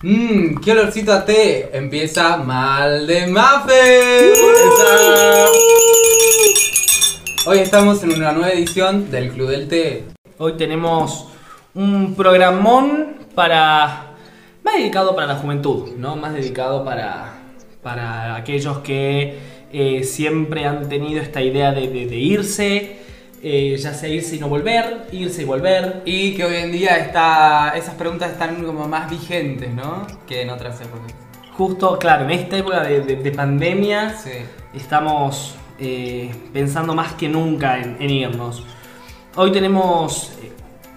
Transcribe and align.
Mmm, 0.00 0.60
qué 0.62 0.70
olorcito 0.70 1.12
a 1.12 1.24
té. 1.24 1.70
Empieza 1.76 2.36
mal 2.36 3.04
de 3.08 3.26
Mafe. 3.26 4.32
Hoy 7.44 7.58
estamos 7.58 8.00
en 8.04 8.12
una 8.12 8.30
nueva 8.30 8.52
edición 8.52 9.10
del 9.10 9.30
Club 9.30 9.48
del 9.48 9.66
Té. 9.66 10.04
Hoy 10.38 10.52
tenemos 10.52 11.26
un 11.74 12.14
programón 12.14 13.16
para. 13.34 14.12
más 14.62 14.74
dedicado 14.76 15.16
para 15.16 15.26
la 15.26 15.34
juventud, 15.34 15.88
¿no? 15.96 16.14
Más 16.14 16.32
dedicado 16.32 16.84
para. 16.84 17.32
para 17.82 18.36
aquellos 18.36 18.78
que 18.78 19.36
eh, 19.72 20.04
siempre 20.04 20.64
han 20.64 20.88
tenido 20.88 21.20
esta 21.20 21.42
idea 21.42 21.72
de, 21.72 21.82
irse, 22.16 22.98
eh, 23.42 23.76
ya 23.78 23.94
sea 23.94 24.08
irse 24.08 24.36
y 24.36 24.38
no 24.40 24.48
volver, 24.48 25.06
irse 25.12 25.42
y 25.42 25.44
volver. 25.44 26.02
Y 26.04 26.34
que 26.34 26.44
hoy 26.44 26.56
en 26.56 26.72
día 26.72 26.96
está, 26.98 27.72
esas 27.76 27.94
preguntas 27.94 28.32
están 28.32 28.62
como 28.64 28.86
más 28.88 29.08
vigentes, 29.10 29.72
¿no? 29.72 30.06
Que 30.26 30.42
en 30.42 30.50
otras 30.50 30.80
épocas. 30.80 31.12
Justo, 31.52 31.98
claro, 31.98 32.24
en 32.24 32.30
esta 32.32 32.56
época 32.56 32.82
de, 32.84 33.00
de- 33.00 33.16
de 33.16 33.30
pandemia 33.32 34.16
Sí. 34.16 34.30
estamos 34.74 35.56
eh, 35.80 36.30
pensando 36.52 36.94
más 36.94 37.14
que 37.14 37.28
nunca 37.28 37.78
en, 37.78 37.96
en 38.00 38.10
irnos. 38.10 38.62
Hoy 39.36 39.50
tenemos 39.52 40.32
eh, 40.42 40.52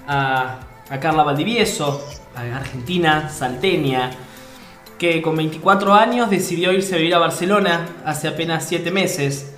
a, 0.08 0.59
a 0.89 1.00
Carla 1.00 1.23
Valdivieso, 1.23 2.03
a 2.36 2.42
argentina, 2.58 3.30
salteña, 3.30 4.12
que 5.00 5.22
con 5.22 5.36
24 5.36 5.94
años 5.95 6.30
decidió 6.30 6.72
irse 6.72 6.94
a 6.94 6.98
vivir 6.98 7.16
a 7.16 7.20
Barcelona 7.20 7.88
hace 8.05 8.28
apenas 8.28 8.66
7 8.67 8.92
meses. 8.92 9.51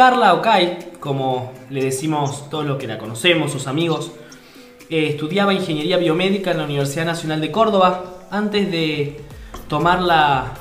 Carla 0.00 0.32
Okai, 0.32 0.92
como 0.98 1.52
le 1.68 1.84
decimos 1.84 2.48
todos 2.48 2.64
los 2.64 2.78
que 2.78 2.86
la 2.86 2.96
conocemos, 2.96 3.52
sus 3.52 3.66
amigos, 3.66 4.12
eh, 4.88 5.08
estudiaba 5.08 5.52
ingeniería 5.52 5.98
biomédica 5.98 6.52
en 6.52 6.56
la 6.56 6.64
Universidad 6.64 7.04
Nacional 7.04 7.42
de 7.42 7.50
Córdoba 7.50 8.26
antes 8.30 8.70
de 8.70 9.20
tomar 9.68 10.00
la, 10.00 10.54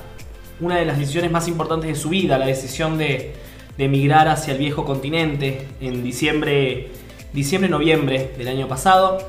una 0.59 0.75
de 0.75 0.83
las 0.83 0.99
decisiones 0.99 1.31
más 1.31 1.47
importantes 1.47 1.89
de 1.89 1.95
su 1.95 2.09
vida, 2.09 2.37
la 2.37 2.47
decisión 2.47 2.97
de, 2.97 3.33
emigrar 3.77 4.27
hacia 4.27 4.51
el 4.51 4.59
viejo 4.59 4.83
continente 4.83 5.69
en 5.79 6.03
diciembre, 6.03 6.91
diciembre-noviembre 7.31 8.33
del 8.37 8.49
año 8.49 8.67
pasado. 8.67 9.19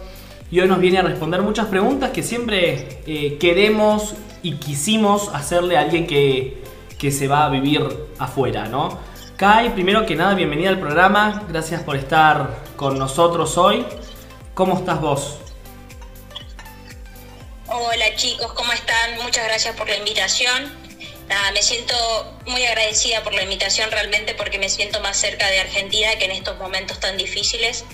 Y 0.50 0.58
hoy 0.58 0.66
nos 0.66 0.80
viene 0.80 0.98
a 0.98 1.02
responder 1.02 1.40
muchas 1.42 1.66
preguntas 1.66 2.10
que 2.10 2.24
siempre 2.24 2.98
eh, 3.06 3.38
queremos 3.38 4.14
y 4.42 4.54
quisimos 4.54 5.28
hacerle 5.32 5.76
a 5.76 5.82
alguien 5.82 6.08
que, 6.08 6.64
que 6.98 7.12
se 7.12 7.28
va 7.28 7.46
a 7.46 7.48
vivir 7.48 7.86
afuera, 8.18 8.66
¿no? 8.66 9.08
Kai, 9.40 9.70
primero 9.70 10.04
que 10.04 10.16
nada, 10.16 10.34
bienvenida 10.34 10.68
al 10.68 10.78
programa. 10.78 11.46
Gracias 11.48 11.82
por 11.82 11.96
estar 11.96 12.62
con 12.76 12.98
nosotros 12.98 13.56
hoy. 13.56 13.86
¿Cómo 14.52 14.76
estás 14.76 15.00
vos? 15.00 15.38
Hola 17.66 18.14
chicos, 18.16 18.52
¿cómo 18.52 18.70
están? 18.74 19.16
Muchas 19.22 19.46
gracias 19.46 19.74
por 19.76 19.88
la 19.88 19.96
invitación. 19.96 20.78
Nada, 21.26 21.52
me 21.52 21.62
siento 21.62 21.94
muy 22.48 22.66
agradecida 22.66 23.22
por 23.22 23.32
la 23.32 23.42
invitación 23.42 23.90
realmente 23.90 24.34
porque 24.34 24.58
me 24.58 24.68
siento 24.68 25.00
más 25.00 25.16
cerca 25.16 25.48
de 25.48 25.60
Argentina 25.60 26.10
que 26.18 26.26
en 26.26 26.32
estos 26.32 26.58
momentos 26.58 27.00
tan 27.00 27.16
difíciles. 27.16 27.86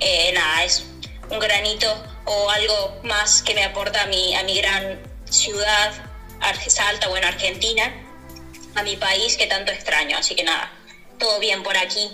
Eh, 0.00 0.32
nada, 0.32 0.64
es 0.64 0.86
un 1.28 1.38
granito 1.38 2.02
o 2.24 2.48
algo 2.48 2.98
más 3.02 3.42
que 3.42 3.54
me 3.54 3.62
aporta 3.62 4.04
a 4.04 4.06
mi, 4.06 4.34
a 4.36 4.42
mi 4.44 4.56
gran 4.56 5.02
ciudad, 5.28 5.92
Salta, 6.66 7.08
bueno, 7.08 7.26
Argentina, 7.26 7.92
a 8.74 8.82
mi 8.82 8.96
país 8.96 9.36
que 9.36 9.46
tanto 9.46 9.70
extraño. 9.70 10.16
Así 10.16 10.34
que 10.34 10.44
nada, 10.44 10.72
todo 11.18 11.40
bien 11.40 11.62
por 11.62 11.76
aquí. 11.76 12.10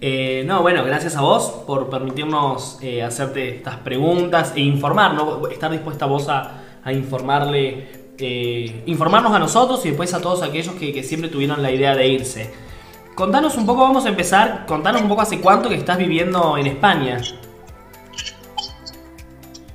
Eh, 0.00 0.44
no, 0.46 0.62
bueno, 0.62 0.84
gracias 0.84 1.16
a 1.16 1.22
vos 1.22 1.64
por 1.66 1.90
permitirnos 1.90 2.78
eh, 2.82 3.02
hacerte 3.02 3.56
estas 3.56 3.76
preguntas 3.78 4.52
e 4.54 4.60
informarnos, 4.60 5.50
estar 5.50 5.70
dispuesta 5.72 6.06
vos 6.06 6.28
a, 6.28 6.62
a 6.84 6.92
informarle, 6.92 8.14
eh, 8.18 8.82
informarnos 8.86 9.32
a 9.32 9.40
nosotros 9.40 9.84
y 9.84 9.88
después 9.88 10.14
a 10.14 10.20
todos 10.20 10.42
aquellos 10.42 10.74
que, 10.76 10.92
que 10.92 11.02
siempre 11.02 11.28
tuvieron 11.28 11.62
la 11.62 11.72
idea 11.72 11.96
de 11.96 12.06
irse. 12.06 12.54
Contanos 13.16 13.56
un 13.56 13.66
poco, 13.66 13.80
vamos 13.80 14.06
a 14.06 14.10
empezar, 14.10 14.66
contanos 14.66 15.02
un 15.02 15.08
poco 15.08 15.22
hace 15.22 15.40
cuánto 15.40 15.68
que 15.68 15.74
estás 15.74 15.98
viviendo 15.98 16.56
en 16.56 16.68
España. 16.68 17.20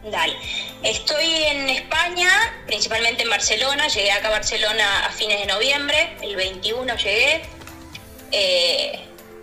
Dale. 0.09 0.35
Estoy 0.83 1.25
en 1.45 1.69
España, 1.69 2.29
principalmente 2.65 3.23
en 3.23 3.29
Barcelona. 3.29 3.87
Llegué 3.87 4.11
acá 4.11 4.27
a 4.27 4.31
Barcelona 4.31 5.05
a 5.05 5.09
fines 5.11 5.39
de 5.39 5.45
noviembre, 5.45 6.17
el 6.21 6.35
21 6.35 6.95
llegué. 6.97 7.41
Eh, 8.35 8.99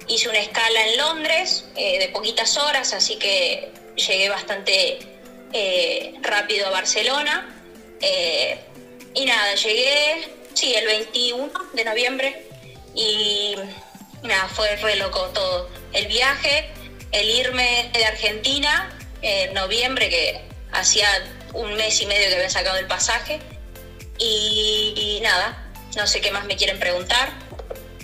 hice 0.09 0.29
una 0.29 0.41
escala 0.41 0.85
en 0.89 0.97
Londres 0.99 1.65
eh, 1.77 2.01
de 2.01 2.09
poquitas 2.09 2.57
horas, 2.57 2.93
así 2.93 3.17
que 3.17 3.71
llegué 3.95 4.29
bastante 4.29 4.99
eh, 5.53 6.15
rápido 6.23 6.67
a 6.67 6.71
Barcelona. 6.71 7.57
Y 9.15 9.25
nada, 9.25 9.55
llegué, 9.55 10.29
sí, 10.55 10.75
el 10.75 10.87
21 10.87 11.53
de 11.75 11.85
noviembre 11.85 12.47
y 12.95 13.55
nada, 14.23 14.49
fue 14.49 14.75
re 14.77 14.97
loco 14.97 15.21
todo. 15.35 15.69
El 15.93 16.07
viaje, 16.07 16.71
el 17.13 17.29
irme 17.29 17.91
de 17.93 18.05
Argentina 18.05 18.97
en 19.23 19.53
noviembre, 19.55 20.09
que 20.09 20.41
hacía 20.73 21.09
un 21.53 21.75
mes 21.75 22.01
y 22.01 22.07
medio 22.07 22.29
que 22.29 22.37
había 22.37 22.51
sacado 22.51 22.79
el 22.79 22.87
pasaje. 22.87 23.39
Y 24.19 25.21
nada, 25.23 25.71
no 25.97 26.07
sé 26.07 26.21
qué 26.21 26.31
más 26.31 26.45
me 26.47 26.57
quieren 26.57 26.79
preguntar. 26.79 27.50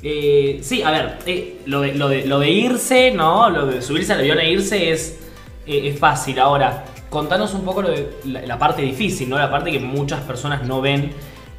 Eh, 0.08 0.60
sí, 0.62 0.82
a 0.82 0.92
ver, 0.92 1.18
eh, 1.26 1.62
lo, 1.66 1.80
de, 1.80 2.48
irse, 2.48 3.10
¿no? 3.10 3.50
Lo 3.50 3.66
de 3.66 3.82
subirse 3.82 4.12
al 4.12 4.20
avión 4.20 4.38
e 4.38 4.52
irse 4.52 4.92
es, 4.92 5.18
eh, 5.66 5.88
es 5.88 5.98
fácil. 5.98 6.38
Ahora, 6.38 6.84
contanos 7.10 7.54
un 7.54 7.64
poco 7.64 7.82
la, 8.22 8.56
parte 8.56 8.82
difícil, 8.82 9.28
¿no? 9.28 9.36
La 9.36 9.50
parte 9.50 9.72
que 9.72 9.80
muchas 9.80 10.22
personas 10.22 10.62
no 10.62 10.80
ven, 10.80 11.12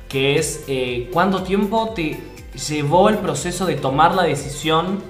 que 0.08 0.40
es 0.40 0.64
eh, 0.70 1.10
cuánto 1.12 1.44
tiempo 1.44 1.92
te 1.94 2.18
llevó 2.70 3.10
el 3.10 3.18
proceso 3.18 3.66
de 3.66 3.76
tomar 3.76 4.16
la 4.16 4.24
decisión 4.24 5.04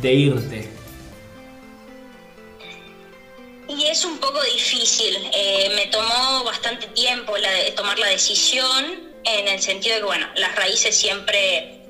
de 0.00 0.14
irte. 0.14 0.70
Y 3.68 3.84
es 3.84 4.02
un 4.06 4.16
poco 4.16 4.42
difícil, 4.44 5.18
me 5.76 5.88
tomó 5.88 6.42
bastante 6.44 6.86
tiempo 6.86 7.34
tomar 7.76 7.98
la 7.98 8.06
decisión 8.06 9.12
en 9.24 9.48
el 9.48 9.60
sentido 9.60 9.96
de 9.96 10.00
que, 10.00 10.06
bueno, 10.06 10.26
las 10.36 10.56
raíces 10.56 10.96
siempre 10.96 11.81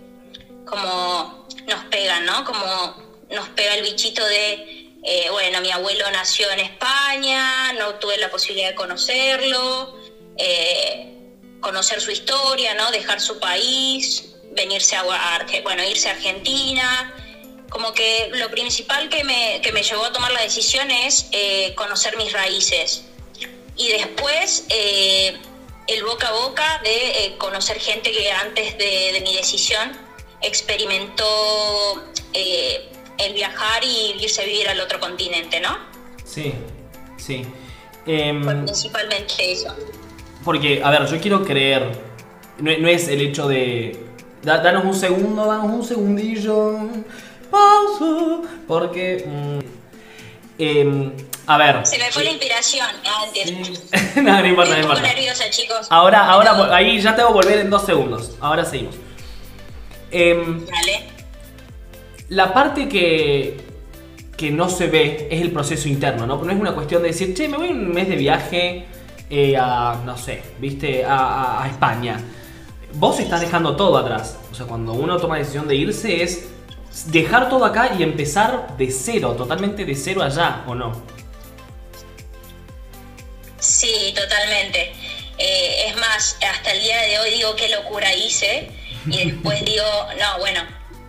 como 0.72 1.46
nos 1.66 1.84
pegan, 1.90 2.24
¿no? 2.24 2.46
Como 2.46 2.96
nos 3.30 3.48
pega 3.50 3.74
el 3.74 3.82
bichito 3.82 4.24
de, 4.24 4.90
eh, 5.04 5.28
bueno, 5.30 5.60
mi 5.60 5.70
abuelo 5.70 6.10
nació 6.12 6.50
en 6.50 6.60
España, 6.60 7.74
no 7.74 7.96
tuve 7.96 8.16
la 8.16 8.30
posibilidad 8.30 8.70
de 8.70 8.74
conocerlo, 8.74 9.98
eh, 10.38 11.28
conocer 11.60 12.00
su 12.00 12.10
historia, 12.10 12.72
¿no? 12.72 12.90
Dejar 12.90 13.20
su 13.20 13.38
país, 13.38 14.34
venirse 14.52 14.96
a, 14.96 15.02
bueno, 15.62 15.84
irse 15.84 16.08
a 16.08 16.12
Argentina. 16.12 17.14
Como 17.68 17.92
que 17.92 18.30
lo 18.32 18.50
principal 18.50 19.10
que 19.10 19.24
me, 19.24 19.60
que 19.60 19.72
me 19.72 19.82
llevó 19.82 20.06
a 20.06 20.12
tomar 20.12 20.32
la 20.32 20.40
decisión 20.40 20.90
es 20.90 21.26
eh, 21.32 21.74
conocer 21.74 22.16
mis 22.16 22.32
raíces. 22.32 23.04
Y 23.76 23.88
después 23.88 24.64
el 24.68 26.04
boca 26.04 26.28
a 26.28 26.32
boca 26.32 26.80
de 26.82 27.34
conocer 27.36 27.78
gente 27.78 28.10
que 28.10 28.30
antes 28.32 28.78
de, 28.78 29.12
de 29.12 29.20
mi 29.20 29.36
decisión 29.36 30.11
experimentó 30.42 31.24
eh, 32.32 32.88
el 33.18 33.34
viajar 33.34 33.82
y 33.84 34.16
irse 34.22 34.42
a 34.42 34.44
vivir 34.44 34.68
al 34.68 34.80
otro 34.80 34.98
continente, 35.00 35.60
¿no? 35.60 35.76
Sí, 36.24 36.54
sí. 37.16 37.44
Em, 38.06 38.42
Fue 38.42 38.54
principalmente 38.54 39.52
eso. 39.52 39.74
Porque, 40.44 40.82
a 40.82 40.90
ver, 40.90 41.06
yo 41.06 41.20
quiero 41.20 41.44
creer. 41.44 41.92
No, 42.58 42.70
no 42.78 42.88
es 42.88 43.08
el 43.08 43.20
hecho 43.20 43.46
de. 43.48 43.98
da- 44.42 44.58
danos 44.58 44.84
un 44.84 44.94
segundo, 44.94 45.46
danos 45.46 45.66
un 45.70 45.84
segundillo. 45.84 46.78
Pausa. 47.50 48.40
Porque. 48.66 49.24
mm, 49.26 49.58
em, 50.58 51.12
a 51.46 51.58
ver. 51.58 51.86
Se 51.86 51.98
me 51.98 52.10
fue 52.10 52.24
la 52.24 52.30
inspiración 52.30 52.86
antes. 53.22 53.52
no, 54.16 54.22
no 54.40 54.46
importa, 54.46 54.74
no 54.74 54.80
importa. 54.82 55.02
nerviosa, 55.02 55.48
chicos. 55.50 55.86
Ahora, 55.90 56.26
ahora, 56.28 56.74
ahí 56.74 57.00
ya 57.00 57.14
te 57.14 57.22
voy 57.22 57.30
a 57.30 57.34
volver 57.34 57.58
en 57.60 57.70
dos 57.70 57.84
segundos. 57.84 58.32
Ahora 58.40 58.64
seguimos. 58.64 58.96
Dale. 60.12 61.04
la 62.28 62.52
parte 62.52 62.88
que, 62.88 63.56
que 64.36 64.50
no 64.50 64.68
se 64.68 64.86
ve 64.88 65.28
es 65.30 65.40
el 65.40 65.50
proceso 65.50 65.88
interno, 65.88 66.26
¿no? 66.26 66.42
No 66.42 66.50
es 66.52 66.58
una 66.60 66.72
cuestión 66.74 67.02
de 67.02 67.08
decir, 67.08 67.34
che, 67.34 67.48
me 67.48 67.56
voy 67.56 67.68
un 67.70 67.88
mes 67.92 68.08
de 68.08 68.16
viaje 68.16 68.84
eh, 69.30 69.56
a, 69.58 70.00
no 70.04 70.16
sé, 70.18 70.42
viste, 70.58 71.04
a, 71.04 71.16
a- 71.16 71.64
a 71.64 71.68
España. 71.68 72.20
Vos 72.94 73.18
estás 73.20 73.40
dejando 73.40 73.74
todo 73.76 73.96
atrás. 73.96 74.36
O 74.50 74.54
sea, 74.54 74.66
cuando 74.66 74.92
uno 74.92 75.16
toma 75.16 75.34
la 75.36 75.40
decisión 75.40 75.66
de 75.66 75.74
irse 75.76 76.22
es 76.22 76.48
dejar 77.06 77.48
todo 77.48 77.64
acá 77.64 77.94
y 77.98 78.02
empezar 78.02 78.76
de 78.76 78.90
cero, 78.90 79.34
totalmente 79.36 79.86
de 79.86 79.94
cero 79.94 80.22
allá, 80.22 80.62
¿o 80.66 80.74
no? 80.74 80.92
Sí, 83.58 84.12
totalmente. 84.14 84.92
Eh, 85.38 85.86
es 85.88 85.96
más, 85.96 86.36
hasta 86.52 86.72
el 86.72 86.82
día 86.82 87.00
de 87.02 87.18
hoy 87.20 87.30
digo 87.30 87.54
qué 87.56 87.68
locura 87.70 88.14
hice 88.14 88.68
y 89.06 89.30
después 89.30 89.64
digo, 89.64 89.84
no, 90.18 90.38
bueno, 90.38 90.66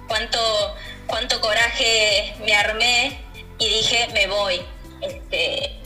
cuánto, 0.07 0.75
cuánto 1.07 1.39
coraje 1.41 2.35
me 2.39 2.55
armé 2.55 3.21
y 3.59 3.69
dije, 3.69 4.07
me 4.13 4.27
voy. 4.27 4.61
Este, 5.01 5.79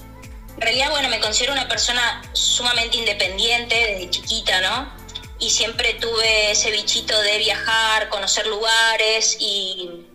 realidad, 0.58 0.90
bueno, 0.92 1.10
me 1.10 1.20
considero 1.20 1.54
una 1.54 1.68
persona 1.68 2.22
sumamente 2.34 2.98
independiente 2.98 3.76
desde 3.76 4.10
chiquita, 4.10 4.62
¿no? 4.62 4.94
Y 5.40 5.50
siempre 5.50 5.94
tuve 5.96 6.52
ese 6.52 6.72
bichito 6.72 7.20
de 7.22 7.38
viajar, 7.38 8.10
conocer 8.10 8.48
lugares 8.48 9.38
y 9.40 10.08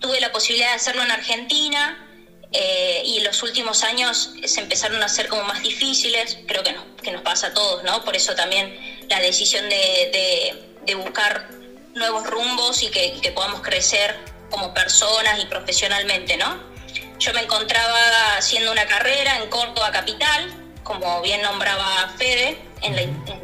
tuve 0.00 0.20
la 0.20 0.32
posibilidad 0.32 0.68
de 0.68 0.74
hacerlo 0.74 1.02
en 1.02 1.10
Argentina 1.10 2.06
eh, 2.52 3.02
y 3.04 3.20
los 3.20 3.42
últimos 3.42 3.84
años 3.84 4.32
se 4.44 4.60
empezaron 4.60 5.02
a 5.02 5.06
hacer 5.06 5.28
como 5.28 5.44
más 5.44 5.62
difíciles, 5.62 6.38
creo 6.48 6.64
que 6.64 6.72
nos, 6.72 6.84
que 7.02 7.12
nos 7.12 7.22
pasa 7.22 7.48
a 7.48 7.54
todos, 7.54 7.84
¿no? 7.84 8.04
Por 8.04 8.16
eso 8.16 8.34
también 8.34 9.06
la 9.08 9.20
decisión 9.20 9.68
de, 9.68 9.76
de, 9.76 10.69
buscar 10.94 11.48
nuevos 11.94 12.26
rumbos 12.26 12.82
y 12.82 12.90
que, 12.90 13.18
que 13.20 13.32
podamos 13.32 13.60
crecer 13.60 14.16
como 14.50 14.74
personas 14.74 15.38
y 15.40 15.46
profesionalmente, 15.46 16.36
¿no? 16.36 16.70
Yo 17.18 17.32
me 17.34 17.42
encontraba 17.42 18.36
haciendo 18.38 18.72
una 18.72 18.86
carrera 18.86 19.36
en 19.38 19.50
Córdoba 19.50 19.90
Capital, 19.92 20.54
como 20.82 21.20
bien 21.20 21.42
nombraba 21.42 22.12
Fede 22.18 22.58
en 22.82 22.96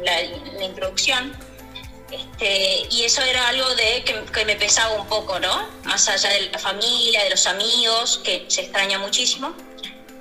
la, 0.03 0.65
introducción. 0.65 1.31
Este, 2.11 2.87
y 2.89 3.03
eso 3.03 3.21
era 3.21 3.47
algo 3.49 3.69
de 3.75 4.03
que, 4.03 4.45
me 4.45 4.55
pesaba 4.55 4.95
un 4.95 5.07
poco, 5.07 5.39
¿no? 5.39 5.69
Más 5.83 6.07
allá 6.09 6.29
de 6.29 6.49
la 6.49 6.59
familia, 6.59 7.23
de 7.23 7.29
los 7.29 7.45
amigos, 7.45 8.19
que 8.23 8.45
se 8.47 8.61
extraña 8.61 8.97
muchísimo, 8.97 9.53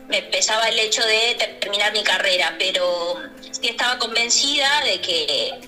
me 0.09 0.23
pesaba 0.23 0.69
el 0.69 0.79
hecho 0.79 1.05
de 1.05 1.57
terminar 1.61 1.93
mi 1.93 2.03
carrera, 2.03 2.55
pero 2.59 3.17
sí 3.51 3.69
estaba 3.69 3.99
convencida 3.99 4.83
de 4.83 5.01
que 5.01 5.61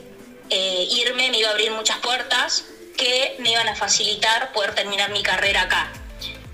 eh, 0.50 0.88
irme 0.90 1.30
me 1.30 1.38
iba 1.38 1.48
a 1.48 1.52
abrir 1.52 1.70
muchas 1.72 1.98
puertas 1.98 2.64
que 2.96 3.36
me 3.38 3.52
iban 3.52 3.68
a 3.68 3.76
facilitar 3.76 4.52
poder 4.52 4.74
terminar 4.74 5.10
mi 5.10 5.22
carrera 5.22 5.62
acá 5.62 5.92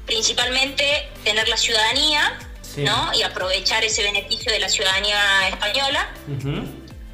principalmente 0.06 1.08
tener 1.24 1.48
la 1.48 1.56
ciudadanía, 1.56 2.38
¿no? 2.78 3.14
Y 3.14 3.22
aprovechar 3.22 3.84
ese 3.84 4.02
beneficio 4.02 4.52
de 4.52 4.58
la 4.58 4.68
ciudadanía 4.68 5.48
española. 5.48 6.08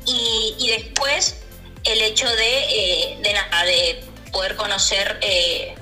y, 0.07 0.69
después 0.77 1.43
el 1.85 2.01
hecho 2.03 2.27
de, 2.27 2.59
eh, 2.69 3.19
de, 3.23 3.31
de 3.67 4.05
poder 4.33 4.57
conocer 4.57 5.19
eh, 5.23 5.75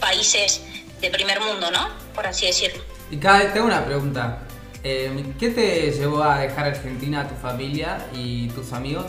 países 0.00 0.62
de 1.00 1.10
primer 1.10 1.40
mundo, 1.40 1.70
¿no? 1.70 1.88
Por 2.14 2.26
así 2.26 2.46
decirlo. 2.46 2.82
Y 3.10 3.16
cada 3.18 3.52
tengo 3.52 3.66
una 3.66 3.84
pregunta. 3.84 4.42
Eh, 4.84 5.24
¿Qué 5.38 5.50
te 5.50 5.90
llevó 5.90 6.22
a 6.22 6.38
dejar 6.38 6.66
Argentina 6.66 7.22
a 7.22 7.28
tu 7.28 7.34
familia 7.34 8.06
y 8.14 8.48
tus 8.50 8.72
amigos 8.72 9.06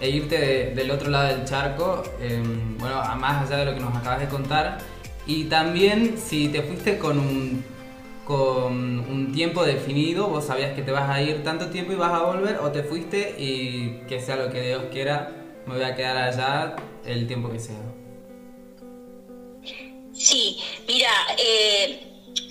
e 0.00 0.08
irte 0.10 0.72
del 0.74 0.90
otro 0.90 1.10
lado 1.10 1.28
del 1.28 1.44
charco? 1.44 2.02
bueno, 2.78 3.02
más 3.16 3.46
allá 3.46 3.58
de 3.58 3.64
lo 3.66 3.74
que 3.74 3.80
nos 3.80 3.96
acabas 3.96 4.20
de 4.20 4.28
contar, 4.28 4.78
y 5.26 5.44
también 5.44 6.16
si 6.18 6.48
te 6.48 6.62
fuiste 6.62 6.98
con 6.98 7.18
un, 7.18 7.64
con 8.24 9.00
un 9.00 9.32
tiempo 9.32 9.64
definido, 9.64 10.28
vos 10.28 10.46
sabías 10.46 10.74
que 10.74 10.82
te 10.82 10.90
vas 10.90 11.10
a 11.10 11.20
ir 11.20 11.42
tanto 11.44 11.66
tiempo 11.66 11.92
y 11.92 11.96
vas 11.96 12.12
a 12.12 12.22
volver, 12.22 12.58
o 12.58 12.70
te 12.70 12.82
fuiste 12.82 13.34
y 13.38 14.00
que 14.08 14.20
sea 14.20 14.36
lo 14.36 14.50
que 14.50 14.62
Dios 14.62 14.84
quiera, 14.90 15.32
me 15.66 15.74
voy 15.74 15.84
a 15.84 15.94
quedar 15.94 16.16
allá 16.16 16.76
el 17.04 17.26
tiempo 17.26 17.50
que 17.50 17.58
sea. 17.58 17.76
Sí, 20.14 20.58
mira, 20.86 21.10
eh, 21.36 22.08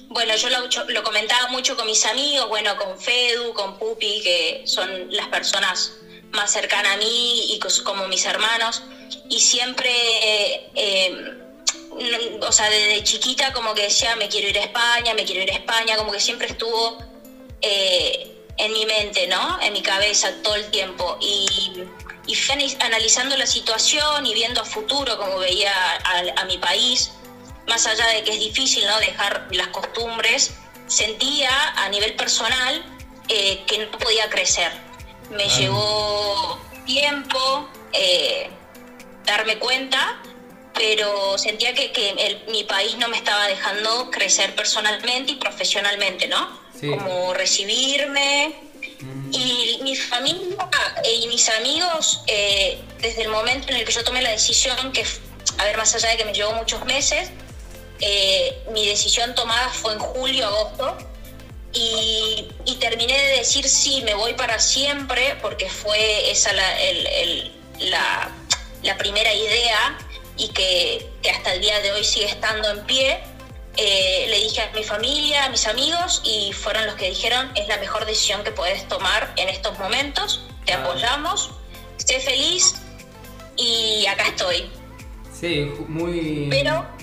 bueno, 0.10 0.36
yo 0.36 0.50
lo, 0.50 0.60
lo, 0.94 1.04
comentaba 1.04 1.50
mucho 1.50 1.76
con 1.76 1.86
mis 1.86 2.06
amigos, 2.06 2.48
bueno, 2.48 2.78
con 2.78 2.98
Fedu, 2.98 3.54
con 3.54 3.78
Pupi, 3.78 4.22
que 4.24 4.62
son 4.66 4.88
las 5.12 5.28
personas 5.28 5.98
más 6.32 6.52
cercanas 6.52 6.96
a 6.96 6.98
mí 6.98 7.54
y 7.54 7.60
como 7.84 8.08
mis 8.08 8.26
hermanos, 8.26 8.84
y 9.30 9.40
siempre... 9.40 9.92
Eh, 10.76 11.44
o 12.42 12.52
sea, 12.52 12.70
desde 12.70 13.04
chiquita 13.04 13.52
como 13.54 13.74
que 13.74 13.84
decía, 13.84 14.16
me 14.16 14.30
quiero 14.30 14.50
ir 14.50 14.58
a 14.60 14.62
España, 14.62 15.14
me 15.16 15.26
quiero 15.26 15.42
ir 15.42 15.52
a 15.52 15.56
España, 15.56 15.98
como 15.98 16.12
que 16.12 16.20
siempre 16.20 16.48
estuvo 16.48 17.04
eh, 17.62 18.38
en 18.58 18.74
mi 18.74 18.86
mente, 18.86 19.28
¿no? 19.28 19.60
En 19.62 19.74
mi 19.74 19.82
cabeza 19.82 20.32
todo 20.44 20.56
el 20.56 20.70
tiempo. 20.70 21.18
Y, 21.22 21.84
y 22.28 22.36
fui 22.36 22.76
analizando 22.82 23.38
la 23.38 23.48
situación 23.48 24.26
y 24.26 24.34
viendo 24.34 24.62
a 24.62 24.66
futuro 24.66 25.18
como 25.18 25.40
veía 25.40 25.74
a, 26.36 26.46
mi 26.46 26.58
país, 26.58 27.12
más 27.68 27.86
allá 27.88 28.06
de 28.08 28.24
que 28.24 28.32
es 28.34 28.40
difícil, 28.40 28.86
¿no? 28.86 29.00
Dejar 29.00 29.48
las 29.52 29.68
costumbres, 29.68 30.54
sentía 30.88 31.50
a 31.76 31.90
nivel 31.90 32.16
personal 32.16 32.84
eh, 33.30 33.64
que 33.66 33.86
no 33.86 33.98
podía 33.98 34.30
crecer. 34.30 34.72
Me 35.30 35.48
llevó 35.50 36.60
tiempo 36.86 37.70
eh, 37.94 38.50
darme 39.26 39.58
cuenta 39.60 40.22
pero 40.78 41.38
sentía 41.38 41.74
que, 41.74 42.42
mi 42.50 42.64
país 42.64 42.98
no 42.98 43.08
me 43.10 43.18
estaba 43.18 43.48
dejando 43.48 44.12
crecer 44.12 44.56
personalmente 44.56 45.34
y 45.34 45.36
profesionalmente, 45.36 46.28
¿no? 46.28 46.60
Como 46.80 47.34
recibirme. 47.34 48.54
Mm. 49.00 49.34
Y 49.34 49.80
mi 49.84 49.96
familia 49.96 50.70
y 51.04 51.28
mis 51.28 51.50
amigos, 51.50 52.22
eh, 52.28 52.80
desde 53.00 53.24
el 53.24 53.30
momento 53.30 53.70
en 53.70 53.78
el 53.78 53.86
que 53.86 53.92
yo 53.92 54.04
tomé 54.04 54.22
la 54.22 54.32
decisión, 54.32 54.92
que, 54.92 55.04
a 55.58 55.64
ver, 55.66 55.78
más 55.78 55.94
allá 55.96 56.10
de 56.10 56.18
que 56.18 56.26
me 56.26 56.34
llevó 56.34 56.54
muchos 56.54 56.84
meses, 56.86 57.30
eh, 58.00 58.64
mi 58.72 58.86
decisión 58.88 59.34
tomada 59.36 59.70
fue 59.70 59.94
en 59.94 60.00
julio, 60.00 60.48
agosto, 60.48 60.98
y, 61.78 62.76
terminé 62.80 63.18
de 63.18 63.38
decir 63.38 63.68
sí, 63.68 64.02
me 64.06 64.14
voy 64.14 64.34
para 64.34 64.60
siempre, 64.60 65.36
porque 65.42 65.70
fue 65.70 66.32
esa 66.32 66.54
la, 66.54 66.64
la, 67.80 68.30
la 68.84 68.98
primera 68.98 69.34
idea 69.34 69.98
y 70.38 70.50
que, 70.50 71.10
hasta 71.34 71.54
el 71.54 71.62
día 71.62 71.80
de 71.82 71.92
hoy 71.92 72.04
sigue 72.04 72.28
estando 72.28 72.70
en 72.70 72.86
pie, 72.86 73.20
eh, 73.76 74.26
le 74.30 74.40
dije 74.40 74.62
a 74.62 74.72
mi 74.72 74.84
familia, 74.84 75.46
a 75.46 75.50
mis 75.50 75.68
amigos, 75.68 76.22
y 76.24 76.54
fueron 76.54 76.86
los 76.86 76.96
que 76.96 77.10
dijeron, 77.10 77.52
es 77.56 77.68
la 77.68 77.78
mejor 77.78 78.06
decisión 78.06 78.44
que 78.44 78.52
puedes 78.52 78.88
tomar 78.88 79.34
en 79.38 79.50
estos 79.50 79.78
momentos, 79.80 80.42
te 80.66 80.74
apoyamos, 80.74 81.52
sé 81.98 82.20
feliz 82.20 82.76
y 83.56 84.06
acá 84.06 84.28
estoy. 84.28 84.70
Sí, 85.34 85.72
muy... 85.88 86.48
Pero... 86.50 86.97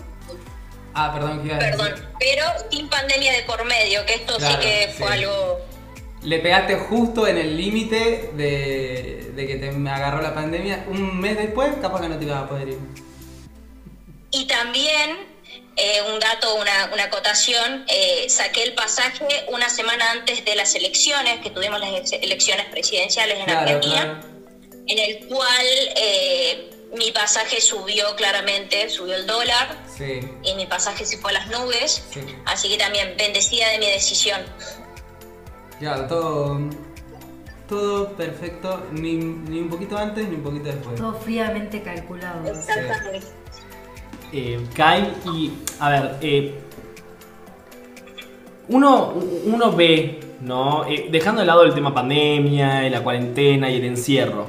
Ah, 0.94 1.12
perdón, 1.12 1.42
¿qué 1.42 1.54
Perdón, 1.56 1.94
pero 2.18 2.44
sin 2.70 2.88
pandemia 2.88 3.32
de 3.32 3.42
por 3.42 3.64
medio, 3.64 4.06
que 4.06 4.14
esto 4.14 4.38
sí 4.38 4.54
que 4.60 4.94
fue 4.96 5.12
algo... 5.12 5.60
Le 6.22 6.38
pegaste 6.38 6.76
justo 6.76 7.26
en 7.26 7.36
el 7.36 7.56
límite 7.56 8.30
de, 8.34 9.32
de, 9.34 9.46
que 9.46 9.56
te 9.56 9.68
agarró 9.68 10.22
la 10.22 10.34
pandemia. 10.34 10.84
Un 10.88 11.20
mes 11.20 11.36
después, 11.36 11.70
capaz 11.82 12.00
que 12.00 12.08
no 12.08 12.18
te 12.18 12.24
ibas 12.24 12.44
a 12.44 12.48
poder 12.48 12.68
ir. 12.68 12.78
Y 14.30 14.46
también, 14.46 15.18
eh, 15.76 16.00
un 16.12 16.20
dato, 16.20 16.54
una, 16.54 16.90
una 16.94 17.04
acotación, 17.04 17.84
eh, 17.88 18.26
saqué 18.30 18.62
el 18.62 18.72
pasaje 18.72 19.44
una 19.48 19.68
semana 19.68 20.12
antes 20.12 20.44
de 20.44 20.56
las 20.56 20.74
elecciones, 20.74 21.40
que 21.40 21.50
tuvimos 21.50 21.78
las 21.78 22.12
elecciones 22.12 22.66
presidenciales 22.66 23.40
en 23.40 23.50
Argentina, 23.50 24.22
en 24.86 24.98
el 24.98 25.26
cual 25.26 25.66
eh, 25.96 26.73
mi 26.96 27.10
pasaje 27.12 27.60
subió 27.60 28.14
claramente, 28.16 28.88
subió 28.88 29.14
el 29.14 29.26
dólar, 29.26 29.76
y 30.42 30.54
mi 30.54 30.66
pasaje 30.66 31.04
se 31.04 31.18
fue 31.18 31.30
a 31.30 31.34
las 31.34 31.48
nubes, 31.48 32.04
así 32.46 32.68
que 32.68 32.76
también 32.76 33.14
bendecida 33.16 33.68
de 33.70 33.78
mi 33.78 33.86
decisión. 33.86 34.40
Ya, 35.80 36.06
todo, 36.06 36.60
todo 37.68 38.12
perfecto, 38.12 38.86
ni, 38.92 39.16
ni, 39.16 39.60
un 39.60 39.70
poquito 39.70 39.98
antes 39.98 40.28
ni 40.28 40.36
un 40.36 40.42
poquito 40.42 40.66
después. 40.66 40.96
Todo 40.96 41.14
fríamente 41.14 41.82
calculado. 41.82 42.48
Exactamente 42.48 43.26
eh, 44.32 44.60
Y, 45.26 45.52
a 45.78 45.90
ver, 45.90 46.16
eh, 46.20 46.54
uno, 48.68 49.14
uno 49.44 49.72
ve, 49.72 50.20
¿no? 50.40 50.86
Eh, 50.86 51.08
dejando 51.10 51.40
de 51.40 51.46
lado 51.46 51.62
el 51.64 51.74
tema 51.74 51.94
pandemia, 51.94 52.88
la 52.90 53.02
cuarentena 53.02 53.70
y 53.70 53.76
el 53.76 53.84
encierro, 53.84 54.46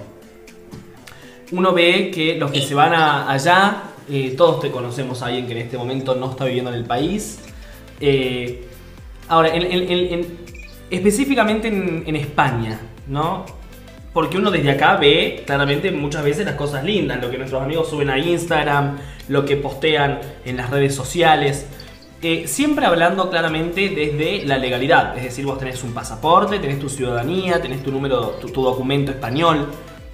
uno 1.51 1.73
ve 1.73 2.11
que 2.13 2.37
los 2.37 2.51
que 2.51 2.61
se 2.61 2.73
van 2.73 2.93
allá, 2.93 3.83
eh, 4.09 4.33
todos 4.37 4.61
te 4.61 4.71
conocemos 4.71 5.21
a 5.21 5.27
alguien 5.27 5.47
que 5.47 5.53
en 5.53 5.59
este 5.59 5.77
momento 5.77 6.15
no 6.15 6.31
está 6.31 6.45
viviendo 6.45 6.71
en 6.71 6.77
el 6.77 6.85
país. 6.85 7.39
ahora, 9.27 9.49
específicamente 10.89 11.67
en, 11.67 12.03
en 12.05 12.15
España, 12.15 12.79
¿no? 13.07 13.45
porque 14.15 14.37
uno 14.37 14.49
desde 14.49 14.71
acá 14.71 14.95
ve 14.95 15.43
claramente 15.45 15.91
muchas 15.91 16.23
veces 16.23 16.45
las 16.45 16.55
cosas 16.55 16.85
lindas, 16.85 17.21
lo 17.21 17.29
que 17.29 17.37
nuestros 17.37 17.61
amigos 17.61 17.89
suben 17.89 18.09
a 18.09 18.17
Instagram, 18.17 18.97
lo 19.27 19.43
que 19.43 19.57
postean 19.57 20.21
en 20.45 20.55
las 20.55 20.69
redes 20.69 20.95
sociales. 20.95 21.67
Eh, 22.21 22.47
siempre 22.47 22.85
hablando 22.85 23.29
claramente 23.29 23.89
desde 23.89 24.45
la 24.45 24.57
legalidad, 24.57 25.17
es 25.17 25.25
decir, 25.25 25.45
vos 25.45 25.59
tenés 25.59 25.83
un 25.83 25.93
pasaporte, 25.93 26.59
tenés 26.59 26.79
tu 26.79 26.87
ciudadanía, 26.87 27.61
tenés 27.61 27.83
tu 27.83 27.91
número, 27.91 28.39
tu, 28.39 28.63
documento 28.63 29.11
español, 29.11 29.67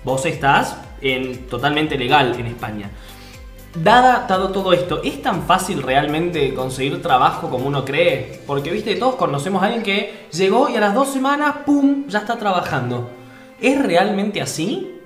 vos 0.04 0.26
estás 0.26 0.78
en, 1.01 1.48
totalmente 1.48 1.98
legal 1.98 2.36
en 2.39 2.48
España. 2.48 2.91
Dada, 3.74 4.25
dado 4.27 4.51
todo 4.51 4.74
esto, 4.74 5.01
¿es 5.01 5.22
tan 5.22 5.48
fácil 5.48 5.81
realmente 5.81 6.53
conseguir 6.53 7.01
trabajo 7.01 7.50
como 7.50 7.67
uno 7.67 7.86
cree? 7.86 8.41
Porque, 8.46 8.70
viste, 8.70 8.96
todos 8.96 9.15
conocemos 9.15 9.63
a 9.63 9.67
alguien 9.67 9.84
que 9.84 10.27
llegó 10.31 10.70
y 10.70 10.75
a 10.75 10.81
las 10.81 10.93
dos 10.93 11.13
semanas, 11.13 11.58
¡pum!, 11.65 12.05
ya 12.10 12.20
está 12.20 12.38
trabajando. 12.38 13.10
¿Es 13.62 13.81
realmente 13.81 14.41
así? 14.41 15.00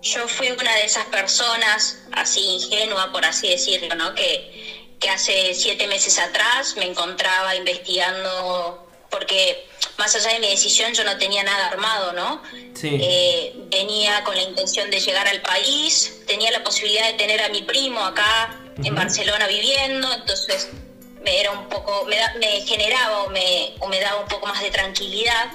Yo 0.00 0.26
fui 0.26 0.48
una 0.50 0.74
de 0.76 0.84
esas 0.84 1.04
personas, 1.06 2.02
así 2.12 2.40
ingenua, 2.40 3.12
por 3.12 3.26
así 3.26 3.48
decirlo, 3.48 3.94
¿no? 3.94 4.14
Que, 4.14 4.96
que 4.98 5.10
hace 5.10 5.52
siete 5.52 5.86
meses 5.86 6.18
atrás 6.18 6.76
me 6.78 6.86
encontraba 6.86 7.54
investigando, 7.56 8.87
porque 9.10 9.66
más 9.96 10.14
allá 10.14 10.32
de 10.34 10.40
mi 10.40 10.48
decisión 10.48 10.92
yo 10.94 11.04
no 11.04 11.16
tenía 11.18 11.42
nada 11.42 11.66
armado, 11.68 12.12
¿no? 12.12 12.42
Sí. 12.74 12.98
Eh, 13.00 13.52
venía 13.70 14.22
con 14.24 14.34
la 14.36 14.42
intención 14.42 14.90
de 14.90 15.00
llegar 15.00 15.26
al 15.26 15.40
país, 15.42 16.20
tenía 16.26 16.50
la 16.50 16.62
posibilidad 16.62 17.06
de 17.06 17.14
tener 17.14 17.40
a 17.42 17.48
mi 17.48 17.62
primo 17.62 18.00
acá 18.00 18.60
en 18.82 18.94
Barcelona 18.94 19.46
viviendo, 19.48 20.12
entonces 20.12 20.68
me 21.22 21.40
era 21.40 21.50
un 21.50 21.68
poco, 21.68 22.04
me, 22.06 22.16
da- 22.16 22.34
me 22.38 22.60
generaba 22.62 23.22
o 23.24 23.30
me, 23.30 23.74
o 23.80 23.88
me 23.88 23.98
daba 24.00 24.20
un 24.22 24.28
poco 24.28 24.46
más 24.46 24.60
de 24.62 24.70
tranquilidad, 24.70 25.50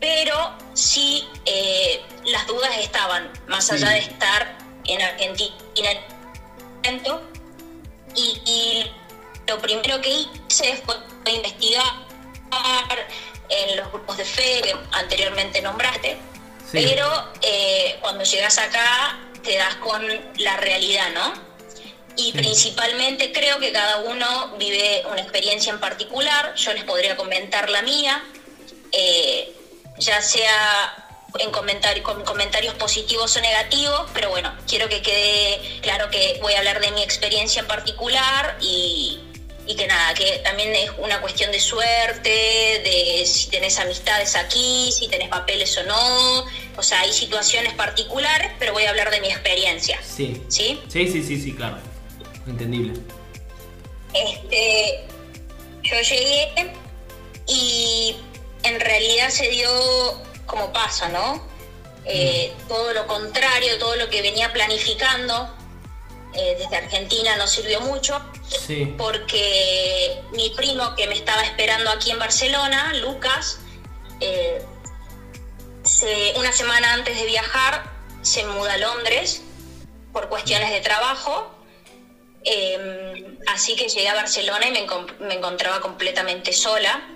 pero 0.00 0.54
sí 0.74 1.26
eh, 1.46 2.02
las 2.26 2.46
dudas 2.46 2.70
estaban, 2.78 3.30
más 3.48 3.70
allá 3.72 3.88
Sí. 3.88 3.94
de 3.94 3.98
estar 4.00 4.58
en 4.84 5.00
Argentina 5.00 5.56
en 6.82 7.02
y 8.14 8.86
lo 9.48 9.58
primero 9.58 10.00
que 10.00 10.10
hice 10.10 10.80
fue 10.84 10.96
investigar 11.32 11.84
en 13.48 13.76
los 13.76 13.92
grupos 13.92 14.16
de 14.16 14.24
fe 14.24 14.60
que 14.62 14.74
anteriormente 14.92 15.60
nombraste, 15.62 16.16
Sí. 16.70 16.78
pero 16.84 17.30
eh, 17.42 17.96
cuando 18.00 18.24
llegas 18.24 18.58
acá 18.58 19.18
te 19.44 19.56
das 19.56 19.76
con 19.76 20.02
la 20.38 20.56
realidad, 20.56 21.10
¿no? 21.14 21.32
Y 22.16 22.32
Sí. 22.32 22.32
principalmente 22.32 23.30
creo 23.30 23.58
que 23.60 23.72
cada 23.72 23.98
uno 23.98 24.56
vive 24.58 25.04
una 25.10 25.20
experiencia 25.20 25.72
en 25.72 25.78
particular, 25.78 26.54
yo 26.56 26.72
les 26.72 26.82
podría 26.84 27.16
comentar 27.16 27.70
la 27.70 27.82
mía, 27.82 28.22
eh, 28.90 29.54
ya 29.98 30.20
sea 30.20 31.02
en 31.38 31.50
con 31.50 32.24
comentarios 32.24 32.74
positivos 32.74 33.36
o 33.36 33.40
negativos, 33.40 34.10
pero 34.14 34.30
bueno, 34.30 34.56
quiero 34.66 34.88
que 34.88 35.02
quede 35.02 35.80
claro 35.82 36.08
que 36.10 36.38
voy 36.40 36.54
a 36.54 36.58
hablar 36.58 36.80
de 36.80 36.90
mi 36.92 37.02
experiencia 37.02 37.60
en 37.60 37.66
particular 37.68 38.56
y, 38.60 39.20
y 39.66 39.74
que 39.74 39.86
nada, 39.86 40.14
que 40.14 40.38
también 40.44 40.74
es 40.74 40.90
una 40.98 41.20
cuestión 41.20 41.50
de 41.50 41.58
suerte, 41.60 42.30
de 42.30 43.24
si 43.26 43.48
tenés 43.50 43.78
amistades 43.78 44.36
aquí, 44.36 44.92
si 44.92 45.08
tenés 45.08 45.28
papeles 45.28 45.76
o 45.78 45.82
no, 45.84 46.44
o 46.76 46.82
sea, 46.82 47.00
hay 47.00 47.12
situaciones 47.12 47.74
particulares, 47.74 48.52
pero 48.58 48.72
voy 48.72 48.84
a 48.84 48.90
hablar 48.90 49.10
de 49.10 49.20
mi 49.20 49.28
experiencia, 49.28 49.98
Sí. 50.02 50.40
¿sí? 50.48 50.80
Sí, 50.88 51.08
sí, 51.08 51.22
sí, 51.22 51.40
sí, 51.40 51.52
claro. 51.54 51.78
Entendible. 52.46 52.92
Este, 54.14 55.04
yo 55.82 56.00
llegué 56.00 56.72
y 57.48 58.16
en 58.62 58.80
realidad 58.80 59.30
se 59.30 59.48
dio 59.48 59.68
como 60.46 60.72
pasa, 60.72 61.08
¿no? 61.08 61.44
Eh, 62.04 62.52
todo 62.68 62.92
lo 62.92 63.06
contrario, 63.08 63.78
todo 63.78 63.96
lo 63.96 64.08
que 64.08 64.22
venía 64.22 64.52
planificando 64.52 65.52
eh, 66.36 66.56
desde 66.58 66.76
Argentina 66.76 67.36
no 67.36 67.46
sirvió 67.46 67.80
mucho 67.80 68.20
Sí. 68.66 68.94
porque 68.98 70.20
mi 70.32 70.50
primo 70.50 70.94
que 70.94 71.06
me 71.06 71.14
estaba 71.14 71.42
esperando 71.42 71.90
aquí 71.90 72.10
en 72.10 72.18
Barcelona, 72.18 72.92
Lucas, 72.94 73.58
eh, 74.20 74.62
se- 75.84 76.34
una 76.36 76.52
semana 76.52 76.92
antes 76.94 77.16
de 77.16 77.26
viajar 77.26 77.90
se 78.22 78.44
muda 78.44 78.74
a 78.74 78.78
Londres 78.78 79.42
por 80.12 80.28
cuestiones 80.28 80.70
de 80.70 80.80
trabajo. 80.80 81.52
Eh, 82.44 83.36
así 83.48 83.74
que 83.76 83.88
llegué 83.88 84.08
a 84.08 84.14
Barcelona 84.14 84.68
y 84.68 84.72
me, 84.72 84.86
encon- 84.86 85.18
me 85.18 85.34
encontraba 85.34 85.80
completamente 85.80 86.52
sola. 86.52 87.08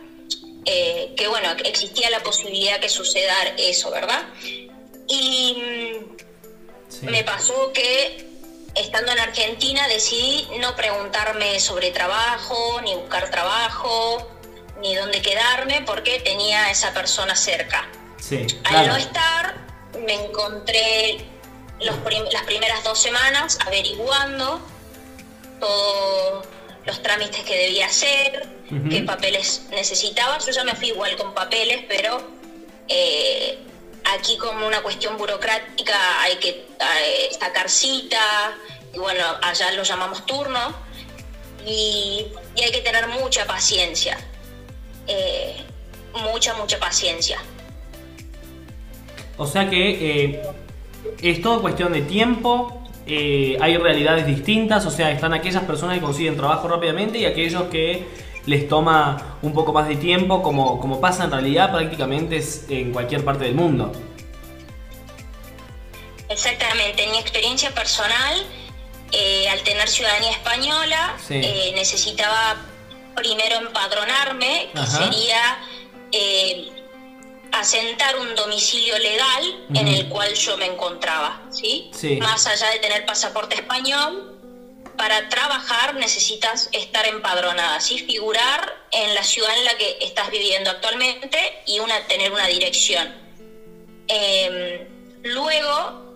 Eh, 0.66 1.14
que 1.16 1.26
bueno, 1.28 1.50
existía 1.64 2.10
la 2.10 2.20
posibilidad 2.22 2.78
que 2.80 2.88
suceda 2.88 3.34
eso, 3.56 3.90
¿verdad? 3.90 4.22
Y 5.08 5.54
mm, 5.56 6.16
Sí. 6.88 7.06
me 7.06 7.24
pasó 7.24 7.72
que 7.72 8.28
estando 8.74 9.12
en 9.12 9.18
Argentina 9.20 9.86
decidí 9.88 10.48
no 10.60 10.74
preguntarme 10.76 11.58
sobre 11.60 11.90
trabajo, 11.90 12.80
ni 12.82 12.94
buscar 12.94 13.30
trabajo, 13.30 14.28
ni 14.80 14.94
dónde 14.94 15.20
quedarme, 15.22 15.82
porque 15.86 16.20
tenía 16.20 16.64
a 16.66 16.70
esa 16.70 16.92
persona 16.94 17.34
cerca. 17.36 17.88
Sí, 18.18 18.46
Al 18.64 18.86
no 18.86 18.96
estar, 18.96 19.54
me 20.06 20.14
encontré 20.26 21.24
los 21.80 21.96
prim- 21.98 22.24
las 22.32 22.42
primeras 22.44 22.82
dos 22.84 22.98
semanas 23.00 23.58
averiguando 23.66 24.60
todos 25.58 26.46
los 26.84 27.02
trámites 27.02 27.42
que 27.44 27.56
debía 27.56 27.86
hacer, 27.86 28.48
qué 28.90 29.02
papeles 29.02 29.62
necesitaba. 29.70 30.38
Yo 30.38 30.52
ya 30.52 30.64
me 30.64 30.74
fui 30.74 30.88
igual 30.88 31.16
con 31.16 31.34
papeles, 31.34 31.84
pero 31.88 32.22
eh, 32.88 33.58
aquí 34.04 34.36
como 34.38 34.66
una 34.66 34.82
cuestión 34.82 35.16
burocrática 35.16 36.22
hay 36.22 36.36
que 36.36 36.48
eh, 36.48 37.28
sacar 37.38 37.68
cita, 37.68 38.18
y 38.94 38.98
bueno, 38.98 39.24
allá 39.42 39.72
lo 39.72 39.82
llamamos 39.82 40.26
turno, 40.26 40.74
y, 41.66 42.26
y 42.56 42.62
hay 42.62 42.72
que 42.72 42.80
tener 42.80 43.06
mucha 43.08 43.46
paciencia. 43.46 44.18
Eh, 45.06 45.56
mucha, 46.32 46.54
mucha 46.54 46.78
paciencia. 46.78 47.38
O 49.36 49.46
sea 49.46 49.68
que 49.68 50.30
eh, 50.30 50.42
es 51.22 51.40
todo 51.42 51.60
cuestión 51.60 51.92
de 51.92 52.02
tiempo. 52.02 52.82
eh, 53.06 53.56
hay 53.60 53.76
realidades 53.76 54.26
distintas, 54.26 54.86
o 54.86 54.90
sea, 54.90 55.10
están 55.10 55.34
aquellas 55.34 55.64
personas 55.64 55.96
que 55.98 56.02
consiguen 56.02 56.36
trabajo 56.36 56.68
rápidamente 56.68 57.18
y 57.18 57.24
aquellos 57.24 57.64
que 57.64 58.06
les 58.50 58.66
toma 58.68 59.38
un 59.42 59.52
poco 59.54 59.72
más 59.72 59.86
de 59.86 59.94
tiempo, 59.94 60.42
como, 60.42 60.80
como 60.80 61.00
pasa 61.00 61.22
en 61.22 61.30
realidad 61.30 61.70
prácticamente 61.70 62.42
en 62.68 62.92
cualquier 62.92 63.24
parte 63.24 63.44
del 63.44 63.54
mundo. 63.54 63.92
Exactamente, 66.28 67.04
en 67.04 67.12
mi 67.12 67.18
experiencia 67.18 67.72
personal, 67.72 68.34
eh, 69.12 69.48
al 69.48 69.60
tener 69.62 69.88
ciudadanía 69.88 70.32
española, 70.32 71.16
Sí. 71.26 71.34
eh, 71.34 71.72
necesitaba 71.76 72.56
primero 73.14 73.56
empadronarme, 73.56 74.70
que 74.74 74.80
Ajá. 74.80 74.98
sería 74.98 75.58
eh, 76.12 76.70
asentar 77.52 78.16
un 78.18 78.34
domicilio 78.34 78.98
legal 78.98 79.42
en 79.74 79.86
el 79.86 80.08
cual 80.08 80.34
yo 80.34 80.56
me 80.56 80.66
encontraba, 80.66 81.40
¿sí? 81.50 81.88
Sí. 81.94 82.16
Más 82.16 82.48
allá 82.48 82.68
de 82.70 82.80
tener 82.80 83.06
pasaporte 83.06 83.54
español, 83.54 84.39
para 85.00 85.30
trabajar 85.30 85.94
necesitas 85.94 86.68
estar 86.72 87.06
empadronada, 87.06 87.80
¿sí? 87.80 88.00
Figurar 88.00 88.84
en 88.90 89.14
la 89.14 89.24
ciudad 89.24 89.48
en 89.56 89.64
la 89.64 89.74
que 89.78 89.96
estás 90.02 90.30
viviendo 90.30 90.68
actualmente 90.68 91.38
y 91.64 91.78
tener 92.06 92.30
una 92.30 92.46
dirección. 92.46 93.08
Eh, 94.08 94.86
luego, 95.22 96.14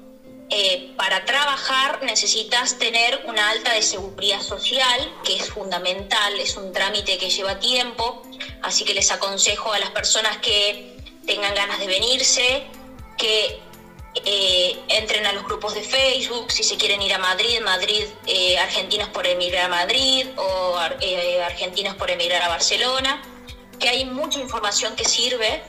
eh, 0.50 0.92
para 0.98 1.24
trabajar 1.24 2.02
necesitas 2.02 2.78
tener 2.78 3.22
una 3.24 3.48
alta 3.48 3.72
de 3.72 3.80
seguridad 3.80 4.42
social, 4.42 5.14
que 5.24 5.36
es 5.36 5.48
fundamental, 5.48 6.38
es 6.38 6.54
un 6.58 6.70
trámite 6.70 7.16
que 7.16 7.30
lleva 7.30 7.58
tiempo, 7.58 8.20
así 8.60 8.84
que 8.84 8.92
les 8.92 9.10
aconsejo 9.10 9.72
a 9.72 9.78
las 9.78 9.92
personas 9.92 10.36
que 10.42 10.94
tengan 11.26 11.54
ganas 11.54 11.78
de 11.78 11.86
venirse, 11.86 12.66
que 13.16 13.63
eh, 14.14 14.78
entren 14.88 15.26
a 15.26 15.33
los 15.33 15.44
grupos 15.44 15.75
de 15.75 15.83
Facebook, 15.83 16.50
si 16.52 16.62
se 16.62 16.76
quieren 16.76 17.02
ir 17.02 17.12
a 17.14 17.18
Madrid, 17.18 17.61
Madrid, 17.62 18.04
eh, 18.26 18.59
Argentinos 18.59 19.09
por 19.09 19.26
emigrar 19.26 19.66
a 19.66 19.68
Madrid 19.68 20.26
o 20.37 20.78
eh, 21.00 21.42
Argentinos 21.42 21.94
por 21.97 22.11
emigrar 22.11 22.42
a 22.42 22.49
Barcelona, 22.49 23.23
que 23.78 23.88
hay 23.88 24.04
mucha 24.04 24.38
información 24.38 24.94
que 24.97 25.04
sirve 25.04 25.62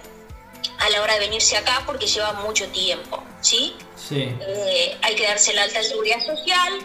a 0.79 0.89
la 0.89 1.01
hora 1.01 1.13
de 1.13 1.19
venirse 1.19 1.57
acá 1.57 1.83
porque 1.85 2.07
lleva 2.07 2.33
mucho 2.33 2.67
tiempo, 2.69 3.23
¿sí? 3.41 3.75
Sí. 3.95 4.35
Eh, 4.39 4.97
hay 5.01 5.15
que 5.15 5.23
darse 5.23 5.51
el 5.51 5.59
alta 5.59 5.81
seguridad 5.83 6.19
social 6.25 6.79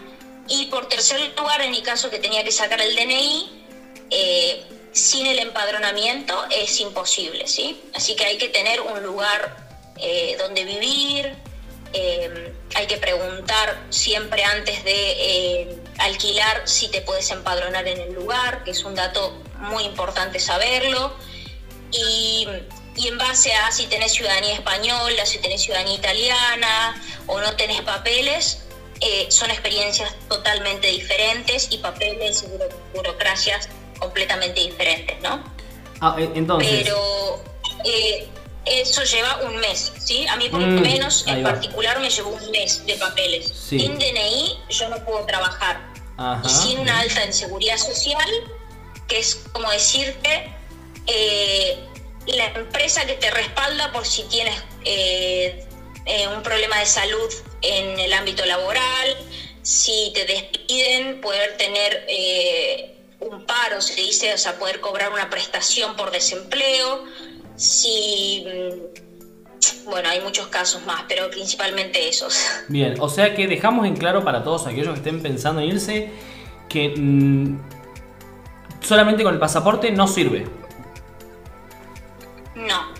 y 0.47 0.65
por 0.67 0.87
tercer 0.87 1.33
lugar, 1.37 1.61
en 1.61 1.71
mi 1.71 1.81
caso 1.81 2.09
que 2.09 2.19
tenía 2.19 2.43
que 2.43 2.51
sacar 2.51 2.81
el 2.81 2.95
DNI, 2.95 3.63
eh, 4.09 4.63
sin 4.91 5.25
el 5.25 5.39
empadronamiento 5.39 6.45
es 6.49 6.79
imposible, 6.79 7.47
¿sí? 7.47 7.81
Así 7.93 8.15
que 8.15 8.25
hay 8.25 8.37
que 8.37 8.49
tener 8.49 8.81
un 8.81 9.01
lugar 9.03 9.55
eh, 9.97 10.35
donde 10.39 10.65
vivir, 10.65 11.35
eh, 11.93 12.53
hay 12.75 12.87
que 12.87 12.97
preguntar 12.97 13.77
siempre 13.89 14.43
antes 14.43 14.83
de 14.83 15.11
eh, 15.11 15.77
alquilar 15.99 16.61
si 16.65 16.87
te 16.89 17.01
puedes 17.01 17.29
empadronar 17.31 17.87
en 17.87 17.99
el 17.99 18.13
lugar, 18.13 18.63
que 18.63 18.71
es 18.71 18.83
un 18.83 18.95
dato 18.95 19.41
muy 19.59 19.83
importante 19.83 20.39
saberlo. 20.39 21.13
Y, 21.91 22.47
y 22.95 23.07
en 23.07 23.17
base 23.17 23.53
a 23.53 23.71
si 23.71 23.87
tenés 23.87 24.13
ciudadanía 24.13 24.53
española, 24.53 25.25
si 25.25 25.39
tenés 25.39 25.61
ciudadanía 25.61 25.95
italiana 25.95 27.01
o 27.27 27.39
no 27.41 27.55
tenés 27.55 27.81
papeles, 27.81 28.63
eh, 29.01 29.27
son 29.29 29.51
experiencias 29.51 30.13
totalmente 30.29 30.87
diferentes 30.87 31.67
y 31.71 31.79
papeles 31.79 32.43
y 32.43 32.45
buro- 32.47 32.69
burocracias 32.93 33.67
completamente 33.99 34.61
diferentes, 34.61 35.19
¿no? 35.21 35.43
Ah, 35.99 36.15
eh, 36.17 36.29
entonces. 36.35 36.83
Pero 36.83 37.43
eso 38.65 39.03
lleva 39.03 39.37
un 39.43 39.57
mes, 39.57 39.91
¿sí? 39.99 40.25
A 40.27 40.35
mí 40.35 40.47
por 40.49 40.59
lo 40.61 40.67
Mm, 40.67 40.81
menos 40.81 41.25
en 41.27 41.43
va. 41.45 41.51
particular 41.51 41.99
me 41.99 42.09
llevó 42.09 42.29
un 42.29 42.51
mes 42.51 42.85
de 42.85 42.95
papeles. 42.95 43.47
Sí. 43.47 43.79
Sin 43.79 43.97
DNI 43.97 44.59
yo 44.69 44.89
no 44.89 45.03
puedo 45.05 45.25
trabajar. 45.25 45.81
Ajá. 46.17 46.41
Y 46.45 46.49
sin 46.49 46.79
una 46.79 46.99
alta 46.99 47.23
en 47.23 47.33
seguridad 47.33 47.77
social, 47.77 48.29
que 49.07 49.19
es 49.19 49.35
como 49.51 49.69
decirte, 49.71 50.53
eh, 51.07 51.79
la 52.27 52.45
empresa 52.47 53.05
que 53.05 53.13
te 53.13 53.31
respalda 53.31 53.91
por 53.91 54.05
si 54.05 54.23
tienes 54.23 54.55
eh, 54.85 55.65
eh, 56.05 56.27
un 56.27 56.43
problema 56.43 56.77
de 56.79 56.85
salud 56.85 57.33
en 57.63 57.99
el 57.99 58.13
ámbito 58.13 58.45
laboral, 58.45 59.17
si 59.63 60.11
te 60.13 60.25
despiden, 60.25 61.21
poder 61.21 61.57
tener 61.57 62.05
eh, 62.07 62.95
un 63.19 63.45
paro, 63.45 63.81
se 63.81 63.95
dice, 63.95 64.33
o 64.33 64.37
sea, 64.37 64.57
poder 64.57 64.79
cobrar 64.81 65.11
una 65.11 65.29
prestación 65.29 65.95
por 65.95 66.11
desempleo, 66.11 67.03
si... 67.55 68.45
Mm, 68.45 69.85
bueno, 69.85 70.09
hay 70.09 70.21
muchos 70.21 70.47
casos 70.47 70.85
más, 70.85 71.03
pero 71.07 71.29
principalmente 71.29 72.07
esos. 72.07 72.39
Bien, 72.67 72.95
o 72.99 73.09
sea 73.09 73.35
que 73.35 73.47
dejamos 73.47 73.85
en 73.85 73.95
claro 73.95 74.23
para 74.23 74.43
todos 74.43 74.67
aquellos 74.67 74.93
que 74.93 74.99
estén 74.99 75.21
pensando 75.21 75.61
en 75.61 75.69
irse 75.69 76.11
que 76.69 76.93
mm, 76.95 77.59
solamente 78.81 79.23
con 79.23 79.33
el 79.33 79.39
pasaporte 79.39 79.91
no 79.91 80.07
sirve. 80.07 80.47
No, 82.55 82.93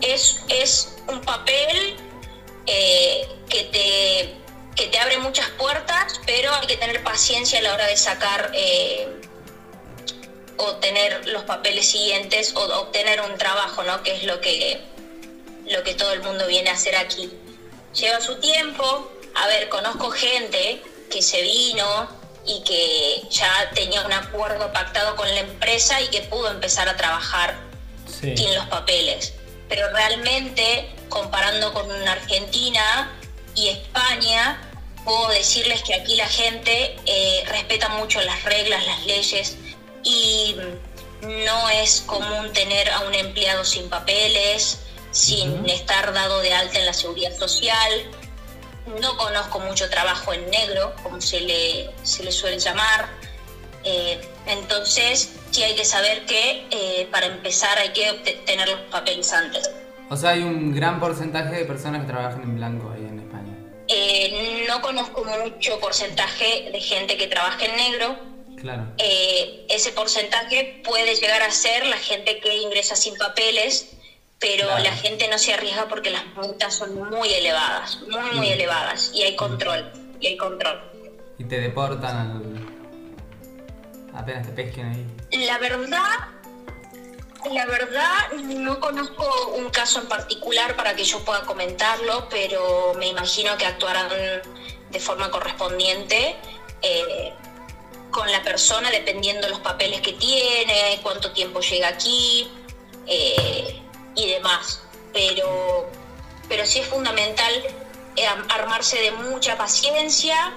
es, 0.00 0.44
es 0.48 0.96
un 1.08 1.20
papel 1.20 1.96
eh, 2.66 3.28
que, 3.48 3.64
te, 3.64 4.34
que 4.74 4.90
te 4.90 4.98
abre 4.98 5.18
muchas 5.18 5.48
puertas, 5.50 6.20
pero 6.26 6.52
hay 6.54 6.66
que 6.66 6.76
tener 6.76 7.02
paciencia 7.02 7.58
a 7.58 7.62
la 7.62 7.74
hora 7.74 7.86
de 7.86 7.96
sacar 7.96 8.50
eh, 8.54 9.08
o 10.58 10.76
tener 10.76 11.26
los 11.28 11.44
papeles 11.44 11.88
siguientes 11.88 12.52
o 12.54 12.62
obtener 12.80 13.20
un 13.22 13.38
trabajo, 13.38 13.82
¿no? 13.84 14.02
Que 14.02 14.16
es 14.16 14.24
lo 14.24 14.40
que, 14.40 14.80
lo 15.66 15.82
que 15.82 15.94
todo 15.94 16.12
el 16.12 16.22
mundo 16.22 16.46
viene 16.46 16.70
a 16.70 16.74
hacer 16.74 16.96
aquí. 16.96 17.32
Lleva 17.94 18.20
su 18.20 18.36
tiempo. 18.36 19.10
A 19.34 19.46
ver, 19.46 19.68
conozco 19.68 20.10
gente 20.10 20.82
que 21.10 21.22
se 21.22 21.42
vino 21.42 22.08
y 22.44 22.62
que 22.64 23.22
ya 23.30 23.70
tenía 23.74 24.04
un 24.04 24.12
acuerdo 24.12 24.72
pactado 24.72 25.14
con 25.16 25.28
la 25.28 25.40
empresa 25.40 26.00
y 26.00 26.08
que 26.08 26.22
pudo 26.22 26.50
empezar 26.50 26.88
a 26.88 26.96
trabajar 26.96 27.56
sin 28.06 28.54
los 28.54 28.66
papeles. 28.66 29.34
Pero 29.68 29.88
realmente, 29.90 30.90
comparando 31.08 31.72
con 31.72 31.90
Argentina 32.08 33.12
y 33.54 33.68
España, 33.68 34.60
puedo 35.04 35.28
decirles 35.28 35.82
que 35.82 35.94
aquí 35.94 36.16
la 36.16 36.26
gente 36.26 36.96
eh, 37.06 37.44
respeta 37.46 37.88
mucho 37.90 38.20
las 38.22 38.42
reglas, 38.44 38.84
las 38.86 39.06
leyes 39.06 39.56
y 40.04 40.56
no 41.22 41.68
es 41.70 42.02
común 42.02 42.52
tener 42.52 42.88
a 42.90 43.00
un 43.00 43.14
empleado 43.14 43.64
sin 43.64 43.88
papeles, 43.88 44.78
sin 45.10 45.68
estar 45.68 46.12
dado 46.12 46.40
de 46.40 46.54
alta 46.54 46.78
en 46.78 46.86
la 46.86 46.92
seguridad 46.92 47.36
social. 47.36 47.92
No 49.00 49.16
conozco 49.16 49.60
mucho 49.60 49.90
trabajo 49.90 50.32
en 50.32 50.48
negro, 50.50 50.94
como 51.02 51.20
se 51.20 51.40
le, 51.40 51.90
se 52.02 52.24
le 52.24 52.32
suele 52.32 52.58
llamar. 52.58 53.08
Eh, 53.84 54.20
entonces, 54.46 55.34
sí 55.50 55.62
hay 55.62 55.74
que 55.74 55.84
saber 55.84 56.24
que 56.26 56.66
eh, 56.70 57.08
para 57.10 57.26
empezar 57.26 57.78
hay 57.78 57.90
que 57.90 58.12
tener 58.46 58.68
los 58.68 58.80
papeles 58.90 59.32
antes. 59.32 59.70
O 60.10 60.16
sea, 60.16 60.30
hay 60.30 60.42
un 60.42 60.74
gran 60.74 61.00
porcentaje 61.00 61.54
de 61.54 61.64
personas 61.64 62.02
que 62.02 62.12
trabajan 62.12 62.42
en 62.42 62.56
blanco 62.56 62.90
ahí 62.90 63.04
en 63.04 63.18
España. 63.18 63.54
Eh, 63.88 64.64
no 64.66 64.80
conozco 64.80 65.24
mucho 65.24 65.78
porcentaje 65.80 66.70
de 66.72 66.80
gente 66.80 67.16
que 67.16 67.26
trabaja 67.26 67.64
en 67.66 67.76
negro. 67.76 68.18
Claro. 68.60 68.88
ese 68.98 69.92
porcentaje 69.92 70.82
puede 70.84 71.14
llegar 71.14 71.42
a 71.42 71.50
ser 71.50 71.86
la 71.86 71.96
gente 71.96 72.40
que 72.40 72.56
ingresa 72.56 72.96
sin 72.96 73.16
papeles 73.16 73.98
pero 74.40 74.78
la 74.78 74.92
gente 74.92 75.28
no 75.28 75.38
se 75.38 75.52
arriesga 75.52 75.88
porque 75.88 76.10
las 76.10 76.24
multas 76.36 76.74
son 76.74 76.94
muy 77.10 77.32
elevadas, 77.32 78.00
muy, 78.02 78.30
muy 78.36 78.48
mm. 78.48 78.52
elevadas, 78.52 79.10
y 79.12 79.22
hay 79.22 79.34
control, 79.34 79.90
y 80.20 80.28
hay 80.28 80.36
control. 80.36 80.80
Y 81.38 81.44
te 81.44 81.60
deportan 81.60 82.68
apenas 84.14 84.46
te 84.46 84.52
pesquen 84.52 84.86
ahí. 84.86 85.46
La 85.46 85.58
verdad, 85.58 86.28
la 87.52 87.66
verdad 87.66 88.32
no 88.32 88.80
conozco 88.80 89.54
un 89.56 89.70
caso 89.70 90.00
en 90.00 90.08
particular 90.08 90.76
para 90.76 90.94
que 90.94 91.04
yo 91.04 91.24
pueda 91.24 91.42
comentarlo, 91.42 92.28
pero 92.28 92.94
me 92.94 93.08
imagino 93.08 93.56
que 93.56 93.66
actuarán 93.66 94.08
de 94.90 95.00
forma 95.00 95.30
correspondiente. 95.30 96.36
Eh, 96.82 97.32
con 98.10 98.30
la 98.30 98.42
persona 98.42 98.90
dependiendo 98.90 99.48
los 99.48 99.60
papeles 99.60 100.00
que 100.00 100.12
tiene, 100.14 100.98
cuánto 101.02 101.32
tiempo 101.32 101.60
llega 101.60 101.88
aquí. 101.88 102.48
Eh, 103.06 103.82
y 104.18 104.26
demás. 104.26 104.82
Pero, 105.12 105.88
pero 106.48 106.66
sí 106.66 106.80
es 106.80 106.86
fundamental 106.86 107.52
eh, 108.16 108.26
armarse 108.50 109.00
de 109.00 109.12
mucha 109.12 109.56
paciencia 109.56 110.52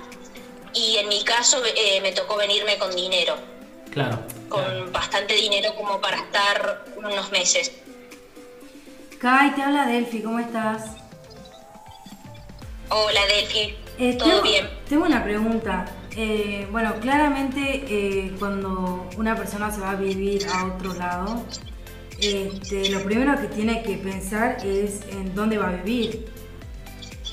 y 0.74 0.98
en 0.98 1.08
mi 1.08 1.24
caso 1.24 1.62
eh, 1.66 2.02
me 2.02 2.12
tocó 2.12 2.36
venirme 2.36 2.78
con 2.78 2.94
dinero. 2.96 3.36
Claro. 3.92 4.20
Con 4.50 4.92
bastante 4.92 5.36
dinero 5.36 5.74
como 5.76 6.02
para 6.02 6.18
estar 6.18 6.86
unos 6.98 7.32
meses. 7.32 7.72
Kai, 9.20 9.54
te 9.54 9.62
habla 9.62 9.86
Delphi, 9.86 10.22
¿cómo 10.22 10.40
estás? 10.40 10.92
Hola 12.90 13.26
Delphi, 13.28 13.78
eh, 14.00 14.18
¿todo 14.18 14.42
bien? 14.42 14.70
Tengo 14.90 15.06
una 15.06 15.24
pregunta. 15.24 15.86
Bueno, 16.72 16.96
claramente 17.00 18.34
cuando 18.40 19.10
una 19.18 19.36
persona 19.36 19.72
se 19.72 19.82
va 19.82 19.92
a 19.92 19.96
vivir 19.96 20.46
a 20.48 20.66
otro 20.66 20.94
lado, 20.94 21.44
este, 22.22 22.90
lo 22.90 23.04
primero 23.04 23.36
que 23.42 23.48
tiene 23.48 23.82
que 23.82 23.98
pensar 23.98 24.64
es 24.64 25.02
en 25.10 25.34
dónde 25.34 25.58
va 25.58 25.70
a 25.70 25.72
vivir. 25.72 26.32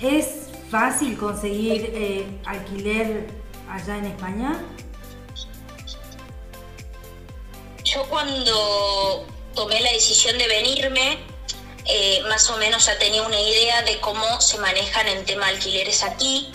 ¿Es 0.01 0.49
fácil 0.71 1.19
conseguir 1.19 1.93
eh, 1.95 2.27
alquiler 2.47 3.27
allá 3.71 3.99
en 3.99 4.07
España? 4.07 4.65
Yo 7.85 8.05
cuando 8.09 9.27
tomé 9.55 9.81
la 9.81 9.93
decisión 9.93 10.39
de 10.39 10.47
venirme, 10.47 11.19
eh, 11.85 12.23
más 12.29 12.49
o 12.51 12.57
menos 12.57 12.87
ya 12.87 12.99
tenía 12.99 13.23
una 13.23 13.41
idea 13.41 13.83
de 13.83 14.01
cómo 14.01 14.41
se 14.41 14.59
manejan 14.59 15.07
en 15.09 15.25
tema 15.27 15.47
de 15.47 15.53
alquileres 15.53 16.03
aquí. 16.03 16.51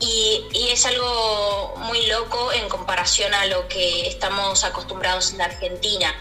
Y, 0.00 0.46
y, 0.52 0.68
es 0.70 0.86
algo 0.86 1.74
muy 1.76 2.06
loco 2.06 2.52
en 2.52 2.68
comparación 2.70 3.34
a 3.34 3.44
lo 3.46 3.68
que 3.68 4.08
estamos 4.08 4.64
acostumbrados 4.64 5.34
en 5.34 5.42
Argentina 5.42 6.14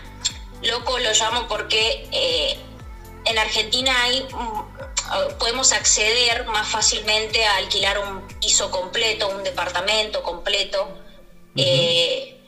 loco 0.63 0.97
lo 0.99 1.11
llamo 1.13 1.47
porque 1.47 2.07
eh, 2.11 2.57
en 3.25 3.37
Argentina 3.37 3.93
hay, 4.03 4.27
podemos 5.37 5.71
acceder 5.71 6.45
más 6.47 6.67
fácilmente 6.67 7.45
a 7.45 7.57
alquilar 7.57 7.99
un 7.99 8.27
piso 8.39 8.71
completo, 8.71 9.29
un 9.29 9.43
departamento 9.43 10.23
completo 10.23 10.87
eh, 11.55 12.39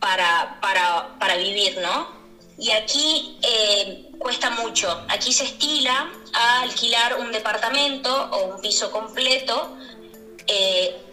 para, 0.00 0.58
para, 0.60 1.36
vivir, 1.36 1.78
¿no? 1.78 2.16
Y 2.58 2.70
aquí 2.72 3.38
eh, 3.42 4.10
cuesta 4.18 4.50
mucho. 4.50 5.04
Aquí 5.08 5.32
se 5.32 5.44
estila 5.44 6.10
a 6.34 6.62
alquilar 6.62 7.18
un 7.18 7.32
departamento 7.32 8.30
o 8.32 8.54
un 8.54 8.60
piso 8.60 8.90
completo, 8.90 9.76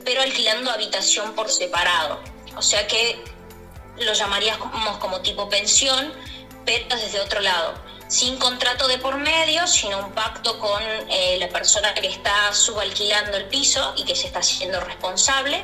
pero 0.03 0.21
alquilando 0.21 0.71
habitación 0.71 1.33
por 1.33 1.49
separado. 1.49 2.21
O 2.55 2.61
sea 2.61 2.87
que 2.87 3.23
lo 3.97 4.13
llamaríamos 4.13 4.97
como 4.97 5.21
tipo 5.21 5.49
pensión, 5.49 6.13
pero 6.65 6.95
desde 6.95 7.19
otro 7.19 7.41
lado, 7.41 7.73
sin 8.07 8.37
contrato 8.37 8.87
de 8.87 8.97
por 8.97 9.17
medio, 9.17 9.65
sino 9.67 9.99
un 9.99 10.11
pacto 10.13 10.59
con 10.59 10.81
eh, 11.09 11.37
la 11.39 11.49
persona 11.49 11.93
que 11.93 12.07
está 12.07 12.53
subalquilando 12.53 13.37
el 13.37 13.45
piso 13.45 13.93
y 13.97 14.03
que 14.05 14.15
se 14.15 14.27
está 14.27 14.39
haciendo 14.39 14.79
responsable, 14.81 15.63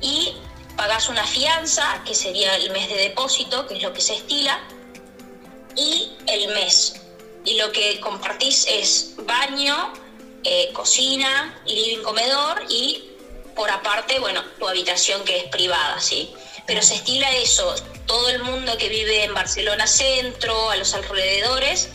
y 0.00 0.36
pagas 0.76 1.08
una 1.08 1.24
fianza, 1.24 2.02
que 2.04 2.14
sería 2.14 2.56
el 2.56 2.70
mes 2.70 2.88
de 2.88 2.96
depósito, 2.96 3.66
que 3.66 3.76
es 3.76 3.82
lo 3.82 3.92
que 3.92 4.00
se 4.00 4.14
estila, 4.14 4.60
y 5.76 6.12
el 6.26 6.48
mes. 6.54 7.00
Y 7.44 7.56
lo 7.56 7.72
que 7.72 8.00
compartís 8.00 8.66
es 8.68 9.14
baño, 9.18 9.92
eh, 10.44 10.70
cocina, 10.72 11.58
living, 11.66 12.02
comedor 12.02 12.62
y 12.68 13.10
por 13.54 13.70
aparte, 13.70 14.18
bueno, 14.18 14.42
tu 14.58 14.68
habitación 14.68 15.24
que 15.24 15.38
es 15.38 15.44
privada, 15.44 16.00
¿sí? 16.00 16.32
Pero 16.66 16.82
se 16.82 16.96
estila 16.96 17.30
eso, 17.36 17.74
todo 18.06 18.28
el 18.30 18.42
mundo 18.42 18.76
que 18.76 18.88
vive 18.88 19.24
en 19.24 19.34
Barcelona 19.34 19.86
Centro, 19.86 20.70
a 20.70 20.76
los 20.76 20.94
alrededores, 20.94 21.90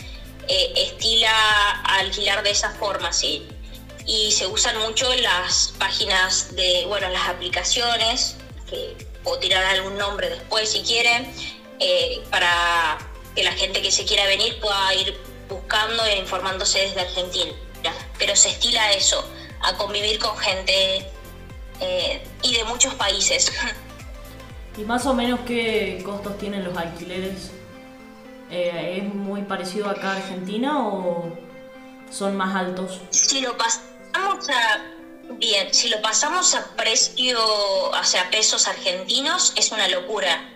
eh, 0.47 0.73
estila 0.75 1.81
alquilar 1.83 2.43
de 2.43 2.51
esa 2.51 2.71
forma, 2.71 3.11
¿sí? 3.13 3.47
Y 4.05 4.31
se 4.31 4.47
usan 4.47 4.77
mucho 4.79 5.13
las 5.15 5.73
páginas 5.77 6.55
de, 6.55 6.85
bueno, 6.87 7.09
las 7.09 7.27
aplicaciones, 7.27 8.37
que 8.69 8.95
puedo 9.23 9.39
tirar 9.39 9.63
algún 9.65 9.97
nombre 9.97 10.29
después 10.29 10.71
si 10.71 10.81
quieren, 10.81 11.31
eh, 11.79 12.21
para 12.31 12.97
que 13.35 13.43
la 13.43 13.51
gente 13.51 13.81
que 13.81 13.91
se 13.91 14.05
quiera 14.05 14.25
venir 14.25 14.59
pueda 14.59 14.93
ir 14.95 15.15
buscando 15.47 16.03
e 16.05 16.17
informándose 16.17 16.79
desde 16.79 17.01
Argentina. 17.01 17.53
Pero 18.19 18.35
se 18.35 18.49
estila 18.49 18.91
eso, 18.91 19.27
a 19.61 19.75
convivir 19.77 20.19
con 20.19 20.37
gente 20.37 21.09
eh, 21.79 22.21
y 22.43 22.53
de 22.53 22.63
muchos 22.65 22.93
países. 22.95 23.51
¿Y 24.77 24.83
más 24.83 25.05
o 25.05 25.13
menos 25.13 25.39
qué 25.47 26.01
costos 26.05 26.37
tienen 26.37 26.63
los 26.63 26.77
alquileres? 26.77 27.51
Eh, 28.51 28.97
¿Es 28.97 29.13
muy 29.13 29.41
parecido 29.43 29.89
acá 29.89 30.13
a 30.13 30.15
Argentina 30.17 30.87
o 30.87 31.37
son 32.11 32.35
más 32.35 32.55
altos? 32.55 33.01
Si 33.09 33.41
lo 33.41 33.57
pasamos 33.57 34.49
a 34.49 34.83
bien, 35.37 35.73
si 35.73 35.89
lo 35.89 36.01
pasamos 36.01 36.55
a 36.55 36.75
precio, 36.75 37.39
o 37.43 38.03
sea, 38.03 38.29
pesos 38.29 38.67
argentinos, 38.67 39.53
es 39.55 39.71
una 39.71 39.87
locura. 39.87 40.49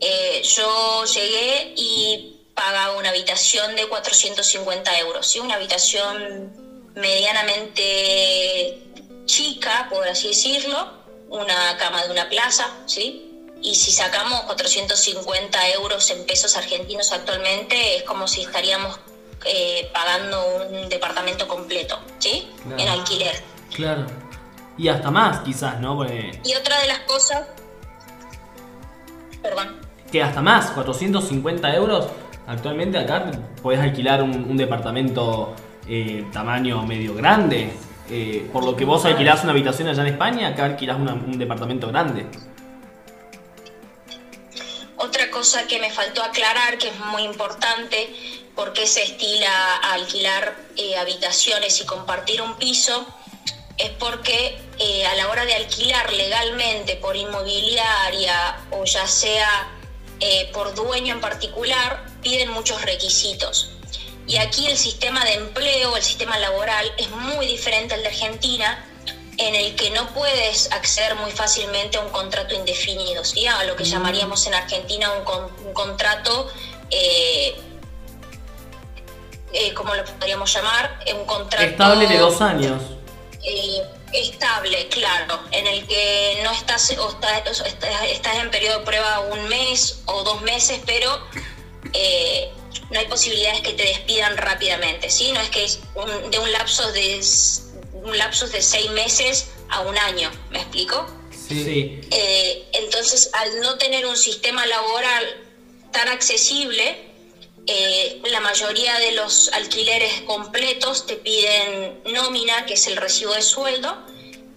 Eh, 0.00 0.42
yo 0.42 1.04
llegué 1.04 1.74
y 1.76 2.36
pagaba 2.54 2.96
una 2.96 3.10
habitación 3.10 3.76
de 3.76 3.86
450 3.88 4.98
euros, 5.00 5.26
¿sí? 5.26 5.40
una 5.40 5.54
habitación 5.54 6.65
medianamente 6.96 8.82
chica, 9.26 9.86
por 9.90 10.06
así 10.08 10.28
decirlo, 10.28 10.88
una 11.28 11.76
cama 11.78 12.02
de 12.04 12.10
una 12.10 12.28
plaza, 12.28 12.66
¿sí? 12.86 13.22
Y 13.62 13.74
si 13.74 13.90
sacamos 13.92 14.42
450 14.42 15.70
euros 15.70 16.10
en 16.10 16.24
pesos 16.26 16.56
argentinos 16.56 17.12
actualmente, 17.12 17.96
es 17.96 18.02
como 18.04 18.26
si 18.26 18.42
estaríamos 18.42 18.98
eh, 19.44 19.90
pagando 19.92 20.68
un 20.70 20.88
departamento 20.88 21.46
completo, 21.46 21.98
¿sí? 22.18 22.48
Claro. 22.62 22.82
En 22.82 22.88
alquiler. 22.88 23.42
Claro. 23.74 24.06
Y 24.78 24.88
hasta 24.88 25.10
más, 25.10 25.40
quizás, 25.40 25.80
¿no? 25.80 25.96
Porque 25.96 26.40
Y 26.44 26.54
otra 26.54 26.80
de 26.80 26.88
las 26.88 27.00
cosas... 27.00 27.46
Perdón. 29.42 29.80
que 30.10 30.22
hasta 30.22 30.40
más, 30.42 30.70
450 30.72 31.74
euros. 31.74 32.06
Actualmente 32.46 32.98
acá 32.98 33.30
podés 33.62 33.80
alquilar 33.80 34.22
un, 34.22 34.50
un 34.50 34.56
departamento 34.56 35.54
eh, 35.88 36.24
tamaño 36.32 36.82
medio 36.84 37.14
grande. 37.14 37.72
Eh, 38.08 38.48
por 38.52 38.64
lo 38.64 38.76
que 38.76 38.84
vos 38.84 39.04
alquilás 39.04 39.42
una 39.42 39.52
habitación 39.52 39.88
allá 39.88 40.02
en 40.02 40.08
España, 40.08 40.48
acá 40.48 40.64
alquilás 40.64 40.96
una- 40.96 41.14
un 41.14 41.38
departamento 41.38 41.88
grande. 41.88 42.26
Otra 44.96 45.30
cosa 45.30 45.66
que 45.66 45.78
me 45.78 45.90
faltó 45.90 46.22
aclarar, 46.22 46.78
que 46.78 46.88
es 46.88 46.98
muy 47.12 47.22
importante, 47.22 48.14
por 48.54 48.72
qué 48.72 48.86
se 48.86 49.02
estila 49.02 49.76
a 49.82 49.92
alquilar 49.94 50.56
eh, 50.76 50.96
habitaciones 50.96 51.80
y 51.80 51.84
compartir 51.84 52.40
un 52.40 52.54
piso, 52.56 53.06
es 53.76 53.90
porque 53.98 54.58
a 55.10 55.14
la 55.16 55.28
hora 55.28 55.44
de 55.44 55.54
alquilar 55.54 56.10
legalmente 56.12 56.96
por 56.96 57.14
inmobiliaria 57.16 58.56
o 58.70 58.84
ya 58.84 59.06
sea 59.06 59.68
por 60.54 60.74
dueño 60.74 61.12
en 61.12 61.20
particular, 61.20 62.06
piden 62.22 62.50
muchos 62.50 62.80
requisitos. 62.82 63.75
Y 64.26 64.38
aquí 64.38 64.66
el 64.66 64.76
sistema 64.76 65.24
de 65.24 65.34
empleo, 65.34 65.96
el 65.96 66.02
sistema 66.02 66.36
laboral 66.38 66.92
es 66.98 67.08
muy 67.10 67.46
diferente 67.46 67.94
al 67.94 68.02
de 68.02 68.08
Argentina, 68.08 68.84
en 69.38 69.54
el 69.54 69.76
que 69.76 69.90
no 69.90 70.08
puedes 70.14 70.72
acceder 70.72 71.14
muy 71.16 71.30
fácilmente 71.30 71.98
a 71.98 72.00
un 72.00 72.10
contrato 72.10 72.54
indefinido, 72.54 73.22
¿sí? 73.24 73.46
a 73.46 73.62
lo 73.64 73.76
que 73.76 73.84
llamaríamos 73.84 74.46
en 74.46 74.54
Argentina 74.54 75.12
un, 75.12 75.24
con- 75.24 75.52
un 75.66 75.72
contrato, 75.74 76.50
eh, 76.90 77.54
eh, 79.52 79.74
¿cómo 79.74 79.94
lo 79.94 80.04
podríamos 80.04 80.52
llamar? 80.52 80.98
Eh, 81.06 81.12
Un 81.14 81.24
contrato 81.26 81.64
Estable 81.64 82.06
de 82.06 82.18
dos 82.18 82.40
años. 82.40 82.82
eh, 83.44 83.82
estable, 84.12 84.88
claro, 84.88 85.38
en 85.52 85.66
el 85.66 85.86
que 85.86 86.40
no 86.42 86.50
estás, 86.52 86.90
o 86.98 87.10
estás, 87.10 87.62
estás, 88.06 88.36
en 88.36 88.50
periodo 88.50 88.78
de 88.80 88.84
prueba 88.86 89.20
un 89.20 89.48
mes 89.48 90.00
o 90.06 90.22
dos 90.24 90.40
meses, 90.42 90.80
pero 90.86 91.10
no 92.90 92.98
hay 93.00 93.06
posibilidades 93.06 93.60
que 93.62 93.72
te 93.72 93.82
despidan 93.84 94.36
rápidamente, 94.36 95.10
¿sí? 95.10 95.32
No 95.32 95.40
es 95.40 95.50
que 95.50 95.64
es 95.64 95.80
un- 95.94 96.30
de 96.30 96.38
un 96.38 96.52
lapso 96.52 96.90
de 96.92 97.20
un 97.92 98.16
lapso 98.18 98.46
de 98.48 98.62
seis 98.62 98.88
meses 98.90 99.46
a 99.68 99.80
un 99.80 99.98
año, 99.98 100.30
¿me 100.50 100.60
explico? 100.60 101.06
Sí. 101.48 102.00
Eh, 102.10 102.68
entonces, 102.72 103.30
al 103.32 103.60
no 103.60 103.76
tener 103.78 104.06
un 104.06 104.16
sistema 104.16 104.64
laboral 104.66 105.24
tan 105.92 106.08
accesible, 106.08 107.04
eh, 107.66 108.20
la 108.30 108.38
mayoría 108.40 108.96
de 109.00 109.12
los 109.12 109.48
alquileres 109.52 110.20
completos 110.22 111.06
te 111.06 111.16
piden 111.16 112.00
nómina, 112.04 112.64
que 112.66 112.74
es 112.74 112.86
el 112.86 112.96
recibo 112.96 113.32
de 113.34 113.42
sueldo, 113.42 113.96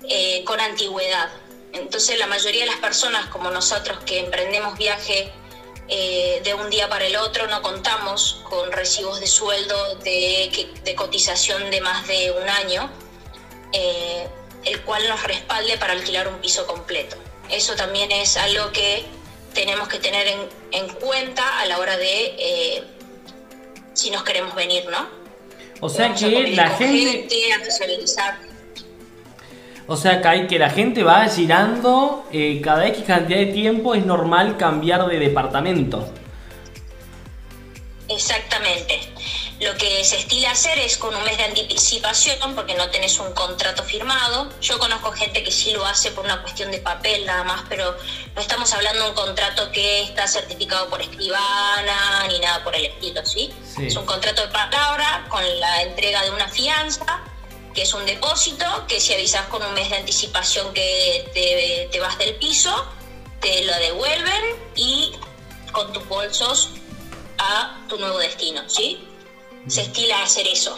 eh, 0.08 0.44
con 0.46 0.60
antigüedad. 0.60 1.30
Entonces, 1.74 2.20
la 2.20 2.28
mayoría 2.28 2.62
de 2.66 2.68
las 2.72 2.80
personas, 2.80 3.28
como 3.28 3.50
nosotros 3.52 4.00
que 4.06 4.20
emprendemos 4.20 4.78
viaje 4.78 5.32
eh, 5.90 6.42
de 6.44 6.54
un 6.54 6.70
día 6.70 6.88
para 6.88 7.06
el 7.06 7.16
otro, 7.16 7.48
no 7.48 7.62
contamos 7.62 8.42
con 8.50 8.72
recibos 8.72 9.20
de 9.20 9.28
sueldo 9.28 9.96
de, 9.96 10.70
de 10.84 10.96
cotización 10.96 11.70
de 11.72 11.82
más 11.82 12.08
de 12.08 12.32
un 12.32 12.48
año 12.48 12.90
eh, 13.74 14.28
el 14.66 14.82
cual 14.82 15.08
nos 15.08 15.24
respalde 15.24 15.78
para 15.78 15.94
alquilar 15.94 16.28
un 16.28 16.40
piso 16.40 16.66
completo. 16.68 17.16
Eso 17.50 17.76
también 17.76 18.12
es 18.12 18.38
algo 18.38 18.72
que 18.72 19.06
tenemos 19.54 19.88
que 19.88 20.00
tener 20.00 20.28
en, 20.28 20.50
en 20.72 20.88
cuenta 20.96 21.60
a 21.60 21.66
la 21.66 21.80
hora 21.80 21.98
de 21.98 22.36
eh, 22.38 22.84
si 23.94 24.12
nos 24.12 24.24
queremos 24.24 24.56
venir, 24.56 24.86
¿no? 24.90 25.08
O 25.82 25.90
sea 25.90 26.08
Vamos 26.08 26.20
que 26.22 26.48
la 26.52 26.70
gente, 26.72 27.54
a 27.54 27.66
socializar. 27.66 28.49
O 29.90 29.98
sea 29.98 30.22
que 30.22 30.28
hay 30.28 30.48
que 30.48 30.60
la 30.60 30.70
gente 30.70 31.04
va 31.04 31.28
girando 31.28 32.24
eh, 32.32 32.62
cada 32.64 32.88
X 32.88 33.04
cantidad 33.06 33.40
de 33.40 33.48
tiempo 33.48 33.96
es 33.96 34.06
normal 34.06 34.56
cambiar 34.56 35.08
de 35.08 35.18
departamento. 35.18 36.08
Exactamente. 38.08 39.00
Lo 39.60 39.76
que 39.76 40.04
se 40.04 40.18
estila 40.18 40.52
hacer 40.52 40.78
es 40.80 40.98
con 40.98 41.14
un 41.14 41.24
mes 41.24 41.38
de 41.38 41.44
anticipación, 41.44 42.56
porque 42.56 42.76
no 42.76 42.90
tenés 42.90 43.20
un 43.20 43.34
contrato 43.34 43.84
firmado. 43.84 44.50
Yo 44.62 44.80
conozco 44.80 45.12
gente 45.12 45.44
que 45.44 45.52
sí 45.52 45.72
lo 45.74 45.86
hace 45.86 46.12
por 46.12 46.24
una 46.24 46.42
cuestión 46.42 46.72
de 46.72 46.80
papel 46.80 47.26
nada 47.26 47.44
más, 47.44 47.64
pero 47.68 47.96
no 48.36 48.42
estamos 48.42 48.72
hablando 48.74 49.04
de 49.04 49.10
un 49.10 49.16
contrato 49.16 49.72
que 49.72 50.04
está 50.04 50.28
certificado 50.28 50.88
por 50.90 51.02
escribana 51.02 52.26
ni 52.30 52.40
nada 52.40 52.64
por 52.64 52.76
el 52.76 52.86
estilo, 52.86 53.26
¿sí? 53.26 53.52
Sí. 53.76 53.88
Es 53.88 53.96
un 53.96 54.06
contrato 54.06 54.44
de 54.44 54.48
palabra 54.48 55.26
con 55.30 55.44
la 55.60 55.82
entrega 55.82 56.24
de 56.24 56.32
una 56.32 56.48
fianza, 56.48 57.22
que 57.80 57.84
es 57.84 57.94
un 57.94 58.06
depósito, 58.06 58.66
que 58.90 59.00
si 59.00 59.14
avisas 59.14 59.48
con 59.48 59.64
un 59.64 59.74
mes 59.74 59.90
de 59.90 59.96
anticipación 59.96 60.74
que 60.74 61.32
te, 61.34 61.88
te 61.90 62.00
vas 62.02 62.18
del 62.18 62.36
piso, 62.36 62.70
te 63.40 63.64
lo 63.64 63.74
devuelven 63.78 64.58
y 64.76 65.14
con 65.72 65.94
tus 65.94 66.06
bolsos 66.10 66.72
a 67.38 67.80
tu 67.88 67.98
nuevo 67.98 68.18
destino, 68.18 68.68
¿sí? 68.68 69.00
Se 69.68 69.84
estila 69.84 70.22
hacer 70.24 70.46
eso. 70.46 70.78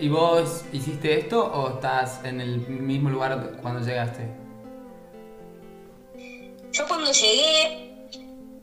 ¿Y 0.00 0.08
vos 0.08 0.62
hiciste 0.72 1.16
esto 1.16 1.44
o 1.44 1.74
estás 1.74 2.24
en 2.24 2.40
el 2.40 2.56
mismo 2.66 3.08
lugar 3.08 3.52
cuando 3.62 3.86
llegaste? 3.86 4.26
Yo 6.72 6.88
cuando 6.88 7.12
llegué, 7.12 8.08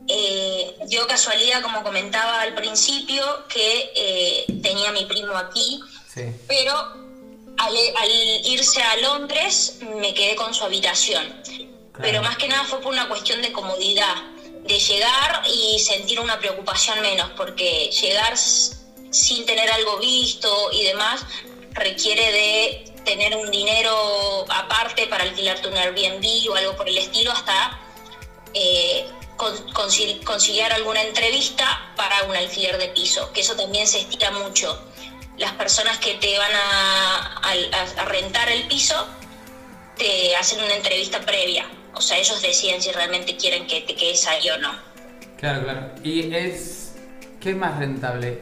eh, 0.09 0.75
dio 0.89 1.07
casualidad, 1.07 1.61
como 1.61 1.81
comentaba 1.81 2.41
al 2.41 2.53
principio, 2.55 3.23
que 3.47 3.93
eh, 3.95 4.45
tenía 4.61 4.89
a 4.89 4.91
mi 4.91 5.05
primo 5.05 5.33
aquí, 5.37 5.79
Sí. 6.13 6.23
pero 6.45 7.07
al, 7.59 7.75
al 7.75 8.11
irse 8.45 8.81
a 8.81 8.95
Londres 8.97 9.79
me 9.97 10.13
quedé 10.13 10.35
con 10.35 10.53
su 10.53 10.63
habitación. 10.63 11.41
Pero 12.01 12.21
más 12.21 12.37
que 12.37 12.47
nada 12.47 12.63
fue 12.63 12.79
por 12.79 12.93
una 12.93 13.07
cuestión 13.09 13.41
de 13.41 13.51
comodidad, 13.51 14.15
de 14.63 14.79
llegar 14.79 15.41
y 15.47 15.77
sentir 15.79 16.19
una 16.19 16.39
preocupación 16.39 17.01
menos, 17.01 17.29
porque 17.35 17.89
llegar 17.91 18.37
sin 18.37 19.45
tener 19.45 19.69
algo 19.71 19.97
visto 19.99 20.69
y 20.71 20.83
demás 20.83 21.21
requiere 21.73 22.31
de 22.31 22.93
tener 23.03 23.35
un 23.35 23.49
dinero 23.51 24.45
aparte 24.49 25.07
para 25.07 25.23
alquilarte 25.23 25.67
un 25.67 25.75
Airbnb 25.77 26.25
o 26.51 26.55
algo 26.55 26.75
por 26.77 26.87
el 26.87 26.97
estilo 26.97 27.31
hasta 27.31 27.79
eh, 28.53 29.05
con- 29.35 29.73
conciliar 30.23 30.71
alguna 30.73 31.01
entrevista 31.01 31.91
para 31.97 32.23
un 32.23 32.35
alquiler 32.35 32.77
de 32.77 32.89
piso, 32.89 33.31
que 33.33 33.41
eso 33.41 33.55
también 33.55 33.87
se 33.87 33.99
estira 33.99 34.31
mucho. 34.31 34.81
Las 35.39 35.53
personas 35.53 35.97
que 35.99 36.15
te 36.15 36.37
van 36.37 36.51
a, 36.53 37.41
a- 37.41 38.01
a 38.01 38.05
rentar 38.05 38.49
el 38.49 38.67
piso 38.67 39.07
te 39.97 40.35
hacen 40.35 40.61
una 40.63 40.75
entrevista 40.75 41.19
previa, 41.21 41.65
o 41.93 42.01
sea, 42.01 42.17
ellos 42.17 42.41
deciden 42.41 42.81
si 42.81 42.91
realmente 42.91 43.35
quieren 43.37 43.65
que 43.67 43.81
te 43.81 43.95
quedes 43.95 44.25
ahí 44.27 44.49
o 44.49 44.57
no. 44.57 44.71
Claro, 45.37 45.63
claro. 45.63 45.91
¿Y 46.03 46.33
es 46.35 46.93
qué 47.39 47.51
es 47.51 47.55
más 47.55 47.77
rentable? 47.79 48.41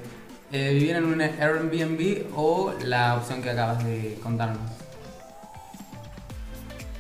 Eh, 0.52 0.72
¿Vivir 0.74 0.96
en 0.96 1.06
un 1.06 1.22
Airbnb 1.22 2.32
o 2.36 2.74
la 2.84 3.16
opción 3.16 3.42
que 3.44 3.50
acabas 3.52 3.84
de 3.84 4.18
contarnos? 4.24 4.62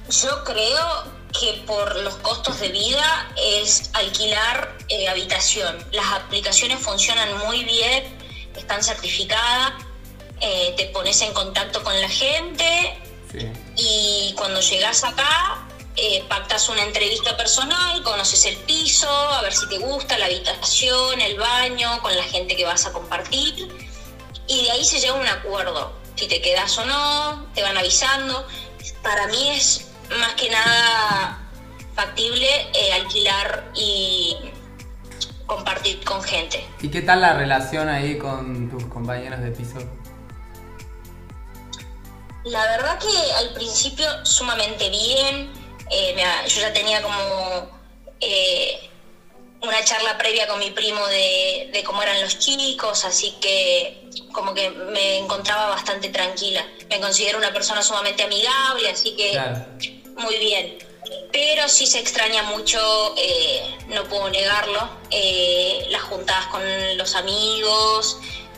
Yo 0.09 0.43
creo 0.43 1.03
que 1.39 1.63
por 1.65 1.95
los 1.97 2.15
costos 2.17 2.59
de 2.59 2.69
vida 2.69 3.27
es 3.37 3.89
alquilar 3.93 4.75
eh, 4.89 5.07
habitación. 5.07 5.77
Las 5.91 6.11
aplicaciones 6.13 6.79
funcionan 6.79 7.37
muy 7.45 7.63
bien, 7.63 8.03
están 8.55 8.83
certificadas, 8.83 9.73
eh, 10.41 10.73
te 10.77 10.85
pones 10.85 11.21
en 11.21 11.33
contacto 11.33 11.83
con 11.83 11.99
la 11.99 12.09
gente 12.09 12.99
Sí. 13.31 13.51
y 13.75 14.33
cuando 14.37 14.61
llegas 14.61 15.03
acá 15.03 15.67
eh, 15.97 16.23
pactas 16.29 16.69
una 16.69 16.83
entrevista 16.83 17.35
personal, 17.35 18.01
conoces 18.03 18.45
el 18.45 18.55
piso, 18.57 19.09
a 19.09 19.41
ver 19.41 19.51
si 19.53 19.67
te 19.67 19.79
gusta 19.79 20.17
la 20.17 20.25
habitación, 20.27 21.19
el 21.19 21.37
baño, 21.37 22.01
con 22.01 22.15
la 22.15 22.23
gente 22.23 22.55
que 22.55 22.63
vas 22.65 22.85
a 22.85 22.93
compartir 22.93 23.67
y 24.47 24.63
de 24.63 24.71
ahí 24.71 24.85
se 24.85 24.99
llega 24.99 25.13
a 25.13 25.15
un 25.15 25.27
acuerdo. 25.27 25.91
Si 26.15 26.27
te 26.27 26.39
quedas 26.41 26.77
o 26.77 26.85
no, 26.85 27.47
te 27.53 27.61
van 27.63 27.77
avisando. 27.77 28.45
Para 29.03 29.27
mí 29.27 29.49
es 29.49 29.87
más 30.19 30.33
que 30.35 30.49
nada 30.49 31.39
factible 31.95 32.47
eh, 32.73 32.93
alquilar 32.93 33.71
y 33.75 34.35
compartir 35.45 36.03
con 36.03 36.21
gente. 36.23 36.65
¿Y 36.81 36.89
qué 36.89 37.01
tal 37.01 37.21
la 37.21 37.33
relación 37.33 37.89
ahí 37.89 38.17
con 38.17 38.69
tus 38.69 38.85
compañeros 38.85 39.41
de 39.41 39.51
piso? 39.51 39.79
La 42.49 42.63
verdad 42.77 42.97
que 42.99 43.31
al 43.33 43.53
principio 43.53 44.07
sumamente 44.25 44.89
bien. 44.89 45.51
Eh, 45.89 46.15
yo 46.47 46.61
ya 46.61 46.73
tenía 46.73 47.01
como 47.01 47.69
eh, 48.19 48.89
una 49.61 49.83
charla 49.85 50.17
previa 50.17 50.47
con 50.47 50.59
mi 50.59 50.71
primo 50.71 51.05
de, 51.07 51.69
de 51.71 51.83
cómo 51.83 52.01
eran 52.03 52.19
los 52.21 52.37
chicos, 52.39 53.05
así 53.05 53.31
que 53.39 54.09
como 54.33 54.53
que 54.53 54.69
me 54.69 55.17
encontraba 55.19 55.67
bastante 55.69 56.09
tranquila. 56.09 56.65
Me 56.89 56.99
considero 56.99 57.37
una 57.37 57.53
persona 57.53 57.81
sumamente 57.81 58.23
amigable, 58.23 58.89
así 58.89 59.15
que 59.15 59.31
Claro. 59.31 59.65
muy 60.17 60.35
bien. 60.37 60.77
pero 61.31 61.69
sí 61.69 61.87
se 61.87 61.99
extraña 61.99 62.43
mucho, 62.43 63.15
eh, 63.17 63.77
no 63.87 64.03
puedo 64.05 64.29
negarlo, 64.29 64.89
las 65.89 66.01
juntadas 66.03 66.47
con 66.47 66.61
los 66.97 67.15
amigos, 67.15 68.17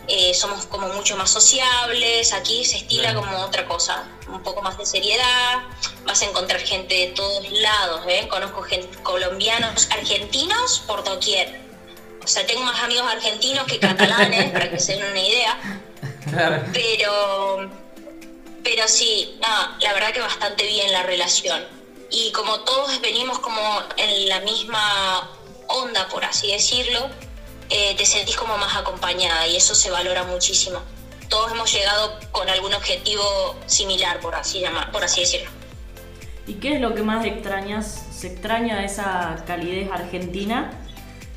eh, 0.10 0.34
somos 0.34 0.65
como 0.65 0.88
mucho 0.89 1.15
más 1.15 1.30
sociables, 1.30 2.34
aquí 2.34 2.65
se 2.65 2.78
estila 2.78 3.13
como 3.13 3.38
otra 3.45 3.67
cosa, 3.67 4.08
un 4.28 4.41
poco 4.41 4.62
más 4.62 4.78
de 4.78 4.86
seriedad, 4.86 5.60
vas 6.04 6.22
a 6.24 6.26
encontrar 6.26 6.60
gente 6.62 6.95
de 6.95 7.08
todos 7.08 7.48
lados, 7.52 8.02
¿eh? 8.08 8.28
conozco 8.28 8.63
gente, 8.63 8.98
colombianos, 9.04 9.88
argentinos 9.91 10.80
por 10.88 11.04
doquier. 11.04 11.62
O 12.24 12.28
sea, 12.28 12.45
tengo 12.45 12.63
más 12.63 12.82
amigos 12.82 13.06
argentinos 13.12 13.65
que 13.67 13.80
catalanes, 13.80 14.52
para 14.54 14.69
que 14.72 14.80
se 14.80 14.93
den 14.93 15.12
una 15.12 15.22
idea. 15.22 15.82
Claro. 16.30 16.63
Pero, 16.74 17.69
pero 18.63 18.88
sí, 18.88 19.38
no, 19.41 19.78
la 19.80 19.93
verdad 19.93 20.12
que 20.12 20.22
bastante 20.22 20.65
bien 20.65 20.91
la 20.91 21.04
relación. 21.04 21.63
Y 22.10 22.32
como 22.32 22.62
todos 22.62 23.00
venimos 23.02 23.38
como 23.39 23.84
en 23.98 24.28
la 24.28 24.39
misma 24.39 25.30
onda, 25.67 26.08
por 26.08 26.26
así 26.26 26.52
decirlo, 26.52 27.10
eh, 27.70 27.96
te 27.98 28.06
sentís 28.06 28.36
como 28.36 28.58
más 28.58 28.76
acompañada 28.76 29.48
y 29.48 29.56
eso 29.56 29.76
se 29.76 29.92
valora 29.92 30.24
muchísimo. 30.24 30.80
Todos 31.30 31.52
hemos 31.52 31.72
llegado 31.72 32.20
con 32.32 32.50
algún 32.50 32.74
objetivo 32.74 33.56
similar, 33.68 34.20
por 34.20 34.34
así, 34.36 34.60
llamar, 34.62 34.92
por 34.92 35.04
así 35.04 35.22
decirlo. 35.22 35.50
¿Y 36.48 36.56
qué 36.56 36.74
es 36.76 36.82
lo 36.82 36.96
que 36.96 37.04
más 37.04 37.24
extrañas? 37.26 38.06
¿Se 38.12 38.28
extraña 38.28 38.84
esa 38.84 39.44
calidez 39.46 39.92
argentina? 39.92 40.72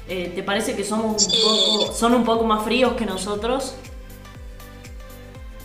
Eh, 0.08 0.32
¿Te 0.34 0.42
parece 0.42 0.74
que 0.74 0.84
somos 0.84 1.12
un 1.12 1.20
Sí. 1.30 1.40
poco, 1.42 1.94
son 1.94 2.14
un 2.14 2.24
poco 2.24 2.44
más 2.44 2.64
fríos 2.64 2.94
que 2.94 3.04
nosotros? 3.04 3.74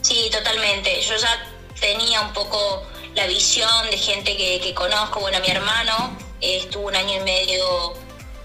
Sí, 0.01 0.29
totalmente. 0.31 1.01
Yo 1.01 1.15
ya 1.15 1.47
tenía 1.79 2.21
un 2.21 2.33
poco 2.33 2.83
la 3.15 3.25
visión 3.27 3.69
de 3.89 3.97
gente 3.97 4.35
que, 4.37 4.59
que 4.59 4.73
conozco. 4.73 5.19
Bueno, 5.21 5.39
mi 5.39 5.47
hermano 5.49 6.17
eh, 6.41 6.57
estuvo 6.57 6.87
un 6.87 6.95
año 6.95 7.15
y 7.15 7.23
medio 7.23 7.93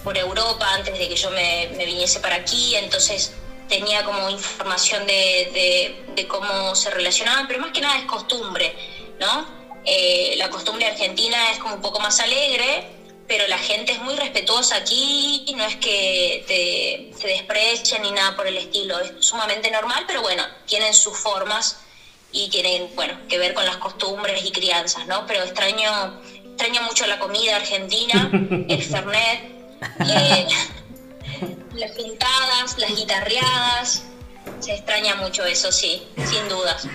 por 0.02 0.16
Europa 0.18 0.72
antes 0.74 0.98
de 0.98 1.08
que 1.08 1.16
yo 1.16 1.30
me, 1.30 1.68
me 1.76 1.84
viniese 1.86 2.20
para 2.20 2.36
aquí, 2.36 2.74
entonces 2.76 3.32
tenía 3.68 4.02
como 4.04 4.28
información 4.28 5.06
de, 5.06 5.50
de- 5.54 6.12
de 6.14 6.26
cómo 6.26 6.74
se 6.74 6.90
relacionaban, 6.90 7.46
pero 7.46 7.58
más 7.60 7.72
que 7.72 7.80
nada 7.80 7.98
es 7.98 8.04
costumbre, 8.04 8.74
¿no? 9.18 9.46
Eh, 9.84 10.34
la 10.36 10.48
costumbre 10.50 10.86
argentina 10.86 11.50
es 11.50 11.58
como 11.58 11.74
un 11.74 11.80
poco 11.80 11.98
más 12.00 12.20
alegre, 12.20 12.86
pero 13.26 13.46
la 13.48 13.58
gente 13.58 13.92
es 13.92 13.98
muy 14.00 14.14
respetuosa 14.14 14.76
aquí, 14.76 15.44
no 15.56 15.64
es 15.64 15.76
que 15.76 16.44
te, 16.46 17.18
te 17.20 17.26
desprecian 17.28 18.02
ni 18.02 18.10
nada 18.12 18.36
por 18.36 18.46
el 18.46 18.56
estilo, 18.58 18.98
es 19.00 19.12
sumamente 19.20 19.70
normal, 19.70 20.04
pero 20.06 20.20
bueno, 20.22 20.44
tienen 20.66 20.92
sus 20.92 21.16
formas 21.16 21.76
y 22.30 22.48
tienen, 22.48 22.90
bueno, 22.94 23.18
que 23.28 23.38
ver 23.38 23.54
con 23.54 23.64
las 23.64 23.76
costumbres 23.78 24.44
y 24.44 24.50
crianzas, 24.50 25.06
¿no? 25.06 25.24
Pero 25.26 25.42
extraño, 25.44 26.20
extraño 26.34 26.82
mucho 26.82 27.06
la 27.06 27.18
comida 27.18 27.56
argentina, 27.56 28.30
el 28.68 28.82
fernet, 28.92 29.61
eh, 30.00 30.46
las 31.74 31.90
pintadas, 31.92 32.78
las 32.78 32.96
guitarreadas, 32.96 34.04
se 34.60 34.74
extraña 34.74 35.16
mucho 35.16 35.44
eso, 35.44 35.72
sí, 35.72 36.02
sin 36.24 36.48
dudas. 36.48 36.88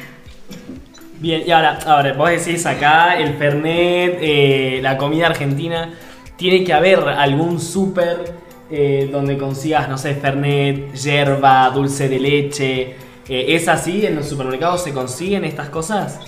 Bien, 1.19 1.43
y 1.47 1.51
ahora, 1.51 1.79
ahora, 1.85 2.13
vos 2.13 2.29
decís 2.29 2.65
acá 2.65 3.17
el 3.17 3.37
Fernet, 3.37 4.19
eh, 4.21 4.79
la 4.81 4.97
comida 4.97 5.27
argentina. 5.27 5.97
Tiene 6.37 6.63
que 6.63 6.73
haber 6.73 6.99
algún 6.99 7.59
súper 7.59 8.35
eh, 8.69 9.09
donde 9.11 9.37
consigas, 9.37 9.89
no 9.89 9.97
sé, 9.97 10.13
Fernet, 10.13 10.93
yerba, 10.93 11.69
dulce 11.71 12.07
de 12.07 12.19
leche. 12.19 12.81
Eh, 13.27 13.55
¿Es 13.55 13.67
así? 13.67 14.05
¿En 14.05 14.15
los 14.15 14.29
supermercados 14.29 14.83
se 14.83 14.93
consiguen 14.93 15.43
estas 15.43 15.69
cosas? 15.69 16.19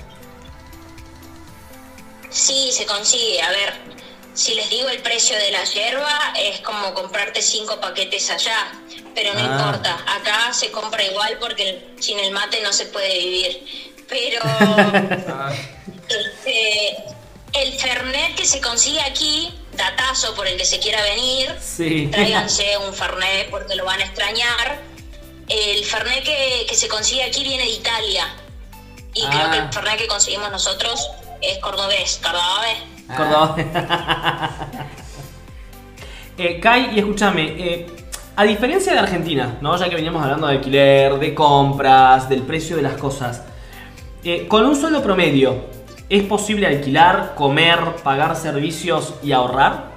Sí, 2.30 2.70
se 2.72 2.86
consigue. 2.88 3.42
A 3.42 3.50
ver, 3.50 3.74
si 4.40 4.54
les 4.54 4.70
digo 4.70 4.88
el 4.90 5.02
precio 5.02 5.36
de 5.38 5.52
la 5.52 5.64
yerba, 5.66 6.34
es 6.38 6.62
como 6.62 6.94
comprarte 6.94 7.42
cinco 7.42 7.80
paquetes 7.82 8.30
allá. 8.30 8.72
Pero 9.14 9.34
no 9.34 9.40
Ah. 9.42 9.44
importa, 9.44 9.96
acá 10.08 10.54
se 10.54 10.72
compra 10.72 11.04
igual 11.04 11.38
porque 11.40 11.90
sin 12.00 12.20
el 12.20 12.32
mate 12.32 12.62
no 12.62 12.72
se 12.72 12.86
puede 12.86 13.18
vivir. 13.18 13.66
Pero 14.08 14.40
Ah, 15.28 15.52
este, 16.08 16.96
el 17.54 17.74
Fernet 17.80 18.36
que 18.36 18.46
se 18.46 18.62
consigue 18.62 19.02
aquí, 19.02 19.54
datazo 19.74 20.34
por 20.36 20.48
el 20.48 20.58
que 20.58 20.66
se 20.66 20.80
quiera 20.80 21.02
venir, 21.04 21.54
Sí. 21.62 22.08
tráiganse 22.12 22.78
un 22.78 22.94
Fernet 22.94 23.50
porque 23.50 23.76
lo 23.76 23.84
van 23.86 24.00
a 24.00 24.06
extrañar. 24.06 24.80
El 25.50 25.84
Fernet 25.84 26.24
que, 26.24 26.66
que 26.70 26.76
se 26.76 26.88
consigue 26.88 27.24
aquí 27.24 27.44
viene 27.44 27.64
de 27.64 27.72
Italia. 27.72 28.34
Y 29.14 29.26
creo 29.26 29.48
Ah. 29.48 29.52
que 29.52 29.58
el 29.58 29.74
Fernet 29.74 29.98
que 29.98 30.08
conseguimos 30.08 30.50
nosotros 30.52 31.10
es 31.42 31.58
cordobés, 31.58 32.20
cordobés. 32.24 32.78
Córdoba. 33.16 33.56
eh, 36.38 36.60
Kai, 36.60 36.96
y 36.96 37.00
escúchame, 37.00 37.44
eh, 37.58 37.88
a 38.36 38.44
diferencia 38.44 38.94
de 38.94 39.00
Argentina, 39.00 39.58
¿no? 39.60 39.76
ya 39.76 39.90
que 39.90 39.96
veníamos 39.96 40.24
hablando 40.24 40.48
de 40.48 40.54
alquiler, 40.54 41.20
de 41.20 41.34
compras, 41.34 42.30
del 42.30 42.44
precio 42.44 42.78
de 42.78 42.82
las 42.82 42.94
cosas, 42.94 43.44
eh, 44.24 44.48
con 44.48 44.66
un 44.66 44.76
sueldo 44.76 45.04
promedio, 45.04 45.66
¿es 46.08 46.24
posible 46.24 46.68
alquilar, 46.68 47.34
comer, 47.36 47.80
pagar 48.04 48.36
servicios 48.36 49.16
y 49.24 49.34
ahorrar? 49.34 49.89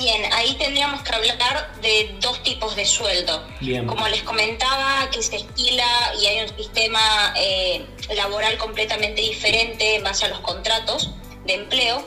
Bien, 0.00 0.32
ahí 0.32 0.54
tendríamos 0.54 1.02
que 1.02 1.14
hablar 1.14 1.72
de 1.82 2.16
dos 2.20 2.42
tipos 2.42 2.74
de 2.74 2.86
sueldo. 2.86 3.46
Bien. 3.60 3.86
Como 3.86 4.08
les 4.08 4.22
comentaba, 4.22 5.10
que 5.10 5.22
se 5.22 5.36
estila 5.36 6.14
y 6.18 6.24
hay 6.24 6.40
un 6.48 6.56
sistema 6.56 7.34
eh, 7.36 7.84
laboral 8.14 8.56
completamente 8.56 9.20
diferente 9.20 9.96
en 9.96 10.02
base 10.02 10.24
a 10.24 10.28
los 10.28 10.40
contratos 10.40 11.10
de 11.44 11.52
empleo. 11.54 12.02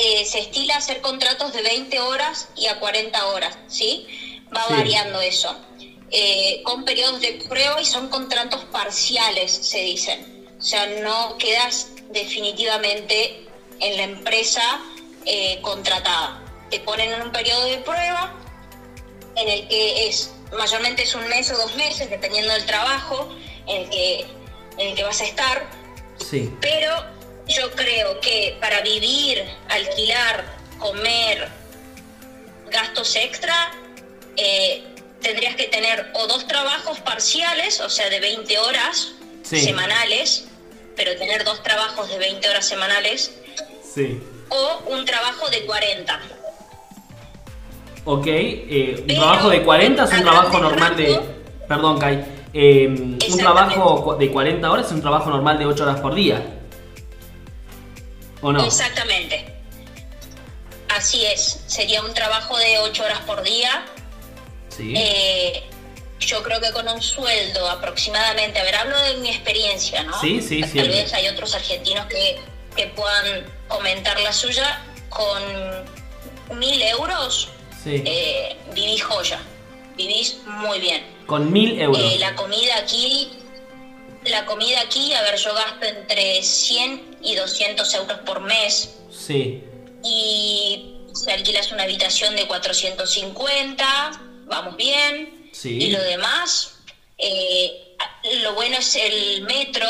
eh, 0.00 0.24
se 0.24 0.38
estila 0.38 0.76
hacer 0.76 1.00
contratos 1.00 1.52
de 1.52 1.60
20 1.62 1.98
horas 1.98 2.48
y 2.56 2.66
a 2.66 2.78
40 2.78 3.26
horas, 3.26 3.58
¿sí? 3.66 4.06
Va 4.56 4.64
Sí. 4.68 4.74
variando 4.74 5.20
eso. 5.20 5.56
Eh, 6.12 6.62
con 6.64 6.84
periodos 6.84 7.20
de 7.20 7.32
prueba 7.48 7.80
y 7.80 7.84
son 7.84 8.08
contratos 8.08 8.64
parciales, 8.66 9.50
se 9.52 9.78
dicen. 9.82 10.46
O 10.56 10.62
sea, 10.62 10.86
no 11.02 11.36
quedas 11.38 11.88
definitivamente 12.10 13.48
en 13.80 13.96
la 13.96 14.02
empresa 14.04 14.62
eh, 15.26 15.58
contratada. 15.62 16.44
Te 16.70 16.80
ponen 16.80 17.12
en 17.12 17.22
un 17.22 17.32
periodo 17.32 17.64
de 17.66 17.78
prueba 17.78 18.34
en 19.36 19.48
el 19.48 19.68
que 19.68 20.08
es 20.08 20.30
mayormente 20.56 21.02
es 21.02 21.14
un 21.14 21.26
mes 21.28 21.50
o 21.50 21.56
dos 21.56 21.74
meses, 21.76 22.08
dependiendo 22.10 22.52
del 22.52 22.64
trabajo 22.66 23.34
en 23.66 23.82
el 23.82 23.90
que, 23.90 24.20
en 24.78 24.88
el 24.88 24.94
que 24.94 25.04
vas 25.04 25.20
a 25.20 25.24
estar. 25.24 25.66
Sí. 26.18 26.52
Pero 26.60 26.92
yo 27.46 27.70
creo 27.72 28.20
que 28.20 28.56
para 28.60 28.80
vivir, 28.80 29.44
alquilar, 29.68 30.44
comer, 30.78 31.48
gastos 32.70 33.14
extra, 33.16 33.70
eh, 34.36 34.84
tendrías 35.20 35.54
que 35.56 35.64
tener 35.68 36.10
o 36.14 36.26
dos 36.26 36.46
trabajos 36.46 37.00
parciales, 37.00 37.80
o 37.80 37.90
sea, 37.90 38.08
de 38.08 38.20
20 38.20 38.58
horas 38.58 39.08
Sí. 39.42 39.62
semanales, 39.62 40.44
pero 40.96 41.16
tener 41.16 41.44
dos 41.44 41.62
trabajos 41.62 42.08
de 42.08 42.18
20 42.18 42.48
horas 42.48 42.66
semanales, 42.66 43.30
Sí. 43.94 44.20
o 44.50 44.82
un 44.88 45.04
trabajo 45.04 45.48
de 45.50 45.64
40. 45.66 46.20
Ok, 48.10 48.24
eh, 48.26 49.04
un 49.06 49.06
trabajo 49.06 49.50
de 49.50 49.62
40 49.62 50.02
es 50.04 50.12
un 50.14 50.22
trabajo 50.22 50.58
normal 50.60 50.96
de... 50.96 51.20
Perdón, 51.68 51.98
Kai. 51.98 52.24
eh, 52.54 52.86
un 52.88 53.36
trabajo 53.36 54.14
de 54.14 54.30
40 54.30 54.70
horas 54.70 54.86
es 54.86 54.92
un 54.92 55.02
trabajo 55.02 55.28
normal 55.28 55.58
de 55.58 55.66
8 55.66 55.82
horas 55.82 56.00
por 56.00 56.14
día. 56.14 56.42
¿O 58.40 58.50
no? 58.50 58.64
Exactamente. 58.64 59.54
Así 60.88 61.22
es, 61.26 61.62
sería 61.66 62.00
un 62.00 62.14
trabajo 62.14 62.56
de 62.56 62.78
8 62.78 63.04
horas 63.04 63.18
por 63.26 63.42
día. 63.42 63.84
Sí. 64.74 64.94
Eh, 64.96 65.64
yo 66.18 66.42
creo 66.42 66.62
que 66.62 66.72
con 66.72 66.88
un 66.88 67.02
sueldo 67.02 67.68
aproximadamente, 67.68 68.58
a 68.58 68.62
ver, 68.64 68.76
hablo 68.76 68.98
de 69.02 69.16
mi 69.18 69.28
experiencia, 69.28 70.02
¿no? 70.04 70.18
Sí, 70.18 70.40
sí, 70.40 70.62
Tal 70.62 70.70
siempre. 70.70 70.94
vez 70.94 71.12
hay 71.12 71.28
otros 71.28 71.54
argentinos 71.54 72.06
que, 72.06 72.40
que 72.74 72.86
puedan 72.86 73.44
comentar 73.68 74.18
la 74.20 74.32
suya. 74.32 74.82
Con 75.10 76.58
mil 76.58 76.80
euros 76.82 77.50
sí. 77.84 78.02
eh, 78.04 78.56
vivís 78.74 79.02
joya, 79.02 79.40
vivís 79.96 80.38
muy 80.46 80.78
bien. 80.80 81.02
Con 81.26 81.52
1000 81.52 81.80
euros. 81.80 82.00
Eh, 82.14 82.18
la 82.18 82.34
comida 82.34 82.76
aquí, 82.78 83.30
la 84.24 84.44
comida 84.46 84.80
aquí, 84.80 85.12
a 85.12 85.22
ver, 85.22 85.36
yo 85.36 85.54
gasto 85.54 85.84
entre 85.86 86.42
100 86.42 87.18
y 87.22 87.34
200 87.34 87.94
euros 87.94 88.18
por 88.20 88.40
mes 88.40 88.94
Sí. 89.10 89.62
y 90.04 90.94
si 91.14 91.30
alquilas 91.30 91.72
una 91.72 91.82
habitación 91.84 92.36
de 92.36 92.46
450, 92.46 94.20
vamos 94.46 94.76
bien. 94.76 95.48
Sí. 95.52 95.78
Y 95.82 95.90
lo 95.90 96.02
demás, 96.02 96.76
eh, 97.18 97.96
lo 98.42 98.54
bueno 98.54 98.76
es 98.78 98.94
el 98.96 99.42
metro, 99.42 99.86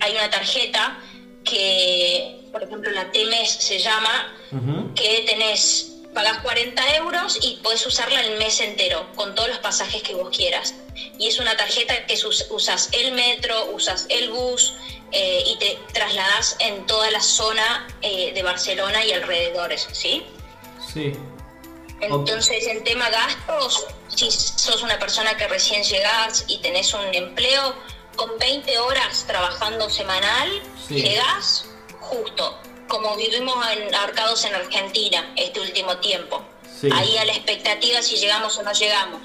hay 0.00 0.12
una 0.12 0.30
tarjeta 0.30 0.98
que, 1.44 2.48
por 2.52 2.62
ejemplo, 2.62 2.90
la 2.92 3.10
TMES 3.12 3.50
se 3.50 3.78
llama, 3.78 4.32
que 4.94 5.24
tenés, 5.26 5.93
pagás 6.14 6.38
40 6.42 6.96
euros 6.96 7.38
y 7.42 7.56
podés 7.56 7.84
usarla 7.86 8.20
el 8.22 8.38
mes 8.38 8.60
entero, 8.60 9.06
con 9.16 9.34
todos 9.34 9.48
los 9.48 9.58
pasajes 9.58 10.02
que 10.02 10.14
vos 10.14 10.34
quieras. 10.34 10.74
Y 11.18 11.26
es 11.28 11.38
una 11.38 11.56
tarjeta 11.56 12.06
que 12.06 12.14
us- 12.14 12.46
usas 12.50 12.88
el 12.92 13.12
metro, 13.12 13.66
usas 13.72 14.06
el 14.08 14.30
bus, 14.30 14.74
eh, 15.12 15.42
y 15.46 15.56
te 15.58 15.78
trasladas 15.92 16.56
en 16.60 16.86
toda 16.86 17.10
la 17.10 17.20
zona 17.20 17.86
eh, 18.02 18.32
de 18.32 18.42
Barcelona 18.42 19.04
y 19.04 19.12
alrededores, 19.12 19.86
¿sí? 19.92 20.24
Sí. 20.92 21.12
Entonces, 22.00 22.66
en 22.66 22.82
tema 22.84 23.08
gastos, 23.10 23.86
si 24.08 24.30
sos 24.30 24.82
una 24.82 24.98
persona 24.98 25.36
que 25.36 25.46
recién 25.48 25.82
llegás 25.84 26.44
y 26.48 26.58
tenés 26.58 26.92
un 26.94 27.14
empleo, 27.14 27.74
con 28.16 28.38
20 28.38 28.78
horas 28.78 29.24
trabajando 29.26 29.88
semanal, 29.90 30.62
Sí. 30.86 30.94
llegás 31.02 31.64
justo, 32.00 32.56
como 32.94 33.16
vivimos 33.16 33.56
en 33.76 33.92
Arcados 33.94 34.44
en 34.44 34.54
Argentina 34.54 35.32
este 35.36 35.58
último 35.60 35.96
tiempo. 35.96 36.42
Sí. 36.80 36.88
Ahí 36.92 37.16
a 37.18 37.24
la 37.24 37.32
expectativa 37.32 38.00
si 38.02 38.16
llegamos 38.16 38.56
o 38.58 38.62
no 38.62 38.72
llegamos. 38.72 39.20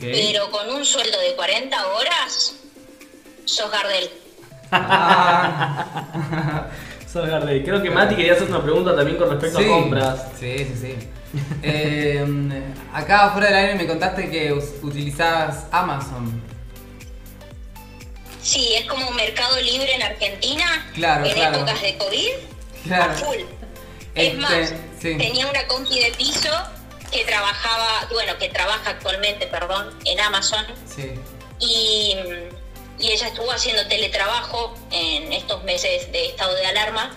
Pero 0.00 0.50
con 0.50 0.68
un 0.70 0.84
sueldo 0.84 1.16
de 1.20 1.36
40 1.36 1.86
horas, 1.88 2.54
sos 3.44 3.70
Gardel. 3.70 4.10
Sos 7.12 7.28
Gardel. 7.28 7.64
Creo 7.64 7.80
que 7.80 7.88
Mati 7.90 8.16
quería 8.16 8.32
hacer 8.32 8.48
una 8.48 8.60
pregunta 8.62 8.96
también 8.96 9.16
con 9.16 9.30
respecto 9.30 9.58
Sí. 9.60 9.64
a 9.64 9.68
compras. 9.68 10.24
Sí, 10.40 10.58
sí, 10.58 10.74
sí. 10.80 10.96
Eh, 11.62 12.24
acá 12.92 13.30
fuera 13.30 13.46
del 13.48 13.56
aire 13.56 13.74
me 13.76 13.86
contaste 13.86 14.28
que 14.28 14.52
utilizabas 14.52 15.66
Amazon. 15.70 16.42
Sí, 18.42 18.74
es 18.74 18.86
como 18.86 19.08
un 19.08 19.14
mercado 19.16 19.60
libre 19.60 19.94
en 19.94 20.02
Argentina, 20.02 20.90
Claro, 20.94 21.24
en 21.26 21.32
claro. 21.34 21.56
épocas 21.58 21.80
de 21.82 21.96
COVID, 21.96 22.30
Claro. 22.86 23.12
a 23.12 23.14
full. 23.16 23.36
Este, 24.14 24.26
es 24.28 24.34
más, 24.38 24.68
sí. 25.00 25.16
tenía 25.18 25.46
una 25.46 25.66
compi 25.66 25.98
de 26.00 26.10
piso 26.12 26.50
que 27.12 27.24
trabajaba, 27.24 28.08
bueno, 28.12 28.36
que 28.38 28.48
trabaja 28.48 28.90
actualmente, 28.90 29.46
perdón, 29.46 29.96
en 30.04 30.18
Amazon 30.20 30.64
Sí. 30.86 31.12
y, 31.60 32.16
y 32.98 33.10
ella 33.12 33.28
estuvo 33.28 33.50
haciendo 33.52 33.86
teletrabajo 33.88 34.74
en 34.90 35.32
estos 35.32 35.62
meses 35.64 36.10
de 36.12 36.26
estado 36.28 36.54
de 36.54 36.66
alarma 36.66 37.14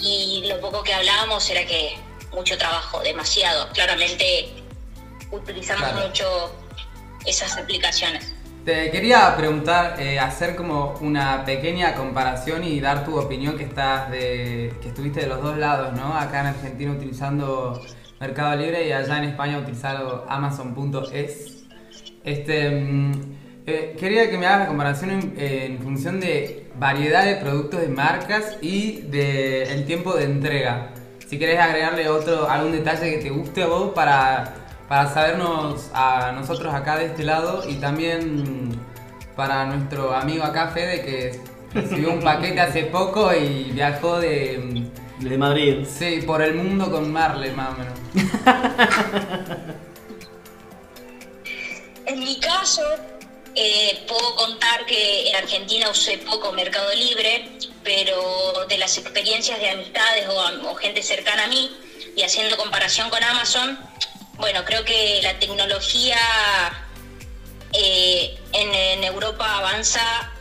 y 0.00 0.44
lo 0.46 0.60
poco 0.60 0.82
que 0.82 0.92
hablábamos 0.94 1.48
era 1.50 1.64
que 1.66 1.96
mucho 2.32 2.58
trabajo, 2.58 3.00
demasiado. 3.00 3.70
Claramente 3.72 4.50
utilizamos 5.32 5.88
Claro. 5.90 6.06
mucho 6.06 6.54
esas 7.24 7.56
aplicaciones. 7.56 8.25
Te 8.66 8.90
quería 8.90 9.32
preguntar, 9.36 9.94
eh, 10.00 10.18
hacer 10.18 10.56
como 10.56 10.94
una 11.00 11.44
pequeña 11.44 11.94
comparación 11.94 12.64
y 12.64 12.80
dar 12.80 13.04
tu 13.04 13.16
opinión 13.16 13.56
que 13.56 13.62
estás 13.62 14.10
que 14.10 14.72
estuviste 14.84 15.20
de 15.20 15.28
los 15.28 15.40
dos 15.40 15.56
lados, 15.56 15.92
¿no? 15.92 16.18
Acá 16.18 16.40
en 16.40 16.46
Argentina 16.46 16.90
utilizando 16.90 17.80
Mercado 18.18 18.56
Libre 18.56 18.88
y 18.88 18.90
allá 18.90 19.18
en 19.18 19.24
España 19.28 19.58
utilizando 19.58 20.26
Amazon.es. 20.28 21.64
Este, 22.24 22.70
mm, 22.70 23.12
eh, 23.68 23.96
quería 23.96 24.28
que 24.28 24.36
me 24.36 24.46
hagas 24.46 24.62
la 24.62 24.66
comparación 24.66 25.10
en, 25.10 25.34
en 25.38 25.78
función 25.78 26.18
de 26.18 26.68
variedad 26.76 27.24
de 27.24 27.36
productos 27.36 27.82
de 27.82 27.88
marcas 27.88 28.58
y 28.62 29.02
de 29.02 29.62
el 29.62 29.86
tiempo 29.86 30.14
de 30.14 30.24
entrega. 30.24 30.90
Si 31.24 31.38
querés 31.38 31.60
agregarle 31.60 32.08
otro 32.08 32.50
algún 32.50 32.72
detalle 32.72 33.12
que 33.12 33.18
te 33.18 33.30
guste 33.30 33.62
a 33.62 33.66
vos 33.66 33.92
para, 33.94 34.65
para 34.88 35.12
sabernos 35.12 35.90
a 35.92 36.32
nosotros 36.32 36.72
acá 36.74 36.96
de 36.96 37.06
este 37.06 37.24
lado 37.24 37.64
y 37.68 37.74
también 37.74 38.80
para 39.34 39.66
nuestro 39.66 40.14
amigo 40.14 40.44
acá 40.44 40.68
Fede 40.68 41.04
que 41.04 41.40
recibió 41.74 42.12
un 42.12 42.20
paquete 42.20 42.60
hace 42.60 42.84
poco 42.84 43.34
y 43.34 43.70
viajó 43.72 44.18
de 44.18 44.84
Desde 45.18 45.38
Madrid. 45.38 45.86
sí, 45.86 46.22
por 46.26 46.40
el 46.42 46.54
mundo 46.54 46.90
con 46.90 47.12
Marley 47.12 47.50
más 47.52 47.70
o 47.70 47.78
menos. 47.78 47.98
En 52.06 52.20
mi 52.20 52.38
caso, 52.38 52.82
eh, 53.56 54.04
puedo 54.06 54.36
contar 54.36 54.86
que 54.86 55.28
en 55.28 55.34
Argentina 55.34 55.90
usé 55.90 56.18
poco 56.18 56.52
Mercado 56.52 56.94
Libre, 56.94 57.50
pero 57.82 58.64
de 58.68 58.78
las 58.78 58.96
experiencias 58.96 59.58
de 59.58 59.70
amistades 59.70 60.28
o, 60.28 60.70
o 60.70 60.74
gente 60.76 61.02
cercana 61.02 61.44
a 61.44 61.48
mí, 61.48 61.76
y 62.14 62.22
haciendo 62.22 62.56
comparación 62.56 63.10
con 63.10 63.22
Amazon, 63.24 63.76
bueno, 64.38 64.64
creo 64.64 64.84
que 64.84 65.20
la 65.22 65.38
tecnología 65.38 66.18
eh, 67.72 68.38
en, 68.52 68.74
en 68.74 69.04
Europa 69.04 69.58
avanza 69.58 70.32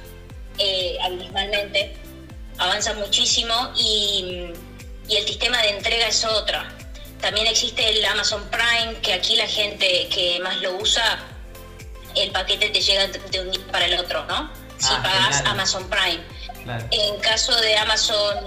eh, 0.58 0.98
abismalmente, 1.04 1.96
avanza 2.58 2.94
muchísimo 2.94 3.72
y, 3.76 4.52
y 5.08 5.16
el 5.18 5.26
sistema 5.28 5.62
de 5.62 5.70
entrega 5.70 6.08
es 6.08 6.24
otro. 6.26 6.60
También 7.22 7.48
existe 7.48 7.90
el 7.90 8.06
Amazon 8.06 8.48
Prime, 8.50 9.00
que 9.02 9.14
aquí 9.14 9.36
la 9.36 9.48
gente 9.48 10.08
que 10.14 10.40
más 10.42 10.58
lo 10.58 10.76
usa, 10.76 11.20
el 12.16 12.32
paquete 12.32 12.70
te 12.70 12.82
llega 12.82 13.08
de 13.08 13.40
un 13.42 13.52
día 13.52 13.66
para 13.72 13.86
el 13.86 14.00
otro, 14.00 14.26
¿no? 14.26 14.52
Si 14.78 14.88
Ah, 14.94 15.02
pagas. 15.04 15.42
Amazon 15.46 15.90
Prime. 15.90 16.22
Claro. 16.64 16.86
En 16.92 17.20
caso 17.22 17.56
de 17.56 17.78
Amazon, 17.78 18.38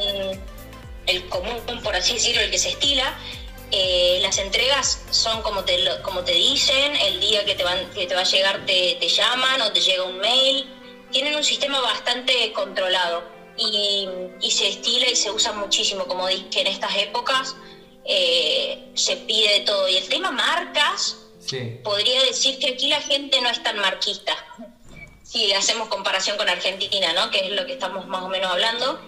el 1.07 1.29
común, 1.29 1.61
por 1.83 1.95
así 1.97 2.15
decirlo, 2.15 2.41
el 2.43 2.51
que 2.51 2.59
se 2.59 2.71
estila, 2.71 3.15
eh, 3.71 4.19
las 4.23 4.39
entregas 4.39 5.03
son 5.11 5.43
como 5.43 5.65
te, 5.65 5.79
como 6.03 6.25
te 6.25 6.33
dicen, 6.33 6.97
el 6.97 7.21
día 7.21 7.45
que 7.45 7.55
te, 7.55 7.65
van, 7.65 7.91
que 7.91 8.07
te 8.07 8.15
va 8.15 8.23
a 8.23 8.25
llegar 8.25 8.65
te, 8.67 8.97
te 9.01 9.09
llaman 9.09 9.61
o 9.63 9.73
te 9.73 9.81
llega 9.81 10.05
un 10.05 10.19
mail. 10.19 10.67
Tienen 11.11 11.37
un 11.37 11.45
sistema 11.45 11.81
bastante 11.81 12.53
controlado 12.53 13.25
y, 13.57 14.09
y 14.41 14.51
se 14.51 14.69
estila 14.69 15.09
y 15.09 15.17
se 15.17 15.31
usa 15.31 15.53
muchísimo, 15.53 16.05
como 16.07 16.27
dije, 16.29 16.61
en 16.61 16.67
estas 16.67 16.95
épocas 16.97 17.57
eh, 18.05 18.91
se 18.95 19.17
pide 19.17 19.53
de 19.55 19.61
todo. 19.61 19.89
Y 19.89 19.97
el 19.97 20.09
tema 20.09 20.31
marcas, 20.31 21.17
Sí. 21.41 21.81
podría 21.83 22.23
decir 22.25 22.59
que 22.59 22.69
aquí 22.75 22.89
la 22.89 23.01
gente 23.01 23.41
no 23.41 23.49
es 23.49 23.63
tan 23.63 23.79
marquista. 23.79 24.35
Si 25.23 25.51
hacemos 25.53 25.89
comparación 25.89 26.37
con 26.37 26.49
Argentina, 26.49 27.13
¿no? 27.15 27.31
Que 27.31 27.41
es 27.47 27.51
lo 27.53 27.65
que 27.65 27.73
estamos 27.73 28.07
más 28.07 28.23
o 28.23 28.29
menos 28.29 28.51
hablando. 28.51 29.01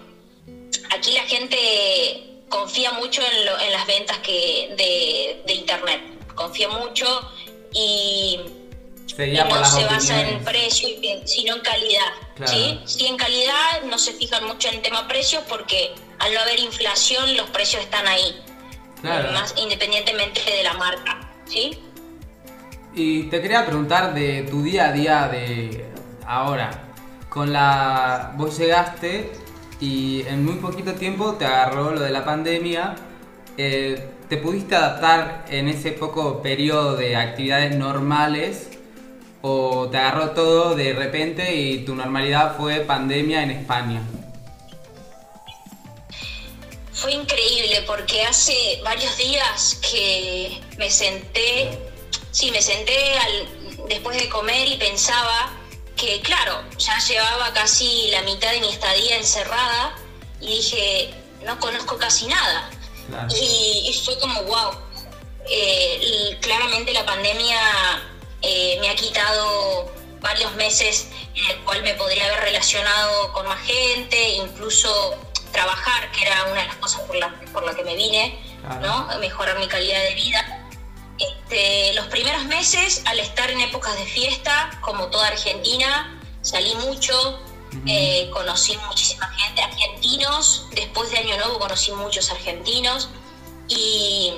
Aquí 0.91 1.11
la 1.13 1.23
gente 1.23 2.30
confía 2.51 2.91
mucho 2.91 3.21
en, 3.23 3.45
lo- 3.47 3.59
en 3.59 3.71
las 3.71 3.87
ventas 3.87 4.17
que 4.19 4.75
de, 4.77 5.41
de 5.47 5.53
internet. 5.53 6.01
Confía 6.35 6.67
mucho 6.69 7.05
y, 7.73 8.39
y 9.17 9.33
no 9.37 9.65
se 9.65 9.83
basa 9.85 10.21
en 10.21 10.43
precio, 10.43 10.87
sino 11.25 11.55
en 11.55 11.61
calidad. 11.61 12.11
Claro. 12.35 12.51
¿sí? 12.53 12.79
Sí, 12.85 13.07
en 13.07 13.17
calidad 13.17 13.81
no 13.89 13.97
se 13.97 14.13
fijan 14.13 14.45
mucho 14.45 14.69
en 14.69 14.81
tema 14.83 15.07
precios 15.07 15.43
porque 15.49 15.93
al 16.19 16.33
no 16.33 16.39
haber 16.41 16.59
inflación 16.59 17.35
los 17.35 17.49
precios 17.49 17.81
están 17.81 18.07
ahí, 18.07 18.39
Claro. 19.01 19.31
más 19.31 19.55
independientemente 19.57 20.39
de 20.49 20.63
la 20.63 20.73
marca. 20.73 21.31
¿sí? 21.47 21.79
Y 22.93 23.23
te 23.23 23.41
quería 23.41 23.65
preguntar 23.65 24.13
de 24.13 24.43
tu 24.43 24.61
día 24.61 24.89
a 24.89 24.91
día 24.91 25.27
de 25.27 25.85
ahora. 26.27 26.69
Con 27.29 27.53
la. 27.53 28.33
Vos 28.35 28.57
llegaste 28.57 29.31
y 29.81 30.21
en 30.27 30.45
muy 30.45 30.55
poquito 30.55 30.93
tiempo 30.93 31.33
te 31.33 31.45
agarró 31.45 31.91
lo 31.91 32.01
de 32.01 32.11
la 32.11 32.23
pandemia. 32.23 32.95
Eh, 33.57 34.09
¿Te 34.29 34.37
pudiste 34.37 34.75
adaptar 34.75 35.45
en 35.49 35.67
ese 35.67 35.91
poco 35.91 36.41
periodo 36.41 36.95
de 36.95 37.17
actividades 37.17 37.75
normales? 37.75 38.69
¿O 39.41 39.89
te 39.89 39.97
agarró 39.97 40.31
todo 40.31 40.75
de 40.75 40.93
repente 40.93 41.55
y 41.55 41.79
tu 41.79 41.95
normalidad 41.95 42.55
fue 42.55 42.81
pandemia 42.81 43.41
en 43.41 43.51
España? 43.51 44.01
Fue 46.93 47.11
increíble 47.13 47.83
porque 47.87 48.21
hace 48.21 48.79
varios 48.83 49.17
días 49.17 49.81
que 49.91 50.61
me 50.77 50.91
senté, 50.91 51.79
sí, 52.29 52.51
me 52.51 52.61
senté 52.61 52.93
después 53.89 54.15
de 54.21 54.29
comer 54.29 54.67
y 54.67 54.77
pensaba 54.77 55.60
que, 55.95 56.21
claro, 56.21 56.63
ya 56.77 56.97
llevaba 56.99 57.53
casi 57.53 58.09
la 58.11 58.21
mitad 58.23 58.51
de 58.51 58.59
mi 58.61 58.69
estadía 58.69 59.17
encerrada 59.17 59.95
y 60.39 60.47
dije, 60.47 61.13
no 61.43 61.59
conozco 61.59 61.97
casi 61.97 62.27
nada. 62.27 62.69
Claro. 63.09 63.27
Y, 63.39 63.89
y 63.89 64.01
fue 64.03 64.17
como, 64.19 64.43
wow. 64.43 64.71
Eh, 65.49 65.99
y 66.01 66.35
claramente 66.35 66.93
la 66.93 67.05
pandemia 67.05 67.59
eh, 68.41 68.77
me 68.79 68.89
ha 68.89 68.95
quitado 68.95 69.91
varios 70.21 70.53
meses 70.55 71.07
en 71.35 71.49
el 71.49 71.57
cual 71.63 71.81
me 71.83 71.93
podría 71.95 72.25
haber 72.27 72.41
relacionado 72.41 73.33
con 73.33 73.47
más 73.47 73.59
gente, 73.61 74.29
incluso 74.35 75.15
trabajar, 75.51 76.11
que 76.11 76.21
era 76.21 76.43
una 76.45 76.61
de 76.61 76.67
las 76.67 76.75
cosas 76.77 77.01
por 77.01 77.15
la, 77.15 77.33
por 77.51 77.63
la 77.65 77.73
que 77.75 77.83
me 77.83 77.95
vine, 77.95 78.39
Claro. 78.61 79.07
¿no? 79.09 79.19
Mejorar 79.19 79.57
mi 79.57 79.67
calidad 79.67 79.99
de 80.03 80.13
vida. 80.13 80.60
Este, 81.21 81.93
los 81.93 82.07
primeros 82.07 82.45
meses, 82.45 83.03
al 83.05 83.19
estar 83.19 83.49
en 83.51 83.61
épocas 83.61 83.95
de 83.97 84.05
fiesta, 84.05 84.71
como 84.81 85.07
toda 85.07 85.27
Argentina, 85.27 86.19
salí 86.41 86.73
mucho, 86.75 87.39
eh, 87.85 88.29
conocí 88.33 88.75
muchísima 88.87 89.27
gente, 89.27 89.61
argentinos, 89.61 90.67
después 90.73 91.11
de 91.11 91.19
Año 91.19 91.37
Nuevo 91.37 91.59
conocí 91.59 91.91
muchos 91.91 92.31
argentinos. 92.31 93.09
Y, 93.67 94.33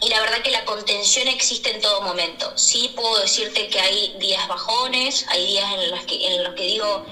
y 0.00 0.08
la 0.08 0.20
verdad 0.20 0.38
que 0.42 0.50
la 0.50 0.64
contención 0.64 1.28
existe 1.28 1.74
en 1.74 1.80
todo 1.80 2.00
momento. 2.00 2.56
Sí 2.56 2.92
puedo 2.96 3.20
decirte 3.20 3.68
que 3.68 3.78
hay 3.78 4.16
días 4.18 4.48
bajones, 4.48 5.26
hay 5.28 5.46
días 5.46 5.72
en 5.74 5.90
los 5.90 6.00
que, 6.04 6.26
en 6.26 6.44
los 6.44 6.54
que 6.54 6.62
digo, 6.62 7.06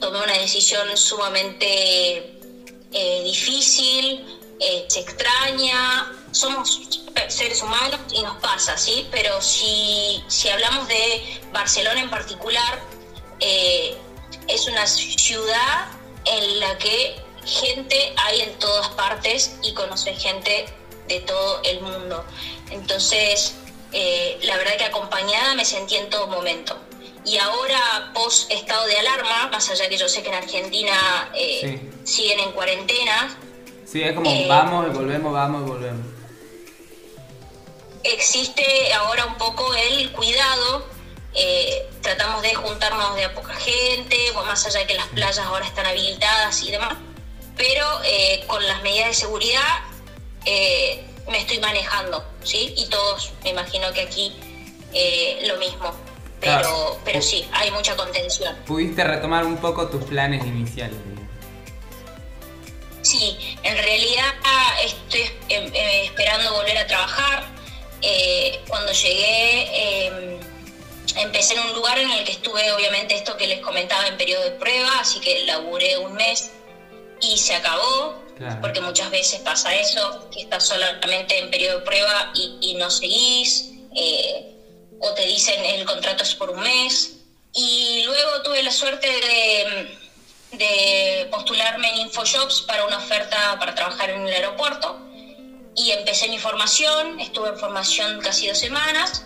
tomé 0.00 0.22
una 0.22 0.38
decisión 0.38 0.96
sumamente 0.96 2.38
eh, 2.92 3.22
difícil, 3.24 4.24
eh, 4.60 4.86
se 4.88 5.00
extraña, 5.00 6.12
somos 6.36 7.00
seres 7.28 7.62
humanos 7.62 8.00
y 8.12 8.22
nos 8.22 8.36
pasa, 8.36 8.76
¿sí? 8.76 9.08
Pero 9.10 9.40
si, 9.40 10.22
si 10.28 10.48
hablamos 10.50 10.86
de 10.86 11.40
Barcelona 11.52 12.00
en 12.00 12.10
particular, 12.10 12.78
eh, 13.40 13.96
es 14.46 14.68
una 14.68 14.86
ciudad 14.86 15.86
en 16.26 16.60
la 16.60 16.76
que 16.78 17.16
gente 17.44 18.12
hay 18.16 18.42
en 18.42 18.58
todas 18.58 18.88
partes 18.90 19.56
y 19.62 19.72
conoces 19.72 20.22
gente 20.22 20.66
de 21.08 21.20
todo 21.20 21.62
el 21.64 21.80
mundo. 21.80 22.24
Entonces, 22.70 23.54
eh, 23.92 24.38
la 24.42 24.56
verdad 24.56 24.76
que 24.76 24.84
acompañada 24.84 25.54
me 25.54 25.64
sentí 25.64 25.96
en 25.96 26.10
todo 26.10 26.26
momento. 26.26 26.76
Y 27.24 27.38
ahora, 27.38 28.12
post 28.14 28.50
estado 28.52 28.86
de 28.86 28.98
alarma, 28.98 29.48
más 29.50 29.68
allá 29.70 29.88
que 29.88 29.96
yo 29.96 30.08
sé 30.08 30.22
que 30.22 30.28
en 30.28 30.34
Argentina 30.34 31.30
eh, 31.34 31.80
siguen 32.04 32.40
en 32.40 32.52
cuarentena. 32.52 33.36
Sí, 33.84 34.02
es 34.02 34.14
como 34.14 34.30
vamos 34.48 34.86
y 34.88 34.96
volvemos, 34.96 35.32
vamos 35.32 35.62
y 35.62 35.70
volvemos. 35.70 36.15
Existe 38.12 38.92
ahora 38.94 39.26
un 39.26 39.36
poco 39.36 39.74
el 39.74 40.12
cuidado. 40.12 40.86
tratamos 42.02 42.42
de 42.42 42.54
juntarnos 42.54 43.16
de 43.16 43.24
a 43.24 43.34
poca 43.34 43.54
gente, 43.54 44.16
más 44.46 44.64
allá 44.66 44.80
de 44.80 44.86
que 44.86 44.94
las 44.94 45.08
playas 45.08 45.38
ahora 45.38 45.66
están 45.66 45.86
habilitadas 45.86 46.62
y 46.62 46.70
demás. 46.70 46.94
Pero 47.56 47.86
con 48.46 48.66
las 48.66 48.82
medidas 48.82 49.08
de 49.08 49.14
seguridad 49.14 49.82
me 51.28 51.38
estoy 51.38 51.58
manejando, 51.58 52.24
¿sí? 52.42 52.74
Y 52.76 52.86
todos, 52.88 53.32
me 53.42 53.50
imagino 53.50 53.92
que 53.92 54.02
aquí 54.02 54.32
eh, 54.92 55.42
lo 55.46 55.56
mismo. 55.58 55.92
Pero, 56.40 57.00
pero 57.04 57.22
sí, 57.22 57.48
hay 57.52 57.70
mucha 57.70 57.96
contención. 57.96 58.54
¿Pudiste 58.66 59.02
retomar 59.02 59.44
un 59.44 59.56
poco 59.56 59.88
tus 59.88 60.04
planes 60.04 60.44
iniciales? 60.44 60.98
Sí, 63.02 63.56
en 63.62 63.76
realidad 63.76 64.34
estoy 64.84 65.22
em, 65.48 65.74
eh, 65.74 66.04
esperando 66.04 66.52
volver 66.52 66.78
a 66.78 66.86
trabajar. 66.86 67.44
Eh, 68.08 68.60
cuando 68.68 68.92
llegué 68.92 70.06
em, 70.06 70.38
empecé 71.16 71.54
en 71.54 71.60
un 71.60 71.72
lugar 71.72 71.98
en 71.98 72.08
el 72.12 72.24
que 72.24 72.32
estuve, 72.32 72.70
obviamente, 72.70 73.16
esto 73.16 73.36
que 73.36 73.48
les 73.48 73.58
comentaba 73.60 74.06
en 74.06 74.16
periodo 74.16 74.44
de 74.44 74.52
prueba, 74.52 75.00
así 75.00 75.18
que 75.18 75.44
laburé 75.44 75.98
un 75.98 76.14
mes 76.14 76.52
y 77.20 77.36
se 77.36 77.56
acabó 77.56 78.14
porque 78.60 78.80
muchas 78.80 79.10
veces 79.10 79.40
pasa 79.40 79.74
eso, 79.74 80.28
que 80.30 80.42
estás 80.42 80.64
solamente 80.64 81.36
en 81.38 81.50
periodo 81.50 81.78
de 81.80 81.84
prueba 81.84 82.30
y, 82.34 82.74
no 82.74 82.90
seguís, 82.90 83.72
eh, 83.96 84.54
o 85.00 85.12
te 85.14 85.26
dicen 85.26 85.64
el 85.64 85.84
contrato 85.84 86.22
es 86.22 86.34
por 86.34 86.50
un 86.50 86.60
mes. 86.60 87.16
Y 87.54 88.02
luego 88.04 88.42
tuve 88.42 88.62
la 88.62 88.70
suerte 88.70 89.08
de, 89.08 90.58
de 90.58 91.28
postularme 91.30 91.88
en 91.88 91.96
InfoJobs 92.02 92.60
para 92.62 92.84
una 92.84 92.98
oferta 92.98 93.58
para 93.58 93.74
trabajar 93.74 94.10
en 94.10 94.28
el 94.28 94.32
aeropuerto. 94.32 95.05
Y 95.76 95.90
empecé 95.90 96.28
mi 96.28 96.38
formación, 96.38 97.20
estuve 97.20 97.50
en 97.50 97.58
formación 97.58 98.20
casi 98.20 98.48
dos 98.48 98.58
semanas, 98.58 99.24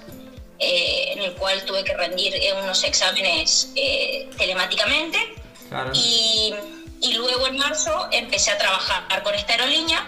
eh, 0.59 1.12
en 1.12 1.20
el 1.20 1.32
cual 1.34 1.64
tuve 1.64 1.84
que 1.84 1.94
rendir 1.94 2.34
unos 2.62 2.82
exámenes 2.84 3.70
eh, 3.76 4.28
telemáticamente. 4.36 5.18
Y 5.94 6.53
y 7.01 7.14
luego 7.14 7.46
en 7.46 7.57
marzo 7.57 8.09
empecé 8.12 8.51
a 8.51 8.59
trabajar 8.59 9.22
con 9.22 9.34
esta 9.34 9.55
aerolínea 9.55 10.07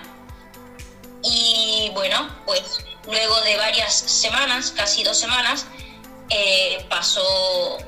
y 1.23 1.91
bueno, 1.95 2.29
pues 2.45 2.85
luego 3.07 3.41
de 3.43 3.57
varias 3.57 3.95
semanas, 3.95 4.73
casi 4.77 5.03
dos 5.03 5.19
semanas, 5.19 5.67
eh, 6.29 6.85
pasó 6.91 7.79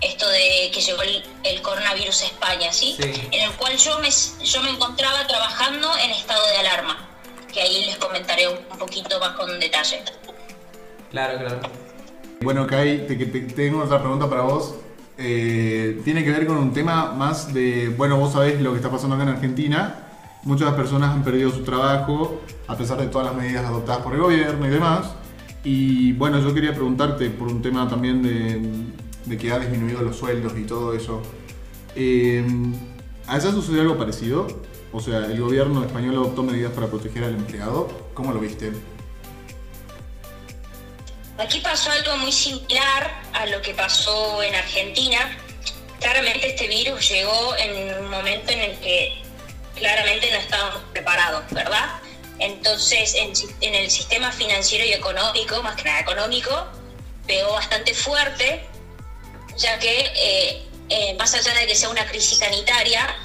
esto 0.00 0.28
de 0.28 0.70
que 0.72 0.80
llegó 0.80 1.02
el, 1.02 1.62
coronavirus 1.62 2.22
a 2.22 2.26
España, 2.26 2.72
¿sí? 2.72 2.96
En 3.00 3.40
el 3.40 3.52
cual 3.52 3.76
yo 3.76 3.98
me, 3.98 4.10
yo 4.44 4.62
me 4.62 4.70
encontraba 4.70 5.26
trabajando 5.26 5.96
en 5.98 6.10
estado 6.10 6.44
de 6.48 6.56
alarma, 6.58 7.08
que 7.52 7.60
ahí 7.60 7.86
les 7.86 7.96
comentaré 7.96 8.48
un, 8.48 8.78
poquito 8.78 9.20
más 9.20 9.30
con 9.30 9.60
detalle. 9.60 10.02
Claro, 11.10 11.38
claro. 11.38 11.60
Bueno, 12.40 12.66
Kai, 12.66 13.06
tengo 13.54 13.82
otra 13.82 14.00
pregunta 14.00 14.28
para 14.28 14.42
vos. 14.42 14.74
Eh, 15.18 16.00
tiene 16.04 16.24
que 16.24 16.30
ver 16.30 16.46
con 16.46 16.56
un 16.56 16.72
tema 16.72 17.12
más 17.12 17.52
de, 17.52 17.90
bueno, 17.90 18.16
vos 18.16 18.32
sabés 18.32 18.60
lo 18.60 18.70
que 18.70 18.76
está 18.78 18.90
pasando 18.90 19.14
acá 19.14 19.24
en 19.24 19.30
Argentina. 19.30 20.08
Muchas 20.44 20.74
personas 20.74 21.10
han 21.10 21.22
perdido 21.22 21.50
su 21.50 21.62
trabajo 21.62 22.40
a 22.66 22.76
pesar 22.76 22.98
de 22.98 23.06
todas 23.06 23.28
las 23.28 23.36
medidas 23.36 23.64
adoptadas 23.64 24.02
por 24.02 24.14
el 24.14 24.20
gobierno 24.20 24.66
y 24.66 24.70
demás. 24.70 25.12
Y 25.62 26.12
bueno, 26.14 26.40
yo 26.40 26.52
quería 26.52 26.72
preguntarte 26.72 27.30
por 27.30 27.48
un 27.48 27.62
tema 27.62 27.88
también 27.88 28.22
de, 28.22 29.36
que 29.36 29.52
ha 29.52 29.58
disminuido 29.58 30.02
los 30.02 30.16
sueldos 30.16 30.54
y 30.58 30.62
todo 30.62 30.94
eso. 30.94 31.22
Eh, 31.94 32.44
¿Allá 33.28 33.52
sucedió 33.52 33.82
algo 33.82 33.96
parecido? 33.96 34.48
O 34.92 35.00
sea, 35.00 35.18
el 35.18 35.40
gobierno 35.40 35.84
español 35.84 36.16
adoptó 36.16 36.42
medidas 36.42 36.72
para 36.72 36.86
proteger 36.86 37.24
al 37.24 37.34
empleado. 37.34 37.88
¿Cómo 38.12 38.32
lo 38.32 38.40
viste? 38.40 38.72
Aquí 41.38 41.60
pasó 41.60 41.90
algo 41.90 42.16
muy 42.18 42.30
similar 42.30 43.22
a 43.32 43.46
lo 43.46 43.62
que 43.62 43.72
pasó 43.74 44.42
en 44.42 44.54
Argentina. 44.54 45.36
Claramente 45.98 46.50
este 46.50 46.68
virus 46.68 47.08
llegó 47.08 47.56
en 47.56 48.02
un 48.04 48.10
momento 48.10 48.52
en 48.52 48.60
el 48.60 48.78
que 48.80 49.22
claramente 49.74 50.30
no 50.30 50.36
estábamos 50.36 50.82
preparados, 50.92 51.44
¿verdad? 51.50 52.00
Entonces, 52.38 53.14
en, 53.14 53.74
el 53.74 53.90
sistema 53.90 54.30
financiero 54.30 54.84
y 54.84 54.92
económico, 54.92 55.62
más 55.62 55.76
que 55.76 55.84
nada 55.84 56.00
económico, 56.00 56.66
pegó 57.26 57.52
bastante 57.52 57.94
fuerte, 57.94 58.66
ya 59.56 59.78
que 59.78 60.00
eh, 60.16 60.62
eh, 60.88 61.14
más 61.18 61.32
allá 61.34 61.54
de 61.54 61.66
que 61.66 61.74
sea 61.74 61.88
una 61.88 62.04
crisis 62.06 62.38
sanitaria, 62.38 63.16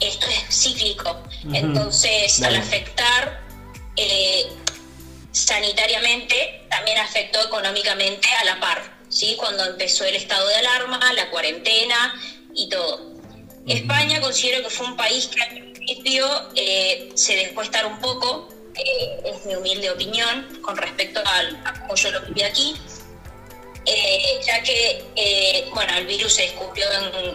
esto 0.00 0.26
es 0.28 0.56
cíclico. 0.56 1.22
Entonces, 1.52 2.42
al 2.42 2.56
afectar 2.56 3.40
eh, 3.96 4.46
sanitariamente 5.32 6.66
también 6.70 6.98
afectó 6.98 7.40
económicamente 7.42 8.28
a 8.40 8.44
la 8.44 8.60
par, 8.60 8.98
¿sí? 9.08 9.36
cuando 9.38 9.64
empezó 9.64 10.04
el 10.04 10.16
estado 10.16 10.46
de 10.48 10.56
alarma, 10.56 11.12
la 11.14 11.30
cuarentena 11.30 12.14
y 12.54 12.68
todo. 12.68 13.18
España 13.66 14.20
considero 14.20 14.62
que 14.62 14.70
fue 14.70 14.86
un 14.86 14.96
país 14.96 15.26
que 15.26 15.42
al 15.42 15.50
principio 15.50 16.26
eh, 16.54 17.10
se 17.14 17.36
dejó 17.36 17.62
estar 17.62 17.86
un 17.86 17.98
poco, 18.00 18.48
eh, 18.74 19.20
es 19.24 19.44
mi 19.46 19.56
humilde 19.56 19.90
opinión, 19.90 20.60
con 20.62 20.76
respecto 20.76 21.20
al, 21.24 21.56
a 21.66 21.74
cómo 21.80 21.94
yo 21.94 22.10
lo 22.10 22.20
viví 22.22 22.42
aquí, 22.42 22.76
eh, 23.84 24.40
ya 24.44 24.62
que 24.62 25.04
bueno, 25.74 25.96
el 25.96 26.06
virus 26.06 26.34
se 26.34 26.42
descubrió 26.42 26.86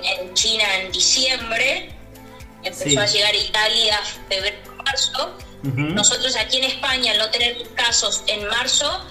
en, 0.04 0.34
China 0.34 0.64
en 0.78 0.92
diciembre, 0.92 1.93
empezó 2.64 3.02
a 3.02 3.06
llegar 3.06 3.34
a 3.34 3.38
Italia 3.38 4.00
febrero, 4.30 4.76
marzo, 4.84 5.38
nosotros 5.64 6.36
aquí 6.36 6.58
en 6.58 6.66
España, 6.66 7.14
al 7.14 7.20
no 7.20 7.30
tener 7.30 7.56
casos 7.76 8.24
en 8.28 8.46
marzo, 8.48 9.02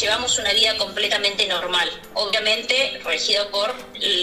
llevamos 0.00 0.38
una 0.38 0.52
vida 0.52 0.76
completamente 0.76 1.46
normal, 1.46 1.88
obviamente 2.14 3.00
regido 3.04 3.50
por 3.50 3.72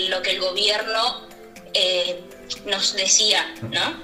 lo 0.09 0.21
que 0.21 0.31
el 0.31 0.41
gobierno 0.41 1.27
eh, 1.73 2.21
nos 2.65 2.93
decía, 2.95 3.53
¿no? 3.61 4.03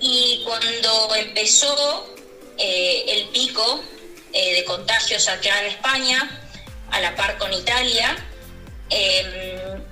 Y 0.00 0.42
cuando 0.44 1.14
empezó 1.14 2.14
eh, 2.56 3.04
el 3.08 3.28
pico 3.28 3.82
eh, 4.32 4.54
de 4.54 4.64
contagios 4.64 5.28
acá 5.28 5.60
en 5.60 5.66
España, 5.66 6.40
a 6.90 7.00
la 7.00 7.14
par 7.16 7.36
con 7.36 7.52
Italia, 7.52 8.16
em, 8.88 9.82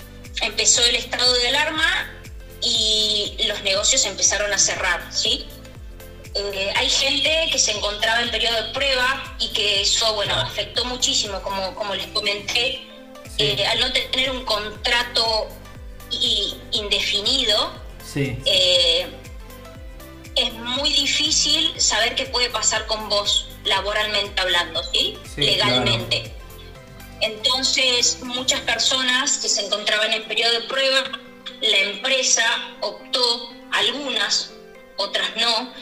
empezó 0.41 0.83
el 0.85 0.97
estado 0.97 1.31
de 1.35 1.49
alarma 1.49 2.18
y 2.61 3.37
los 3.47 3.63
negocios 3.63 4.05
empezaron 4.07 4.53
a 4.53 4.59
cerrar, 4.59 5.13
¿sí? 5.13 5.47
Eh, 6.35 6.73
hay 6.77 6.89
gente 6.89 7.49
que 7.51 7.59
se 7.59 7.73
encontraba 7.73 8.23
en 8.23 8.31
periodo 8.31 8.63
de 8.63 8.73
prueba 8.73 9.37
y 9.39 9.49
que 9.49 9.83
eso, 9.83 10.15
bueno, 10.15 10.35
afectó 10.35 10.85
muchísimo, 10.85 11.41
como, 11.43 11.75
como 11.75 11.95
les 11.95 12.07
comenté, 12.09 12.87
eh, 13.39 13.67
al 13.67 13.81
no 13.81 13.93
tener 13.93 14.31
un 14.31 14.45
contrato 14.45 15.49
indefinido, 16.73 17.73
eh, 18.17 19.07
es 20.35 20.53
muy 20.55 20.93
difícil 20.93 21.79
saber 21.81 22.15
qué 22.15 22.27
puede 22.27 22.51
pasar 22.51 22.87
con 22.87 23.09
vos, 23.09 23.49
laboralmente 23.65 24.41
hablando, 24.41 24.83
¿sí? 24.93 25.19
Legalmente. 25.37 26.33
Entonces, 27.21 28.21
muchas 28.23 28.61
personas 28.61 29.39
que 29.39 29.49
se 29.49 29.67
encontraban 29.67 30.13
en 30.13 30.25
periodo 30.25 30.53
de 30.53 30.61
prueba, 30.63 31.03
la 31.61 31.79
empresa 31.79 32.45
optó, 32.81 33.53
algunas, 33.73 34.53
otras 34.97 35.37
no, 35.37 35.73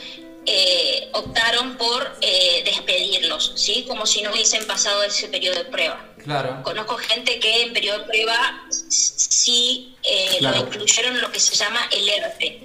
eh, 0.48 1.08
optaron 1.12 1.76
por 1.76 2.16
eh, 2.20 2.62
despedirlos, 2.64 3.52
¿sí? 3.56 3.84
Como 3.88 4.06
si 4.06 4.22
no 4.22 4.30
hubiesen 4.30 4.64
pasado 4.66 5.02
ese 5.02 5.26
periodo 5.26 5.56
de 5.56 5.64
prueba. 5.64 6.08
Claro. 6.22 6.62
Conozco 6.62 6.96
gente 6.98 7.40
que 7.40 7.62
en 7.62 7.72
periodo 7.72 7.98
de 8.00 8.04
prueba 8.04 8.64
sí 8.70 9.96
eh, 10.04 10.38
lo 10.40 10.54
incluyeron 10.56 11.20
lo 11.20 11.32
que 11.32 11.40
se 11.40 11.56
llama 11.56 11.80
el 11.90 12.08
ERTE. 12.08 12.60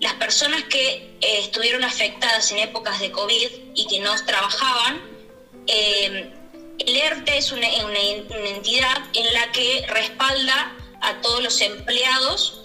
Las 0.00 0.14
personas 0.14 0.64
que 0.64 1.16
estuvieron 1.20 1.84
afectadas 1.84 2.50
en 2.52 2.58
épocas 2.58 3.00
de 3.00 3.10
COVID 3.10 3.48
y 3.74 3.86
que 3.86 4.00
no 4.00 4.14
trabajaban, 4.24 5.02
el 5.66 6.96
ERTE 6.96 7.38
es 7.38 7.52
una, 7.52 7.68
una 7.84 8.48
entidad 8.48 8.96
en 9.14 9.34
la 9.34 9.52
que 9.52 9.86
respalda 9.88 10.74
a 11.00 11.20
todos 11.20 11.42
los 11.42 11.60
empleados 11.60 12.62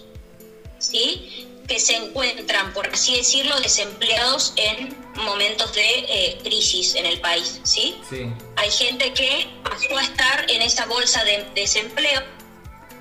¿sí? 0.78 1.46
que 1.68 1.78
se 1.78 1.96
encuentran, 1.96 2.72
por 2.74 2.86
así 2.88 3.16
decirlo, 3.16 3.58
desempleados 3.60 4.52
en 4.56 4.96
momentos 5.16 5.72
de 5.74 5.84
eh, 6.08 6.38
crisis 6.42 6.94
en 6.96 7.06
el 7.06 7.20
país, 7.20 7.60
¿sí? 7.64 7.96
¿sí? 8.08 8.26
Hay 8.56 8.70
gente 8.70 9.12
que 9.12 9.48
pasó 9.62 9.96
a 9.96 10.02
estar 10.02 10.50
en 10.50 10.62
esa 10.62 10.86
bolsa 10.86 11.22
de 11.24 11.46
desempleo 11.54 12.20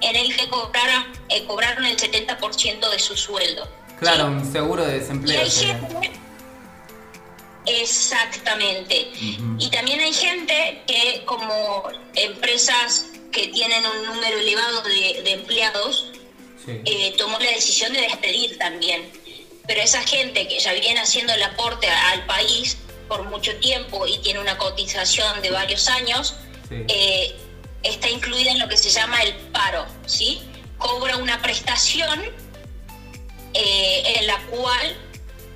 en 0.01 0.15
el 0.15 0.35
que 0.35 0.47
cobraron, 0.49 1.05
eh, 1.29 1.43
cobraron 1.45 1.85
el 1.85 1.97
70% 1.97 2.89
de 2.89 2.99
su 2.99 3.15
sueldo. 3.17 3.67
Claro, 3.99 4.27
¿sí? 4.27 4.45
un 4.45 4.51
seguro 4.51 4.85
de 4.85 4.97
Y 4.97 4.99
desempleo. 4.99 5.41
hay 5.41 5.49
sería. 5.51 5.79
gente. 5.79 6.10
Exactamente. 7.65 9.11
Y 9.59 9.69
también 9.69 9.99
hay 9.99 10.13
gente 10.13 10.81
que, 10.87 11.23
como 11.25 11.83
empresas 12.15 13.05
que 13.31 13.47
tienen 13.47 13.83
un 13.85 14.05
número 14.05 14.37
elevado 14.39 14.81
de, 14.83 15.21
de 15.23 15.31
empleados, 15.31 16.07
Sí. 16.65 16.79
eh, 16.85 17.15
tomó 17.17 17.39
la 17.39 17.49
decisión 17.49 17.91
de 17.91 18.01
despedir 18.01 18.57
también. 18.59 19.11
Pero 19.67 19.81
esa 19.81 20.01
gente 20.03 20.47
que 20.47 20.59
ya 20.59 20.73
viene 20.73 20.99
haciendo 20.99 21.33
el 21.33 21.41
aporte 21.41 21.87
al 21.89 22.23
país 22.27 22.77
por 23.07 23.23
mucho 23.23 23.55
tiempo 23.55 24.05
y 24.05 24.19
tiene 24.19 24.39
una 24.39 24.57
cotización 24.59 25.41
de 25.41 25.49
varios 25.49 25.87
años, 25.87 26.35
Sí. 26.69 26.75
eh, 26.87 27.35
está 27.81 28.09
incluida 28.11 28.51
en 28.51 28.59
lo 28.59 28.67
que 28.69 28.77
se 28.77 28.91
llama 28.91 29.23
el 29.23 29.33
paro, 29.51 29.87
¿sí? 30.05 30.39
Cobra 30.77 31.17
una 31.17 31.41
prestación 31.41 32.21
eh, 33.53 34.03
en 34.17 34.27
la 34.27 34.37
cual 34.51 34.95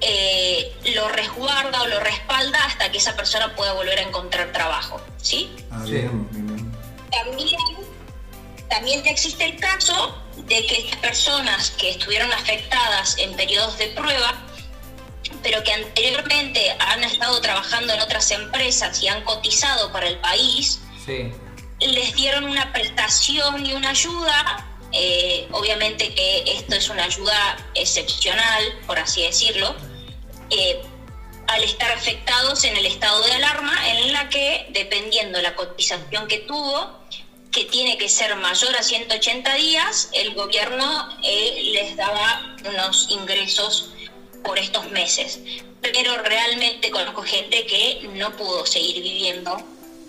eh, 0.07 0.71
lo 0.93 1.07
resguarda 1.09 1.81
o 1.81 1.87
lo 1.87 1.99
respalda 1.99 2.63
hasta 2.65 2.91
que 2.91 2.99
esa 2.99 3.15
persona 3.15 3.55
pueda 3.55 3.73
volver 3.73 3.97
a 3.97 4.03
encontrar 4.03 4.51
trabajo, 4.51 5.01
¿sí? 5.21 5.49
Ah, 5.71 5.81
bien, 5.83 6.27
bien. 6.31 6.71
También, 7.11 7.57
también 8.69 9.05
existe 9.07 9.45
el 9.45 9.59
caso 9.59 10.15
de 10.37 10.65
que 10.67 10.75
estas 10.77 10.97
personas 10.99 11.71
que 11.71 11.89
estuvieron 11.89 12.31
afectadas 12.33 13.17
en 13.17 13.35
periodos 13.35 13.77
de 13.79 13.87
prueba, 13.87 14.33
pero 15.41 15.63
que 15.63 15.73
anteriormente 15.73 16.75
han 16.79 17.03
estado 17.03 17.41
trabajando 17.41 17.93
en 17.93 18.01
otras 18.01 18.29
empresas 18.31 19.01
y 19.01 19.07
han 19.07 19.23
cotizado 19.23 19.91
para 19.91 20.07
el 20.07 20.17
país, 20.19 20.81
Sí. 21.03 21.31
les 21.79 22.13
dieron 22.15 22.43
una 22.45 22.71
prestación 22.73 23.65
y 23.65 23.73
una 23.73 23.89
ayuda. 23.89 24.61
eh, 24.97 25.49
obviamente 25.51 26.13
que 26.15 26.43
esto 26.47 26.75
es 26.75 26.87
una 26.87 27.03
ayuda 27.03 27.57
excepcional, 27.73 28.63
por 28.87 28.97
así 28.97 29.23
decirlo, 29.23 29.75
eh, 30.57 30.81
al 31.47 31.63
estar 31.63 31.91
afectados 31.91 32.63
en 32.63 32.75
el 32.75 32.85
estado 32.85 33.21
de 33.23 33.31
alarma, 33.33 33.89
en 33.89 34.13
la 34.13 34.29
que, 34.29 34.65
dependiendo 34.71 35.41
la 35.41 35.55
cotización 35.55 36.27
que 36.27 36.39
tuvo, 36.39 36.99
que 37.51 37.65
tiene 37.65 37.97
que 37.97 38.09
ser 38.09 38.35
mayor 38.35 38.75
a 38.75 38.83
180 38.83 39.53
días, 39.55 40.09
el 40.13 40.33
gobierno 40.33 41.09
eh, 41.23 41.69
les 41.73 41.95
daba 41.95 42.55
unos 42.65 43.07
ingresos 43.09 43.91
por 44.43 44.57
estos 44.59 44.89
meses. 44.91 45.39
Pero 45.81 46.17
realmente 46.17 46.89
conozco 46.89 47.21
gente 47.21 47.65
que 47.65 48.09
no 48.13 48.35
pudo 48.35 48.65
seguir 48.65 49.01
viviendo 49.03 49.55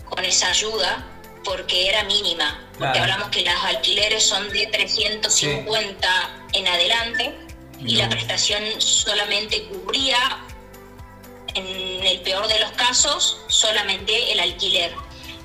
con 0.08 0.24
esa 0.24 0.48
ayuda 0.48 1.06
porque 1.44 1.88
era 1.88 2.02
mínima. 2.04 2.58
Porque 2.78 2.78
Claro. 2.92 3.00
hablamos 3.02 3.28
que 3.28 3.42
los 3.42 3.64
alquileres 3.64 4.24
son 4.26 4.48
de 4.50 4.66
350 4.66 6.46
en 6.54 6.66
adelante 6.66 7.34
y 7.80 7.96
la 7.96 8.08
prestación 8.08 8.62
solamente 8.78 9.64
cubría, 9.64 10.18
en 11.54 12.04
el 12.04 12.20
peor 12.20 12.46
de 12.48 12.60
los 12.60 12.70
casos, 12.72 13.38
solamente 13.48 14.32
el 14.32 14.40
alquiler. 14.40 14.92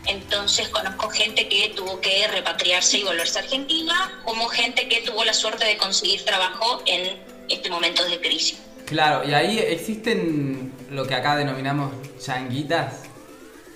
Entonces 0.07 0.67
conozco 0.69 1.09
gente 1.09 1.47
que 1.47 1.69
tuvo 1.75 2.01
que 2.01 2.27
repatriarse 2.27 2.97
y 2.97 3.03
volverse 3.03 3.39
a 3.39 3.43
Argentina, 3.43 4.21
como 4.25 4.47
gente 4.47 4.87
que 4.87 5.01
tuvo 5.01 5.23
la 5.23 5.33
suerte 5.33 5.65
de 5.65 5.77
conseguir 5.77 6.25
trabajo 6.25 6.81
en 6.85 7.21
este 7.49 7.69
momento 7.69 8.03
de 8.05 8.19
crisis. 8.19 8.59
Claro, 8.85 9.27
y 9.27 9.33
ahí 9.33 9.59
existen 9.59 10.73
lo 10.89 11.05
que 11.05 11.15
acá 11.15 11.35
denominamos 11.35 11.93
changuitas. 12.19 13.03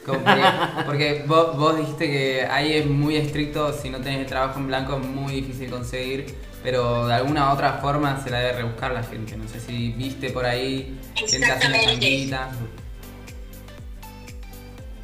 Porque, 0.06 0.44
porque 0.86 1.24
vos, 1.26 1.58
vos 1.58 1.78
dijiste 1.78 2.08
que 2.08 2.48
ahí 2.50 2.74
es 2.74 2.86
muy 2.86 3.16
estricto, 3.18 3.72
si 3.74 3.90
no 3.90 4.00
tenés 4.00 4.20
el 4.20 4.26
trabajo 4.26 4.60
en 4.60 4.68
blanco 4.68 4.98
es 4.98 5.06
muy 5.06 5.34
difícil 5.34 5.70
conseguir, 5.70 6.36
pero 6.66 7.06
de 7.06 7.14
alguna 7.14 7.54
otra 7.54 7.74
forma 7.74 8.22
se 8.24 8.32
la 8.32 8.40
debe 8.40 8.54
rebuscar 8.54 8.92
la 8.92 9.04
gente. 9.04 9.38
No 9.38 9.48
sé 9.48 9.60
si 9.60 9.90
viste 9.90 10.32
por 10.32 10.46
ahí 10.48 11.00
gente 11.14 11.46
haciendo 11.46 11.78
changuitas. 11.84 12.56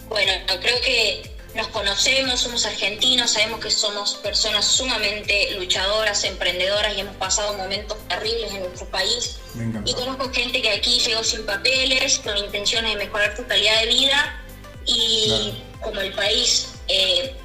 Bueno, 0.09 0.31
creo 0.59 0.81
que 0.81 1.31
nos 1.53 1.67
conocemos, 1.67 2.39
somos 2.39 2.65
argentinos, 2.65 3.31
sabemos 3.31 3.59
que 3.59 3.69
somos 3.69 4.15
personas 4.15 4.65
sumamente 4.65 5.51
luchadoras, 5.59 6.23
emprendedoras 6.23 6.97
y 6.97 7.01
hemos 7.01 7.15
pasado 7.17 7.55
momentos 7.55 7.95
terribles 8.07 8.51
en 8.51 8.61
nuestro 8.61 8.87
país. 8.87 9.39
Y 9.85 9.93
conozco 9.93 10.31
gente 10.33 10.63
que 10.63 10.71
aquí 10.71 10.97
llegó 10.99 11.23
sin 11.23 11.45
papeles, 11.45 12.17
con 12.19 12.35
intenciones 12.37 12.93
de 12.93 13.05
mejorar 13.05 13.37
su 13.37 13.45
calidad 13.45 13.81
de 13.81 13.85
vida 13.85 14.43
y 14.87 15.61
como 15.79 16.01
el 16.01 16.11
país 16.13 16.69
eh, 16.87 17.35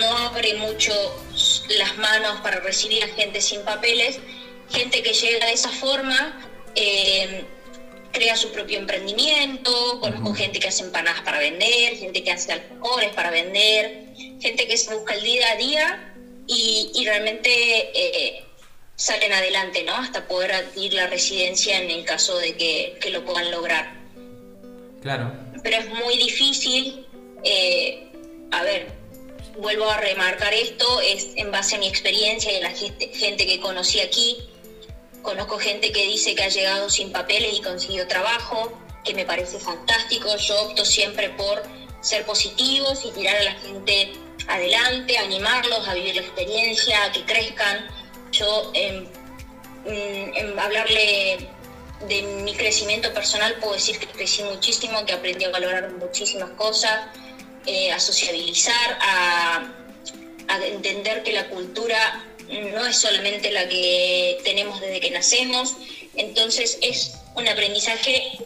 no 0.00 0.18
abre 0.18 0.54
mucho 0.54 0.92
las 1.78 1.96
manos 1.98 2.40
para 2.40 2.60
recibir 2.60 3.02
a 3.04 3.08
gente 3.08 3.40
sin 3.40 3.62
papeles, 3.62 4.18
gente 4.70 5.02
que 5.02 5.12
llega 5.12 5.46
de 5.46 5.52
esa 5.52 5.70
forma 5.70 6.48
eh, 6.74 7.44
crea 8.12 8.36
su 8.36 8.50
propio 8.52 8.78
emprendimiento, 8.78 10.00
conozco 10.00 10.34
gente 10.34 10.58
que 10.58 10.68
hace 10.68 10.84
empanadas 10.84 11.22
para 11.22 11.38
vender, 11.38 11.96
gente 11.96 12.22
que 12.22 12.32
hace 12.32 12.52
alfajores 12.52 13.10
para 13.14 13.30
vender, 13.30 14.14
gente 14.40 14.66
que 14.66 14.76
se 14.76 14.94
busca 14.94 15.14
el 15.14 15.22
día 15.22 15.52
a 15.52 15.56
día 15.56 16.14
y, 16.46 16.90
y 16.94 17.04
realmente 17.04 17.50
eh, 17.50 18.44
salen 18.96 19.32
adelante, 19.32 19.82
¿no? 19.84 19.94
Hasta 19.94 20.26
poder 20.26 20.52
adquirir 20.52 20.94
la 20.94 21.06
residencia 21.06 21.80
en 21.80 21.90
el 21.90 22.04
caso 22.04 22.36
de 22.38 22.56
que, 22.56 22.98
que 23.00 23.10
lo 23.10 23.24
puedan 23.24 23.50
lograr. 23.50 23.94
Claro. 25.02 25.32
Pero 25.62 25.76
es 25.76 25.88
muy 25.88 26.16
difícil, 26.18 27.06
eh, 27.44 28.08
a 28.50 28.62
ver, 28.62 28.99
vuelvo 29.60 29.88
a 29.90 29.96
remarcar 29.98 30.52
esto, 30.54 31.00
es 31.00 31.28
en 31.36 31.50
base 31.50 31.76
a 31.76 31.78
mi 31.78 31.86
experiencia 31.88 32.52
y 32.52 32.56
a 32.56 32.60
la 32.60 32.70
gente, 32.70 33.08
gente 33.14 33.46
que 33.46 33.60
conocí 33.60 34.00
aquí. 34.00 34.36
Conozco 35.22 35.58
gente 35.58 35.92
que 35.92 36.06
dice 36.06 36.34
que 36.34 36.42
ha 36.44 36.48
llegado 36.48 36.88
sin 36.88 37.12
papeles 37.12 37.54
y 37.58 37.60
consiguió 37.62 38.06
trabajo, 38.08 38.72
que 39.04 39.14
me 39.14 39.24
parece 39.24 39.58
fantástico. 39.58 40.34
Yo 40.36 40.62
opto 40.62 40.84
siempre 40.84 41.30
por 41.30 41.62
ser 42.00 42.24
positivos 42.24 43.04
y 43.04 43.10
tirar 43.12 43.36
a 43.36 43.42
la 43.42 43.52
gente 43.54 44.12
adelante, 44.48 45.18
animarlos 45.18 45.86
a 45.86 45.94
vivir 45.94 46.14
la 46.16 46.22
experiencia, 46.22 47.04
a 47.04 47.12
que 47.12 47.22
crezcan. 47.24 47.86
Yo, 48.32 48.70
en, 48.74 49.06
en- 49.84 50.34
en 50.36 50.58
hablarle 50.58 51.48
de 52.08 52.22
mi 52.22 52.54
crecimiento 52.54 53.12
personal, 53.12 53.54
puedo 53.60 53.74
decir 53.74 53.98
que 53.98 54.06
crecí 54.06 54.42
muchísimo, 54.42 55.04
que 55.04 55.12
aprendí 55.12 55.44
a 55.44 55.50
valorar 55.50 55.90
muchísimas 55.92 56.50
cosas, 56.52 56.98
eh, 57.66 57.92
a 57.92 58.00
sociabilizar, 58.00 58.98
a, 59.00 59.66
entender 60.66 61.22
que 61.22 61.32
la 61.32 61.48
cultura 61.48 62.26
no 62.48 62.84
es 62.84 62.96
solamente 62.96 63.52
la 63.52 63.68
que 63.68 64.38
tenemos 64.42 64.80
desde 64.80 64.98
que 64.98 65.10
nacemos, 65.12 65.76
entonces 66.16 66.78
es 66.82 67.18
un 67.36 67.46
aprendizaje 67.46 68.38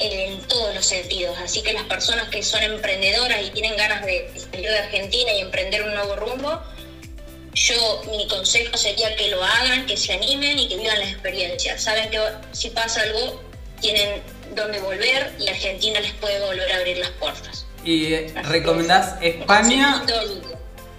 en 0.00 0.40
todos 0.48 0.74
los 0.74 0.84
sentidos. 0.84 1.38
Así 1.38 1.62
que 1.62 1.72
las 1.72 1.84
personas 1.84 2.28
que 2.30 2.42
son 2.42 2.62
emprendedoras 2.64 3.40
y 3.46 3.50
tienen 3.50 3.76
ganas 3.76 4.04
de 4.04 4.28
salir 4.36 4.68
de 4.68 4.78
Argentina 4.78 5.32
y 5.34 5.40
emprender 5.40 5.84
un 5.84 5.94
nuevo 5.94 6.16
rumbo, 6.16 6.60
yo 7.54 8.02
mi 8.10 8.26
consejo 8.26 8.76
sería 8.76 9.14
que 9.14 9.28
lo 9.28 9.42
hagan, 9.42 9.86
que 9.86 9.96
se 9.96 10.12
animen 10.12 10.58
y 10.58 10.68
que 10.68 10.76
vivan 10.76 10.98
la 10.98 11.08
experiencia. 11.08 11.78
Saben 11.78 12.10
que 12.10 12.20
si 12.52 12.70
pasa 12.70 13.02
algo, 13.02 13.40
tienen 13.80 14.22
dónde 14.54 14.80
volver 14.80 15.32
y 15.38 15.48
Argentina 15.48 16.00
les 16.00 16.12
puede 16.14 16.40
volver 16.40 16.72
a 16.72 16.76
abrir 16.78 16.98
las 16.98 17.10
puertas. 17.10 17.66
¿Y 17.84 18.16
recomendás 18.48 19.16
España? 19.20 20.04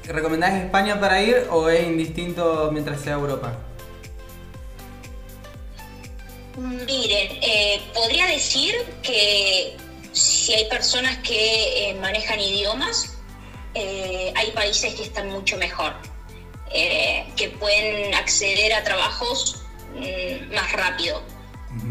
¿Recomendás 0.03 0.53
España 0.53 0.99
para 0.99 1.21
ir 1.21 1.47
o 1.49 1.67
es 1.69 1.83
indistinto 1.83 2.69
mientras 2.71 3.01
sea 3.01 3.13
Europa? 3.13 3.57
Miren, 6.57 7.38
eh, 7.41 7.81
podría 7.93 8.27
decir 8.27 8.75
que 9.01 9.75
si 10.15 10.53
hay 10.53 10.65
personas 10.69 11.17
que 11.17 11.89
eh, 11.89 11.93
manejan 11.95 12.39
idiomas, 12.39 13.17
eh, 13.73 14.31
hay 14.36 14.51
países 14.51 14.93
que 14.93 15.03
están 15.03 15.29
mucho 15.29 15.57
mejor, 15.57 15.93
eh, 16.71 17.25
que 17.36 17.49
pueden 17.49 18.13
acceder 18.13 18.73
a 18.73 18.83
trabajos 18.83 19.63
mm, 19.93 20.53
más 20.53 20.71
rápido. 20.71 21.21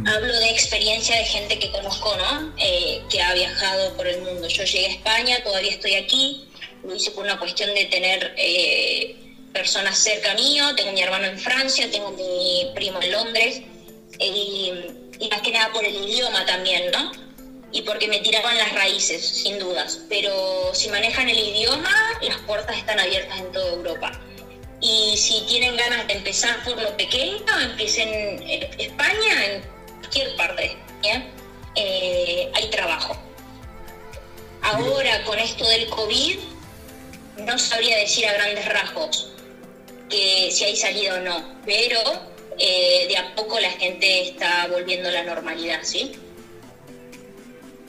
Hablo 0.06 0.38
de 0.38 0.50
experiencia 0.50 1.16
de 1.16 1.24
gente 1.24 1.58
que 1.58 1.70
conozco, 1.70 2.14
¿no? 2.16 2.52
Eh, 2.58 3.02
que 3.10 3.22
ha 3.22 3.32
viajado 3.34 3.96
por 3.96 4.06
el 4.06 4.20
mundo. 4.22 4.48
Yo 4.48 4.64
llegué 4.64 4.86
a 4.86 4.90
España, 4.90 5.42
todavía 5.42 5.70
estoy 5.70 5.94
aquí, 5.94 6.48
lo 6.84 6.94
hice 6.94 7.10
por 7.10 7.24
una 7.24 7.38
cuestión 7.38 7.74
de 7.74 7.86
tener 7.86 8.34
eh, 8.36 9.16
personas 9.52 9.98
cerca 9.98 10.34
mío, 10.34 10.74
tengo 10.76 10.92
mi 10.92 11.00
hermano 11.00 11.26
en 11.26 11.38
Francia, 11.38 11.90
tengo 11.90 12.10
mi 12.10 12.70
primo 12.74 13.00
en 13.00 13.12
Londres, 13.12 13.62
y, 14.18 14.72
y 15.18 15.28
más 15.30 15.40
que 15.40 15.52
nada 15.52 15.72
por 15.72 15.84
el 15.84 15.94
idioma 15.94 16.44
también, 16.44 16.90
¿no? 16.90 17.12
Y 17.72 17.82
porque 17.82 18.06
me 18.06 18.18
tiraban 18.20 18.56
las 18.58 18.72
raíces, 18.72 19.26
sin 19.26 19.58
dudas. 19.58 20.00
Pero 20.08 20.74
si 20.74 20.88
manejan 20.90 21.28
el 21.28 21.38
idioma, 21.38 21.90
las 22.22 22.38
puertas 22.42 22.76
están 22.76 23.00
abiertas 23.00 23.40
en 23.40 23.52
toda 23.52 23.72
Europa. 23.72 24.20
Y 24.80 25.16
si 25.16 25.40
tienen 25.46 25.76
ganas 25.76 26.06
de 26.06 26.12
empezar 26.12 26.62
por 26.62 26.80
lo 26.80 26.96
pequeño, 26.96 27.60
empiecen 27.62 28.08
en 28.48 28.80
España, 28.80 29.46
en 29.46 29.73
cualquier 30.14 30.36
parte 30.36 30.76
eh, 31.76 32.50
hay 32.54 32.70
trabajo. 32.70 33.16
Ahora, 34.62 35.24
con 35.24 35.38
esto 35.38 35.68
del 35.68 35.88
COVID, 35.90 36.38
no 37.44 37.58
sabría 37.58 37.98
decir 37.98 38.26
a 38.26 38.32
grandes 38.34 38.66
rasgos, 38.72 39.32
que 40.08 40.50
si 40.52 40.64
hay 40.64 40.76
salida 40.76 41.16
o 41.16 41.20
no, 41.20 41.42
pero 41.66 41.98
eh, 42.58 43.06
de 43.08 43.16
a 43.16 43.34
poco 43.34 43.58
la 43.60 43.70
gente 43.70 44.28
está 44.28 44.68
volviendo 44.68 45.08
a 45.08 45.12
la 45.12 45.24
normalidad, 45.24 45.80
¿sí? 45.82 46.12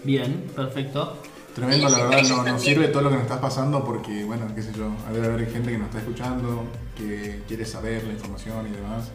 Bien, 0.03 0.51
perfecto. 0.55 1.21
Tremendo, 1.53 1.87
la 1.87 2.05
verdad, 2.07 2.21
no- 2.23 2.43
nos 2.43 2.61
sirve 2.61 2.87
todo 2.89 3.03
lo 3.03 3.09
que 3.09 3.15
nos 3.15 3.23
estás 3.23 3.39
pasando 3.39 3.85
porque, 3.85 4.25
bueno, 4.25 4.45
qué 4.53 4.61
sé 4.61 4.71
yo, 4.75 4.89
debe 5.13 5.27
haber 5.27 5.49
gente 5.51 5.71
que 5.71 5.77
nos 5.77 5.87
está 5.87 5.99
escuchando, 5.99 6.65
que 6.97 7.39
quiere 7.47 7.65
saber 7.65 8.03
la 8.03 8.11
información 8.13 8.67
y 8.67 8.75
demás. 8.75 9.05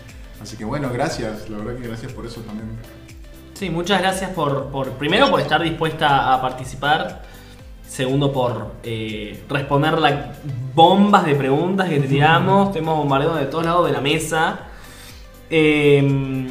Así 0.41 0.57
que 0.57 0.65
bueno, 0.65 0.91
gracias, 0.91 1.51
la 1.51 1.59
verdad 1.59 1.77
que 1.79 1.87
gracias 1.89 2.13
por 2.13 2.25
eso 2.25 2.41
también. 2.41 2.71
Sí, 3.61 3.69
muchas 3.69 4.01
gracias 4.01 4.31
por, 4.31 4.69
por 4.69 4.93
primero 4.93 5.31
por 5.31 5.39
estar 5.39 5.63
dispuesta 5.63 6.33
a 6.33 6.41
participar, 6.41 7.21
segundo 7.87 8.33
por 8.33 8.69
eh, 8.83 9.45
responder 9.51 9.99
las 9.99 10.15
bombas 10.75 11.27
de 11.27 11.35
preguntas 11.35 11.87
que 11.91 12.01
te 12.01 12.09
tiramos, 12.09 12.73
te 12.73 12.79
hemos 12.79 12.97
bombardeado 12.97 13.37
de 13.37 13.45
todos 13.45 13.67
lados 13.67 13.87
de 13.87 13.93
la 13.93 14.01
mesa. 14.01 14.61
Eh, 15.51 16.49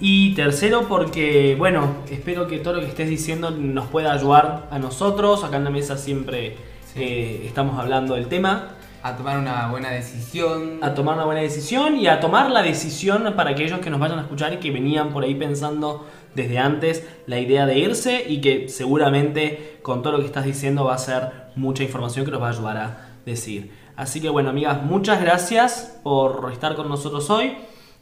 y 0.00 0.34
tercero 0.34 0.88
porque, 0.88 1.54
bueno, 1.56 1.98
espero 2.10 2.48
que 2.48 2.58
todo 2.58 2.74
lo 2.74 2.80
que 2.80 2.86
estés 2.88 3.08
diciendo 3.08 3.52
nos 3.52 3.86
pueda 3.86 4.12
ayudar 4.12 4.66
a 4.72 4.80
nosotros, 4.80 5.44
acá 5.44 5.58
en 5.58 5.64
la 5.64 5.70
mesa 5.70 5.96
siempre 5.96 6.56
Sí. 6.92 7.00
eh, 7.00 7.42
estamos 7.46 7.78
hablando 7.78 8.16
del 8.16 8.26
tema. 8.26 8.70
A 9.00 9.14
tomar 9.16 9.38
una 9.38 9.68
buena 9.70 9.90
decisión. 9.90 10.80
a 10.82 10.92
tomar 10.92 11.14
una 11.14 11.24
buena 11.24 11.40
decisión 11.40 11.96
y 11.96 12.08
a 12.08 12.18
tomar 12.18 12.50
la 12.50 12.62
decisión 12.62 13.32
para 13.36 13.50
aquellos 13.50 13.78
que 13.78 13.90
nos 13.90 14.00
vayan 14.00 14.18
a 14.18 14.22
escuchar 14.22 14.52
y 14.54 14.56
que 14.56 14.72
venían 14.72 15.10
por 15.10 15.22
ahí 15.22 15.36
pensando 15.36 16.04
desde 16.34 16.58
antes 16.58 17.06
la 17.26 17.38
idea 17.38 17.66
de 17.66 17.78
irse 17.78 18.24
y 18.26 18.40
que 18.40 18.68
seguramente 18.68 19.78
con 19.82 20.02
todo 20.02 20.14
lo 20.14 20.20
que 20.20 20.26
estás 20.26 20.44
diciendo 20.44 20.84
va 20.84 20.94
a 20.94 20.98
ser 20.98 21.32
mucha 21.56 21.82
información 21.82 22.24
que 22.24 22.30
nos 22.30 22.42
va 22.42 22.48
a 22.48 22.50
ayudar 22.50 22.76
a 22.76 23.08
decir. 23.24 23.72
Así 23.96 24.20
que 24.20 24.28
bueno, 24.28 24.50
amigas, 24.50 24.82
muchas 24.82 25.20
gracias 25.20 25.98
por 26.02 26.50
estar 26.52 26.76
con 26.76 26.88
nosotros 26.88 27.28
hoy 27.30 27.56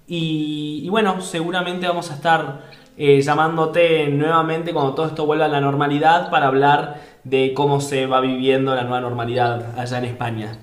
y, 0.06 0.88
bueno, 0.88 1.20
seguramente 1.20 1.88
vamos 1.88 2.10
a 2.10 2.14
estar 2.14 2.70
eh, 2.96 3.20
llamándote 3.20 4.06
nuevamente 4.08 4.72
cuando 4.72 4.94
todo 4.94 5.06
esto 5.06 5.26
vuelva 5.26 5.46
a 5.46 5.48
la 5.48 5.60
normalidad 5.60 6.30
para 6.30 6.46
hablar 6.46 7.00
de 7.24 7.52
cómo 7.54 7.80
se 7.80 8.06
va 8.06 8.20
viviendo 8.20 8.74
la 8.74 8.82
nueva 8.82 9.00
normalidad 9.00 9.78
allá 9.78 9.98
en 9.98 10.04
España. 10.04 10.58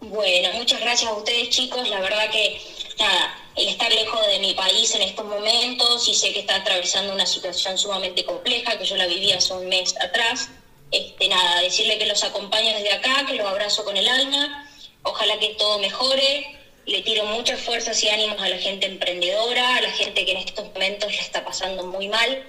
Bueno, 0.00 0.48
muchas 0.56 0.80
gracias 0.80 1.10
a 1.10 1.14
ustedes 1.14 1.48
chicos, 1.50 1.88
la 1.88 2.00
verdad 2.00 2.30
que 2.30 2.60
nada, 2.98 3.30
el 3.58 3.68
estar 3.68 3.92
lejos 3.92 4.24
de 4.28 4.38
mi 4.38 4.54
país 4.54 4.94
en 4.94 5.02
estos 5.02 5.26
momentos 5.26 6.06
y 6.06 6.14
sé 6.14 6.32
que 6.32 6.40
está 6.40 6.54
atravesando 6.54 7.12
una 7.12 7.26
situación 7.26 7.76
sumamente 7.76 8.24
compleja 8.24 8.78
que 8.78 8.84
yo 8.84 8.96
la 8.96 9.06
viví 9.06 9.32
hace 9.32 9.52
un 9.52 9.68
mes 9.68 9.96
atrás, 10.00 10.48
este 10.92 11.28
nada, 11.28 11.60
decirle 11.60 11.98
que 11.98 12.06
los 12.06 12.22
acompaño 12.22 12.72
desde 12.74 12.92
acá, 12.92 13.26
que 13.26 13.34
los 13.34 13.46
abrazo 13.46 13.84
con 13.84 13.96
el 13.96 14.08
alma, 14.08 14.64
ojalá 15.02 15.40
que 15.40 15.54
todo 15.54 15.80
mejore, 15.80 16.56
le 16.86 17.02
tiro 17.02 17.24
muchas 17.24 17.60
fuerzas 17.60 18.00
y 18.04 18.08
ánimos 18.08 18.40
a 18.40 18.48
la 18.48 18.58
gente 18.58 18.86
emprendedora, 18.86 19.76
a 19.76 19.80
la 19.80 19.90
gente 19.90 20.24
que 20.24 20.32
en 20.32 20.38
estos 20.38 20.66
momentos 20.72 21.12
la 21.12 21.20
está 21.20 21.44
pasando 21.44 21.84
muy 21.84 22.06
mal, 22.06 22.44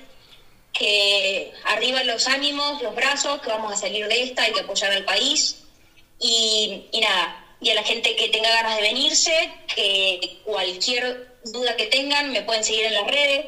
que 0.74 1.52
arriba 1.66 2.04
los 2.04 2.28
ánimos, 2.28 2.84
los 2.84 2.94
brazos, 2.94 3.42
que 3.42 3.50
vamos 3.50 3.74
a 3.74 3.78
salir 3.78 4.08
de 4.08 4.22
esta, 4.22 4.44
hay 4.44 4.54
que 4.54 4.62
apoyar 4.62 4.92
al 4.92 5.04
país. 5.04 5.64
Y, 6.20 6.86
y 6.92 7.00
nada, 7.02 7.39
y 7.62 7.70
a 7.70 7.76
la 7.76 7.84
gente 7.84 8.16
que 8.16 8.30
tenga 8.30 8.50
ganas 8.50 8.76
de 8.78 8.82
venirse, 8.84 9.34
que 9.76 10.40
cualquier 10.46 11.28
duda 11.46 11.76
que 11.76 11.88
tengan 11.88 12.32
me 12.32 12.42
pueden 12.44 12.64
seguir 12.64 12.86
en 12.86 12.94
las 12.94 13.08
redes, 13.08 13.46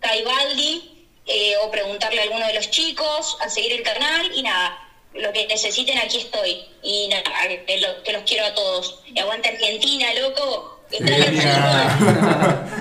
Caibaldi, 0.00 1.06
eh, 1.26 1.54
o 1.62 1.70
preguntarle 1.70 2.20
a 2.20 2.24
alguno 2.24 2.46
de 2.46 2.54
los 2.54 2.70
chicos, 2.70 3.36
a 3.40 3.48
seguir 3.48 3.72
el 3.72 3.82
canal 3.82 4.30
y 4.34 4.42
nada, 4.42 4.78
lo 5.14 5.32
que 5.32 5.46
necesiten 5.46 5.98
aquí 5.98 6.18
estoy. 6.18 6.64
Y 6.82 7.08
nada, 7.08 7.22
que, 7.66 7.80
lo- 7.80 8.02
que 8.02 8.12
los 8.12 8.22
quiero 8.24 8.46
a 8.46 8.54
todos. 8.54 9.00
Y 9.06 9.18
aguanta 9.18 9.48
Argentina, 9.50 10.06
loco. 10.20 10.80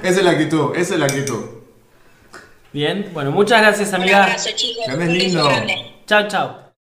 Esa 0.03 0.19
es 0.19 0.23
la 0.23 0.31
actitud, 0.31 0.75
esa 0.75 0.93
es 0.95 0.99
la 0.99 1.05
actitud. 1.05 1.45
Bien, 2.73 3.09
bueno, 3.13 3.31
muchas 3.31 3.61
gracias 3.61 3.89
Un 3.89 3.95
amiga. 3.95 4.23
abrazo, 4.23 4.49
chicos. 4.55 4.85
Un 4.87 4.99
beso 4.99 5.11
lindo. 5.11 5.45
grande. 5.45 5.91
Chao, 6.07 6.27
chao. 6.27 6.61